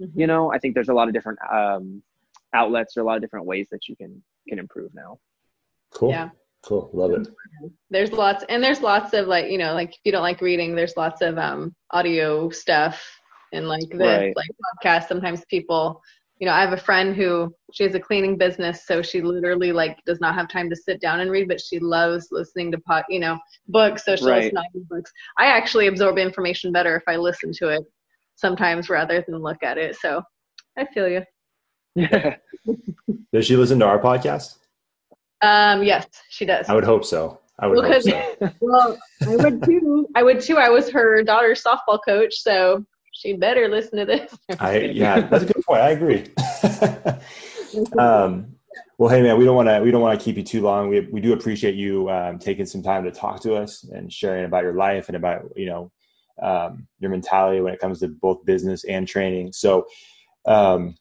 Mhm. 0.01 0.11
you 0.15 0.27
know 0.27 0.53
i 0.53 0.59
think 0.59 0.75
there's 0.75 0.89
a 0.89 0.95
lot 0.95 1.09
of 1.09 1.15
different 1.15 1.39
um, 1.53 2.03
outlets 2.55 2.97
or 2.97 3.01
a 3.01 3.05
lot 3.05 3.17
of 3.17 3.23
different 3.23 3.47
ways 3.47 3.69
that 3.71 3.87
you 3.89 3.95
can 3.97 4.23
can 4.49 4.59
improve 4.59 4.93
now 4.95 5.19
Cool. 5.93 6.11
Yeah. 6.11 6.31
Cool. 6.63 6.89
Love 6.93 7.13
it. 7.13 7.27
there's 7.91 8.13
lots 8.13 8.45
and 8.49 8.63
there's 8.63 8.81
lots 8.81 9.13
of 9.15 9.27
like 9.27 9.51
you 9.51 9.59
know 9.59 9.73
like 9.75 9.91
if 9.91 10.01
you 10.05 10.13
don't 10.13 10.23
like 10.23 10.41
reading 10.41 10.75
there's 10.75 10.97
lots 10.97 11.21
of 11.23 11.37
um 11.39 11.75
audio 11.93 12.49
stuff 12.51 13.03
and 13.53 13.67
like 13.67 13.89
this 13.91 14.01
Right. 14.01 14.33
like 14.37 14.49
podcast 14.69 15.09
sometimes 15.09 15.45
people 15.47 16.01
you 16.41 16.47
know 16.47 16.53
i 16.53 16.61
have 16.61 16.73
a 16.73 16.77
friend 16.77 17.15
who 17.15 17.55
she 17.73 17.85
has 17.85 17.95
a 17.95 18.01
cleaning 18.01 18.37
business 18.37 18.87
so 18.87 19.01
she 19.03 19.21
literally 19.21 19.71
like 19.73 19.99
does 20.07 20.21
not 20.21 20.35
have 20.35 20.49
time 20.49 20.69
to 20.71 20.75
sit 20.75 21.01
down 21.01 21.21
and 21.21 21.31
read 21.31 21.47
but 21.47 21.61
she 21.61 21.79
loves 21.79 22.29
listening 22.33 22.73
to 22.73 22.79
pod 22.79 23.05
you 23.09 23.21
know 23.21 23.39
books 23.69 24.05
so 24.05 24.17
she'll 24.17 24.29
Right. 24.29 24.45
listen 24.53 24.57
to 24.73 24.81
books 24.89 25.13
i 25.39 25.47
actually 25.47 25.87
absorb 25.87 26.19
information 26.19 26.73
better 26.73 26.97
if 26.97 27.03
i 27.07 27.17
listen 27.17 27.53
to 27.59 27.69
it 27.69 27.83
sometimes 28.37 28.89
rather 28.89 29.23
than 29.29 29.39
look 29.39 29.63
at 29.63 29.79
it 29.79 29.95
so 29.97 30.23
i 30.79 30.85
feel 30.87 31.09
you 31.09 31.23
yeah 31.95 32.37
Does 33.33 33.47
she 33.47 33.57
listen 33.57 33.79
to 33.81 33.87
our 33.87 33.99
podcast? 34.01 34.57
um 35.43 35.83
yes 35.83 36.07
she 36.31 36.45
does 36.45 36.69
I 36.69 36.75
would 36.75 36.85
hope 36.85 37.05
so. 37.05 37.39
I 37.59 37.67
would 37.67 37.77
Well, 37.77 37.85
hope 37.93 38.03
'cause- 38.03 38.05
so. 38.05 38.51
Well, 38.61 38.99
I 39.29 39.37
would 39.37 39.63
too. 39.63 40.09
I 40.17 40.23
would 40.23 40.41
too. 40.41 40.57
I 40.57 40.71
was 40.71 40.89
her 40.91 41.23
daughter's 41.23 41.63
softball 41.63 41.99
coach, 42.05 42.35
so 42.37 42.85
she 43.13 43.35
better 43.35 43.69
listen 43.69 43.99
to 43.99 44.05
this. 44.05 44.37
I 44.61 44.79
yeah, 44.79 45.21
that's 45.21 45.45
a 45.45 45.47
good 45.47 45.65
point. 45.65 45.81
I 45.81 45.91
agree. 45.91 46.27
um, 47.99 48.55
well, 48.99 49.09
hey 49.09 49.23
man, 49.23 49.39
we 49.39 49.45
don't 49.45 49.57
want 49.57 49.69
to 49.69 49.81
we 49.81 49.91
don't 49.91 50.03
want 50.03 50.19
to 50.19 50.25
keep 50.25 50.37
you 50.37 50.43
too 50.43 50.63
long. 50.63 50.89
We 50.89 51.01
we 51.01 51.21
do 51.21 51.33
appreciate 51.33 51.75
you 51.75 52.11
um, 52.11 52.39
taking 52.39 52.67
some 52.67 52.83
time 52.83 53.05
to 53.05 53.11
talk 53.11 53.41
to 53.43 53.55
us 53.55 53.85
and 53.85 54.13
sharing 54.13 54.45
about 54.45 54.63
your 54.63 54.75
life 54.75 55.09
and 55.09 55.17
about 55.17 55.51
you 55.57 55.67
know 55.67 55.91
um, 56.43 56.87
your 56.99 57.11
mentality 57.11 57.61
when 57.61 57.73
it 57.73 57.81
comes 57.81 58.01
to 58.01 58.09
both 58.09 58.45
business 58.45 58.85
and 58.85 59.07
training. 59.07 59.53
So, 59.53 59.87
um, 60.47 60.97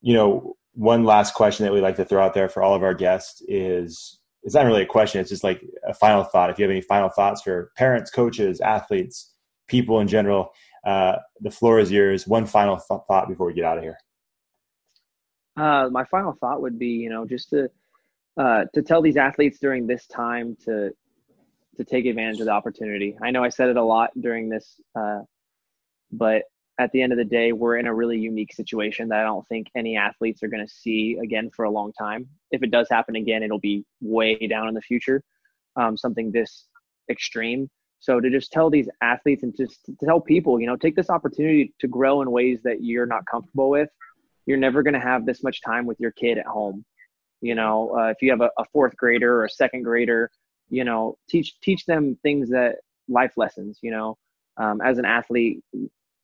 you 0.00 0.14
know, 0.14 0.56
one 0.74 1.04
last 1.04 1.34
question 1.34 1.64
that 1.64 1.72
we 1.72 1.80
like 1.80 1.96
to 1.96 2.04
throw 2.04 2.24
out 2.24 2.34
there 2.34 2.48
for 2.48 2.62
all 2.62 2.74
of 2.74 2.82
our 2.82 2.94
guests 2.94 3.42
is 3.48 4.18
it's 4.42 4.54
not 4.54 4.66
really 4.66 4.82
a 4.82 4.86
question. 4.86 5.20
It's 5.20 5.30
just 5.30 5.44
like 5.44 5.62
a 5.86 5.94
final 5.94 6.24
thought. 6.24 6.50
If 6.50 6.58
you 6.58 6.64
have 6.64 6.70
any 6.70 6.80
final 6.80 7.08
thoughts 7.08 7.42
for 7.42 7.70
parents, 7.76 8.10
coaches, 8.10 8.60
athletes, 8.60 9.32
people 9.68 10.00
in 10.00 10.08
general, 10.08 10.52
uh, 10.84 11.16
the 11.40 11.50
floor 11.50 11.78
is 11.78 11.90
yours. 11.90 12.26
One 12.26 12.46
final 12.46 12.76
th- 12.76 13.00
thought 13.08 13.28
before 13.28 13.46
we 13.46 13.54
get 13.54 13.64
out 13.64 13.78
of 13.78 13.84
here. 13.84 13.98
Uh, 15.56 15.88
my 15.90 16.04
final 16.04 16.32
thought 16.40 16.62
would 16.62 16.78
be, 16.78 16.88
you 16.88 17.10
know, 17.10 17.26
just 17.26 17.50
to 17.50 17.70
uh, 18.36 18.64
to 18.74 18.82
tell 18.82 19.02
these 19.02 19.16
athletes 19.16 19.58
during 19.58 19.86
this 19.86 20.06
time 20.06 20.56
to 20.64 20.90
to 21.76 21.84
take 21.84 22.06
advantage 22.06 22.40
of 22.40 22.46
the 22.46 22.52
opportunity. 22.52 23.16
I 23.22 23.30
know 23.30 23.44
I 23.44 23.48
said 23.48 23.68
it 23.68 23.76
a 23.76 23.82
lot 23.82 24.10
during 24.20 24.48
this, 24.48 24.80
uh, 24.94 25.20
but 26.10 26.42
at 26.78 26.90
the 26.92 27.02
end 27.02 27.12
of 27.12 27.18
the 27.18 27.24
day, 27.24 27.52
we're 27.52 27.76
in 27.76 27.86
a 27.86 27.94
really 27.94 28.18
unique 28.18 28.52
situation 28.52 29.08
that 29.08 29.20
I 29.20 29.24
don't 29.24 29.46
think 29.48 29.68
any 29.74 29.96
athletes 29.96 30.42
are 30.42 30.48
going 30.48 30.66
to 30.66 30.72
see 30.72 31.18
again 31.22 31.50
for 31.50 31.64
a 31.64 31.70
long 31.70 31.92
time. 31.92 32.28
If 32.50 32.62
it 32.62 32.70
does 32.70 32.88
happen 32.90 33.16
again, 33.16 33.42
it'll 33.42 33.60
be 33.60 33.84
way 34.00 34.36
down 34.46 34.68
in 34.68 34.74
the 34.74 34.80
future, 34.80 35.22
um, 35.76 35.96
something 35.96 36.32
this 36.32 36.66
extreme. 37.10 37.70
So 38.02 38.18
to 38.18 38.28
just 38.30 38.50
tell 38.50 38.68
these 38.68 38.88
athletes 39.00 39.44
and 39.44 39.56
just 39.56 39.86
to 39.86 39.94
tell 40.04 40.20
people, 40.20 40.60
you 40.60 40.66
know, 40.66 40.74
take 40.74 40.96
this 40.96 41.08
opportunity 41.08 41.72
to 41.78 41.86
grow 41.86 42.20
in 42.20 42.32
ways 42.32 42.60
that 42.64 42.82
you're 42.82 43.06
not 43.06 43.24
comfortable 43.30 43.70
with. 43.70 43.90
You're 44.44 44.58
never 44.58 44.82
going 44.82 44.94
to 44.94 45.00
have 45.00 45.24
this 45.24 45.44
much 45.44 45.62
time 45.62 45.86
with 45.86 46.00
your 46.00 46.10
kid 46.10 46.36
at 46.36 46.46
home. 46.46 46.84
You 47.40 47.56
know 47.56 47.96
uh, 47.98 48.06
if 48.06 48.22
you 48.22 48.30
have 48.30 48.40
a, 48.40 48.50
a 48.56 48.64
fourth 48.72 48.96
grader 48.96 49.40
or 49.40 49.44
a 49.44 49.50
second 49.50 49.82
grader 49.82 50.30
you 50.70 50.84
know 50.84 51.18
teach 51.28 51.60
teach 51.60 51.84
them 51.86 52.16
things 52.22 52.48
that 52.50 52.76
life 53.08 53.32
lessons 53.36 53.78
you 53.82 53.90
know. 53.90 54.16
Um, 54.58 54.80
as 54.82 54.98
an 54.98 55.06
athlete 55.06 55.60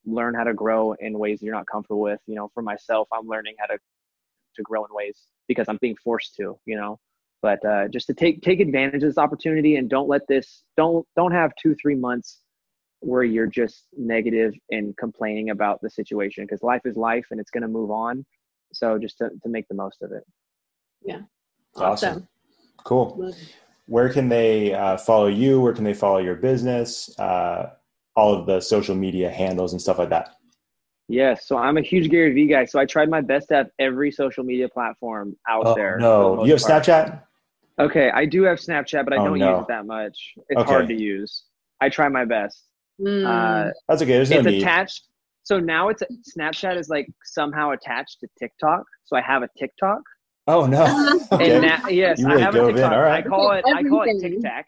learn 0.04 0.34
how 0.34 0.44
to 0.44 0.54
grow 0.54 0.92
in 0.92 1.18
ways 1.18 1.42
you're 1.42 1.54
not 1.54 1.66
comfortable 1.66 2.00
with. 2.00 2.20
You 2.26 2.36
know 2.36 2.50
for 2.54 2.62
myself 2.62 3.08
i'm 3.12 3.26
learning 3.26 3.56
how 3.58 3.66
to 3.66 3.78
to 4.56 4.62
grow 4.62 4.84
in 4.84 4.94
ways 4.94 5.26
because 5.48 5.68
i'm 5.68 5.78
being 5.80 5.96
forced 5.96 6.36
to 6.36 6.58
you 6.66 6.76
know 6.76 7.00
but 7.42 7.64
uh, 7.64 7.88
just 7.88 8.06
to 8.08 8.14
take 8.14 8.42
take 8.42 8.60
advantage 8.60 9.02
of 9.02 9.08
this 9.08 9.18
opportunity 9.18 9.76
and 9.76 9.88
don't 9.88 10.08
let 10.08 10.22
this 10.28 10.64
don't 10.76 11.06
don't 11.16 11.32
have 11.32 11.52
two 11.60 11.74
three 11.80 11.94
months 11.94 12.40
where 13.00 13.22
you're 13.22 13.46
just 13.46 13.84
negative 13.96 14.52
and 14.70 14.96
complaining 14.96 15.50
about 15.50 15.80
the 15.82 15.90
situation 15.90 16.44
because 16.44 16.62
life 16.62 16.82
is 16.84 16.96
life 16.96 17.26
and 17.30 17.38
it's 17.40 17.50
going 17.50 17.62
to 17.62 17.68
move 17.68 17.90
on 17.90 18.24
so 18.72 18.98
just 18.98 19.18
to, 19.18 19.30
to 19.42 19.48
make 19.48 19.66
the 19.68 19.74
most 19.74 20.02
of 20.02 20.12
it 20.12 20.24
yeah 21.02 21.20
Awesome. 21.76 22.26
Cool. 22.84 23.32
Where 23.86 24.08
can 24.08 24.28
they 24.28 24.74
uh, 24.74 24.96
follow 24.96 25.26
you? 25.28 25.60
Where 25.60 25.72
can 25.72 25.84
they 25.84 25.94
follow 25.94 26.18
your 26.18 26.34
business? 26.34 27.16
Uh, 27.18 27.70
all 28.16 28.34
of 28.34 28.46
the 28.46 28.60
social 28.60 28.96
media 28.96 29.30
handles 29.30 29.72
and 29.72 29.80
stuff 29.80 29.98
like 29.98 30.08
that. 30.10 30.30
yes 31.08 31.46
so 31.46 31.56
i'm 31.56 31.76
a 31.78 31.80
huge 31.82 32.10
gary 32.10 32.32
vee 32.34 32.48
guy 32.48 32.64
so 32.64 32.78
i 32.80 32.84
tried 32.84 33.08
my 33.08 33.20
best 33.20 33.48
to 33.48 33.54
have 33.54 33.70
every 33.78 34.10
social 34.10 34.42
media 34.44 34.68
platform 34.68 35.36
out 35.48 35.62
Oh, 35.66 35.74
there 35.74 35.98
for 35.98 36.30
the 36.32 36.36
no. 36.36 36.44
You 36.44 36.52
have 36.52 36.62
part. 36.62 36.84
Snapchat? 36.84 37.22
Okay 37.80 38.10
i 38.10 38.24
do 38.24 38.42
have 38.42 38.58
snapchat 38.58 39.04
but 39.04 39.12
i 39.12 39.16
Oh, 39.18 39.24
don't 39.24 39.38
no. 39.38 39.50
use 39.50 39.60
it 39.62 39.68
that 39.68 39.86
much 39.86 40.34
it's 40.48 40.60
Okay. 40.60 40.70
hard 40.72 40.88
to 40.88 40.94
use 40.94 41.44
i 41.80 41.88
try 41.88 42.08
my 42.08 42.24
best 42.24 42.64
Mm. 43.00 43.24
uh, 43.24 43.70
That's 43.88 44.02
okay. 44.02 44.10
There's 44.14 44.28
no 44.30 44.38
it's 44.38 44.46
need. 44.48 44.60
attached 44.60 45.04
so 45.44 45.60
now 45.60 45.88
it's 45.88 46.02
snapchat 46.36 46.76
is 46.76 46.88
like 46.88 47.06
somehow 47.24 47.70
attached 47.70 48.18
to 48.20 48.26
tiktok 48.40 48.82
so 49.04 49.14
i 49.16 49.20
have 49.20 49.42
a 49.44 49.48
tiktok 49.56 50.00
oh, 50.48 50.66
no. 50.66 50.82
okay. 51.32 51.52
and 51.52 51.62
now 51.62 51.78
yes 51.88 52.18
You 52.18 52.26
i 52.28 52.38
have 52.38 52.54
a 52.56 52.58
dove 52.58 52.68
in. 52.70 52.74
tiktok 52.74 52.92
All 52.92 53.00
right. 53.02 53.24
i 53.24 53.28
call 53.28 53.52
it 53.52 53.64
i 53.72 53.82
call 53.84 54.02
it 54.02 54.18
tic 54.20 54.40
tac 54.40 54.66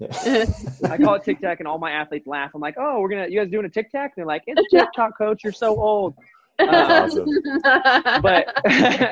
I 0.00 0.96
call 0.96 1.14
it 1.14 1.24
Tic 1.24 1.40
Tac, 1.40 1.58
and 1.58 1.66
all 1.66 1.78
my 1.78 1.90
athletes 1.90 2.28
laugh. 2.28 2.52
I'm 2.54 2.60
like, 2.60 2.76
"Oh, 2.78 3.00
we're 3.00 3.08
gonna, 3.08 3.26
you 3.28 3.40
guys 3.40 3.50
doing 3.50 3.66
a 3.66 3.68
Tic 3.68 3.90
Tac?" 3.90 4.12
They're 4.16 4.24
like, 4.24 4.42
"It's 4.46 4.70
TikTok, 4.72 5.18
coach. 5.18 5.42
You're 5.42 5.52
so 5.52 5.70
old." 5.80 6.14
That's 6.56 6.70
Uh, 6.70 7.02
awesome. 7.02 8.22
but 8.22 8.46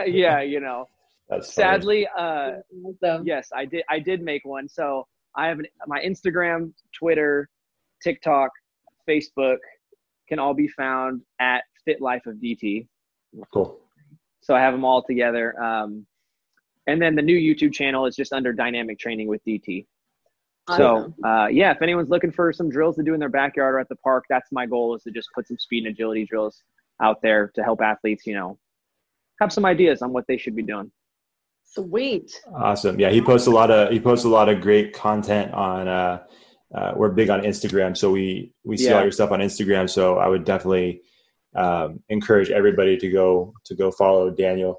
yeah, 0.09 0.42
you 0.42 0.61
know, 0.61 0.86
That's 1.29 1.53
funny. 1.53 1.66
sadly, 1.66 2.09
uh, 2.16 2.53
Awesome. 2.85 3.27
yes, 3.27 3.49
I 3.55 3.64
did. 3.64 3.85
I 3.91 3.99
did 3.99 4.22
make 4.22 4.45
one. 4.45 4.68
So 4.68 5.07
I 5.35 5.49
have 5.49 5.59
an, 5.59 5.66
my 5.87 6.01
Instagram, 6.01 6.72
Twitter, 6.93 7.49
TikTok, 8.03 8.51
Facebook 9.09 9.59
can 10.29 10.39
all 10.39 10.55
be 10.55 10.68
found 10.68 11.22
at 11.41 11.64
Fit 11.85 12.01
Life 12.01 12.27
of 12.27 12.37
DT. 12.37 12.87
Cool. 13.53 13.79
So 14.41 14.55
I 14.55 14.61
have 14.61 14.72
them 14.74 14.85
all 14.85 15.03
together. 15.03 15.61
Um, 15.61 16.07
and 16.87 17.03
then 17.03 17.14
the 17.16 17.22
new 17.22 17.37
YouTube 17.37 17.72
channel 17.72 18.07
is 18.07 18.14
just 18.14 18.33
under 18.33 18.53
Dynamic 18.53 18.99
Training 18.99 19.29
with 19.29 19.45
DT. 19.45 19.87
So 20.77 21.14
uh, 21.24 21.47
yeah, 21.47 21.70
if 21.70 21.81
anyone's 21.81 22.09
looking 22.09 22.33
for 22.33 22.53
some 22.53 22.68
drills 22.68 22.97
to 22.97 23.05
do 23.05 23.14
in 23.14 23.20
their 23.20 23.29
backyard 23.29 23.77
or 23.77 23.79
at 23.79 23.89
the 23.89 23.97
park, 23.97 24.24
that's 24.29 24.51
my 24.51 24.66
goal 24.66 24.97
is 24.97 25.03
to 25.05 25.12
just 25.12 25.29
put 25.33 25.47
some 25.47 25.59
speed 25.59 25.87
and 25.87 25.95
agility 25.95 26.24
drills 26.24 26.62
out 27.01 27.22
there 27.22 27.53
to 27.55 27.62
help 27.62 27.81
athletes, 27.81 28.27
you 28.27 28.35
know, 28.35 28.59
have 29.41 29.53
some 29.53 29.64
ideas 29.64 30.03
on 30.03 30.12
what 30.12 30.24
they 30.27 30.37
should 30.37 30.57
be 30.57 30.62
doing. 30.62 30.91
Sweet. 31.67 32.41
Awesome. 32.55 32.99
Yeah, 32.99 33.11
he 33.11 33.21
posts 33.21 33.47
a 33.47 33.51
lot 33.51 33.71
of 33.71 33.91
he 33.91 34.01
posts 34.01 34.25
a 34.25 34.29
lot 34.29 34.49
of 34.49 34.61
great 34.61 34.93
content 34.95 35.53
on. 35.53 35.89
Uh, 35.89 36.23
uh, 36.75 36.93
we're 36.97 37.11
big 37.11 37.31
on 37.31 37.43
Instagram, 37.43 37.97
so 37.97 38.11
we 38.11 38.53
we 38.64 38.77
see 38.77 38.87
Yeah. 38.87 38.97
all 38.97 39.03
your 39.03 39.12
stuff 39.12 39.31
on 39.31 39.41
Instagram. 39.41 39.89
So 39.89 40.19
I 40.19 40.29
would 40.29 40.45
definitely 40.45 41.03
um, 41.55 42.03
encourage 42.09 42.51
everybody 42.51 42.97
to 42.99 43.11
go 43.11 43.55
to 43.64 43.75
go 43.75 43.91
follow 43.91 44.31
Daniel 44.31 44.77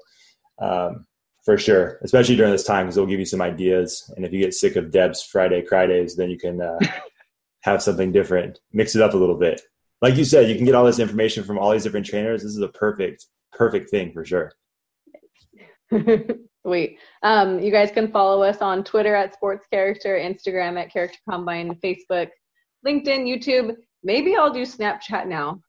um, 0.60 1.06
for 1.44 1.56
sure, 1.56 1.98
especially 2.02 2.36
during 2.36 2.52
this 2.52 2.64
time 2.64 2.86
because 2.86 2.96
it'll 2.96 3.08
give 3.08 3.20
you 3.20 3.26
some 3.26 3.42
ideas. 3.42 4.12
And 4.16 4.24
if 4.24 4.32
you 4.32 4.40
get 4.40 4.54
sick 4.54 4.76
of 4.76 4.90
Deb's 4.90 5.22
Friday 5.22 5.64
Fridays, 5.64 6.16
then 6.16 6.30
you 6.30 6.38
can 6.38 6.60
uh, 6.60 6.78
have 7.62 7.82
something 7.82 8.12
different, 8.12 8.60
mix 8.72 8.94
it 8.96 9.02
up 9.02 9.14
a 9.14 9.16
little 9.16 9.36
bit. 9.38 9.60
Like 10.02 10.16
you 10.16 10.24
said, 10.24 10.48
you 10.48 10.56
can 10.56 10.64
get 10.64 10.74
all 10.74 10.84
this 10.84 11.00
information 11.00 11.42
from 11.44 11.58
all 11.58 11.72
these 11.72 11.84
different 11.84 12.06
trainers. 12.06 12.42
This 12.42 12.52
is 12.52 12.60
a 12.62 12.68
perfect 12.68 13.26
perfect 13.52 13.90
thing 13.90 14.12
for 14.12 14.24
sure. 14.24 14.52
Sweet. 16.68 16.98
Um, 17.22 17.60
you 17.60 17.72
guys 17.72 17.90
can 17.90 18.12
follow 18.12 18.42
us 18.42 18.58
on 18.60 18.84
Twitter 18.84 19.14
at 19.14 19.32
Sports 19.32 19.66
Character, 19.72 20.18
Instagram 20.18 20.78
at 20.78 20.92
Character 20.92 21.18
Combine, 21.28 21.74
Facebook, 21.82 22.28
LinkedIn, 22.86 23.24
YouTube. 23.24 23.74
Maybe 24.04 24.36
I'll 24.36 24.52
do 24.52 24.62
Snapchat 24.66 25.26
now. 25.26 25.62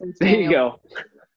Since 0.00 0.16
There 0.20 0.36
you 0.36 0.48
go. 0.48 0.80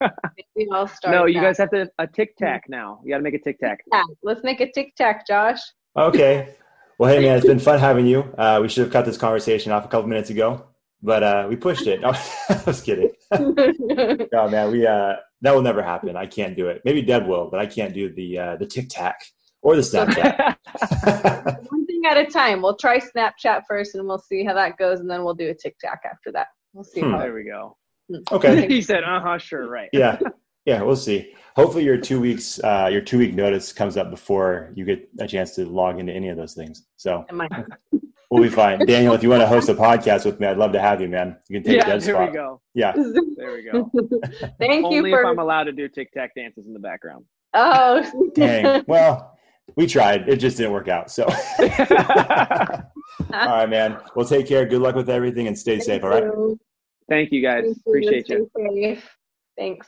Maybe 0.56 0.70
I'll 0.72 0.86
start. 0.98 1.12
No, 1.12 1.26
you 1.26 1.40
that. 1.40 1.46
guys 1.46 1.58
have 1.58 1.70
to 1.70 1.90
a 1.98 2.06
tic 2.06 2.36
tac 2.36 2.66
now. 2.68 3.00
You 3.02 3.10
got 3.10 3.16
to 3.16 3.24
make 3.24 3.34
a 3.34 3.40
tic 3.40 3.58
tac. 3.58 3.80
Yeah, 3.92 4.04
let's 4.22 4.44
make 4.44 4.60
a 4.60 4.70
tic 4.70 4.94
tac, 4.94 5.26
Josh. 5.26 5.58
Okay. 5.96 6.54
Well, 6.96 7.12
hey 7.12 7.20
man, 7.20 7.36
it's 7.36 7.46
been 7.46 7.58
fun 7.70 7.80
having 7.80 8.06
you. 8.06 8.20
Uh, 8.38 8.60
we 8.62 8.68
should 8.68 8.84
have 8.84 8.92
cut 8.92 9.04
this 9.04 9.18
conversation 9.18 9.72
off 9.72 9.84
a 9.84 9.88
couple 9.88 10.08
minutes 10.08 10.30
ago, 10.30 10.64
but 11.02 11.24
uh, 11.24 11.46
we 11.48 11.56
pushed 11.56 11.88
it. 11.88 12.02
No, 12.02 12.12
I 12.48 12.62
was 12.64 12.80
kidding. 12.80 13.10
No, 13.32 14.48
man, 14.48 14.70
we 14.70 14.86
uh, 14.86 15.14
that 15.42 15.54
will 15.54 15.62
never 15.62 15.82
happen. 15.82 16.16
I 16.16 16.26
can't 16.26 16.56
do 16.56 16.68
it. 16.68 16.82
Maybe 16.84 17.02
Deb 17.02 17.26
will, 17.26 17.50
but 17.50 17.60
I 17.60 17.66
can't 17.66 17.92
do 17.92 18.12
the 18.12 18.38
uh, 18.38 18.56
the 18.56 18.66
Tic 18.66 18.88
Tac 18.88 19.20
or 19.60 19.76
the 19.76 19.82
Snapchat. 19.82 20.56
One 21.70 21.86
thing 21.86 22.02
at 22.08 22.16
a 22.16 22.26
time. 22.26 22.62
We'll 22.62 22.76
try 22.76 22.98
Snapchat 22.98 23.62
first, 23.68 23.94
and 23.94 24.06
we'll 24.06 24.18
see 24.18 24.44
how 24.44 24.54
that 24.54 24.78
goes, 24.78 25.00
and 25.00 25.10
then 25.10 25.24
we'll 25.24 25.34
do 25.34 25.50
a 25.50 25.54
tic 25.54 25.78
tac 25.78 26.02
after 26.10 26.32
that. 26.32 26.48
We'll 26.72 26.84
see. 26.84 27.00
Hmm. 27.00 27.12
How 27.12 27.18
there 27.18 27.34
we 27.34 27.44
go. 27.44 27.76
okay. 28.30 28.66
he 28.68 28.82
said, 28.82 29.04
"Uh 29.04 29.20
huh, 29.20 29.38
sure, 29.38 29.68
right." 29.68 29.88
Yeah. 29.92 30.18
Yeah, 30.64 30.82
we'll 30.82 30.94
see. 30.94 31.34
Hopefully, 31.56 31.84
your 31.84 31.98
two 31.98 32.20
weeks, 32.20 32.60
uh, 32.62 32.88
your 32.90 33.00
two 33.00 33.18
week 33.18 33.34
notice 33.34 33.72
comes 33.72 33.96
up 33.96 34.10
before 34.10 34.70
you 34.76 34.84
get 34.84 35.08
a 35.18 35.26
chance 35.26 35.56
to 35.56 35.66
log 35.66 35.98
into 35.98 36.12
any 36.12 36.28
of 36.28 36.36
those 36.36 36.54
things. 36.54 36.86
So 36.96 37.24
It 37.28 37.34
might. 37.34 37.50
We'll 38.32 38.42
be 38.42 38.48
fine. 38.48 38.84
Daniel, 38.86 39.12
if 39.14 39.22
you 39.22 39.28
want 39.30 39.42
to 39.42 39.46
host 39.46 39.68
a 39.68 39.74
podcast 39.74 40.24
with 40.24 40.40
me, 40.40 40.46
I'd 40.46 40.56
love 40.58 40.72
to 40.72 40.80
have 40.80 41.00
you, 41.00 41.08
man. 41.08 41.36
You 41.48 41.60
can 41.60 41.64
take 41.70 41.76
Yeah, 41.80 41.86
Deb's 41.86 42.06
there 42.06 42.14
spot. 42.14 42.28
we 42.30 42.34
go. 42.34 42.60
Yeah, 42.74 42.92
There 43.36 43.52
we 43.52 43.62
go. 43.70 43.90
Thank 44.58 44.84
Only 44.84 44.96
you 44.96 45.06
if 45.06 45.10
for. 45.12 45.26
I'm 45.26 45.38
allowed 45.38 45.64
to 45.64 45.72
do 45.72 45.88
tic 45.88 46.10
tac 46.12 46.34
dances 46.34 46.66
in 46.66 46.72
the 46.72 46.78
background. 46.80 47.24
oh, 47.54 48.30
dang. 48.34 48.84
Well, 48.86 49.38
we 49.76 49.86
tried. 49.86 50.28
It 50.28 50.36
just 50.36 50.56
didn't 50.56 50.72
work 50.72 50.88
out. 50.88 51.10
So, 51.10 51.24
all 51.28 51.34
right, 53.30 53.68
man. 53.68 53.98
Well, 54.16 54.26
take 54.26 54.46
care. 54.48 54.66
Good 54.66 54.80
luck 54.82 54.94
with 54.94 55.08
everything 55.10 55.46
and 55.46 55.56
stay 55.58 55.78
safe. 55.78 56.02
All 56.02 56.10
right. 56.10 56.24
you. 56.24 56.58
Thank 57.08 57.32
you 57.32 57.42
guys. 57.42 57.64
Thank 57.64 57.76
Appreciate 57.86 58.28
you. 58.28 58.50
Stay 58.56 58.94
safe. 58.94 59.16
Thanks. 59.56 59.86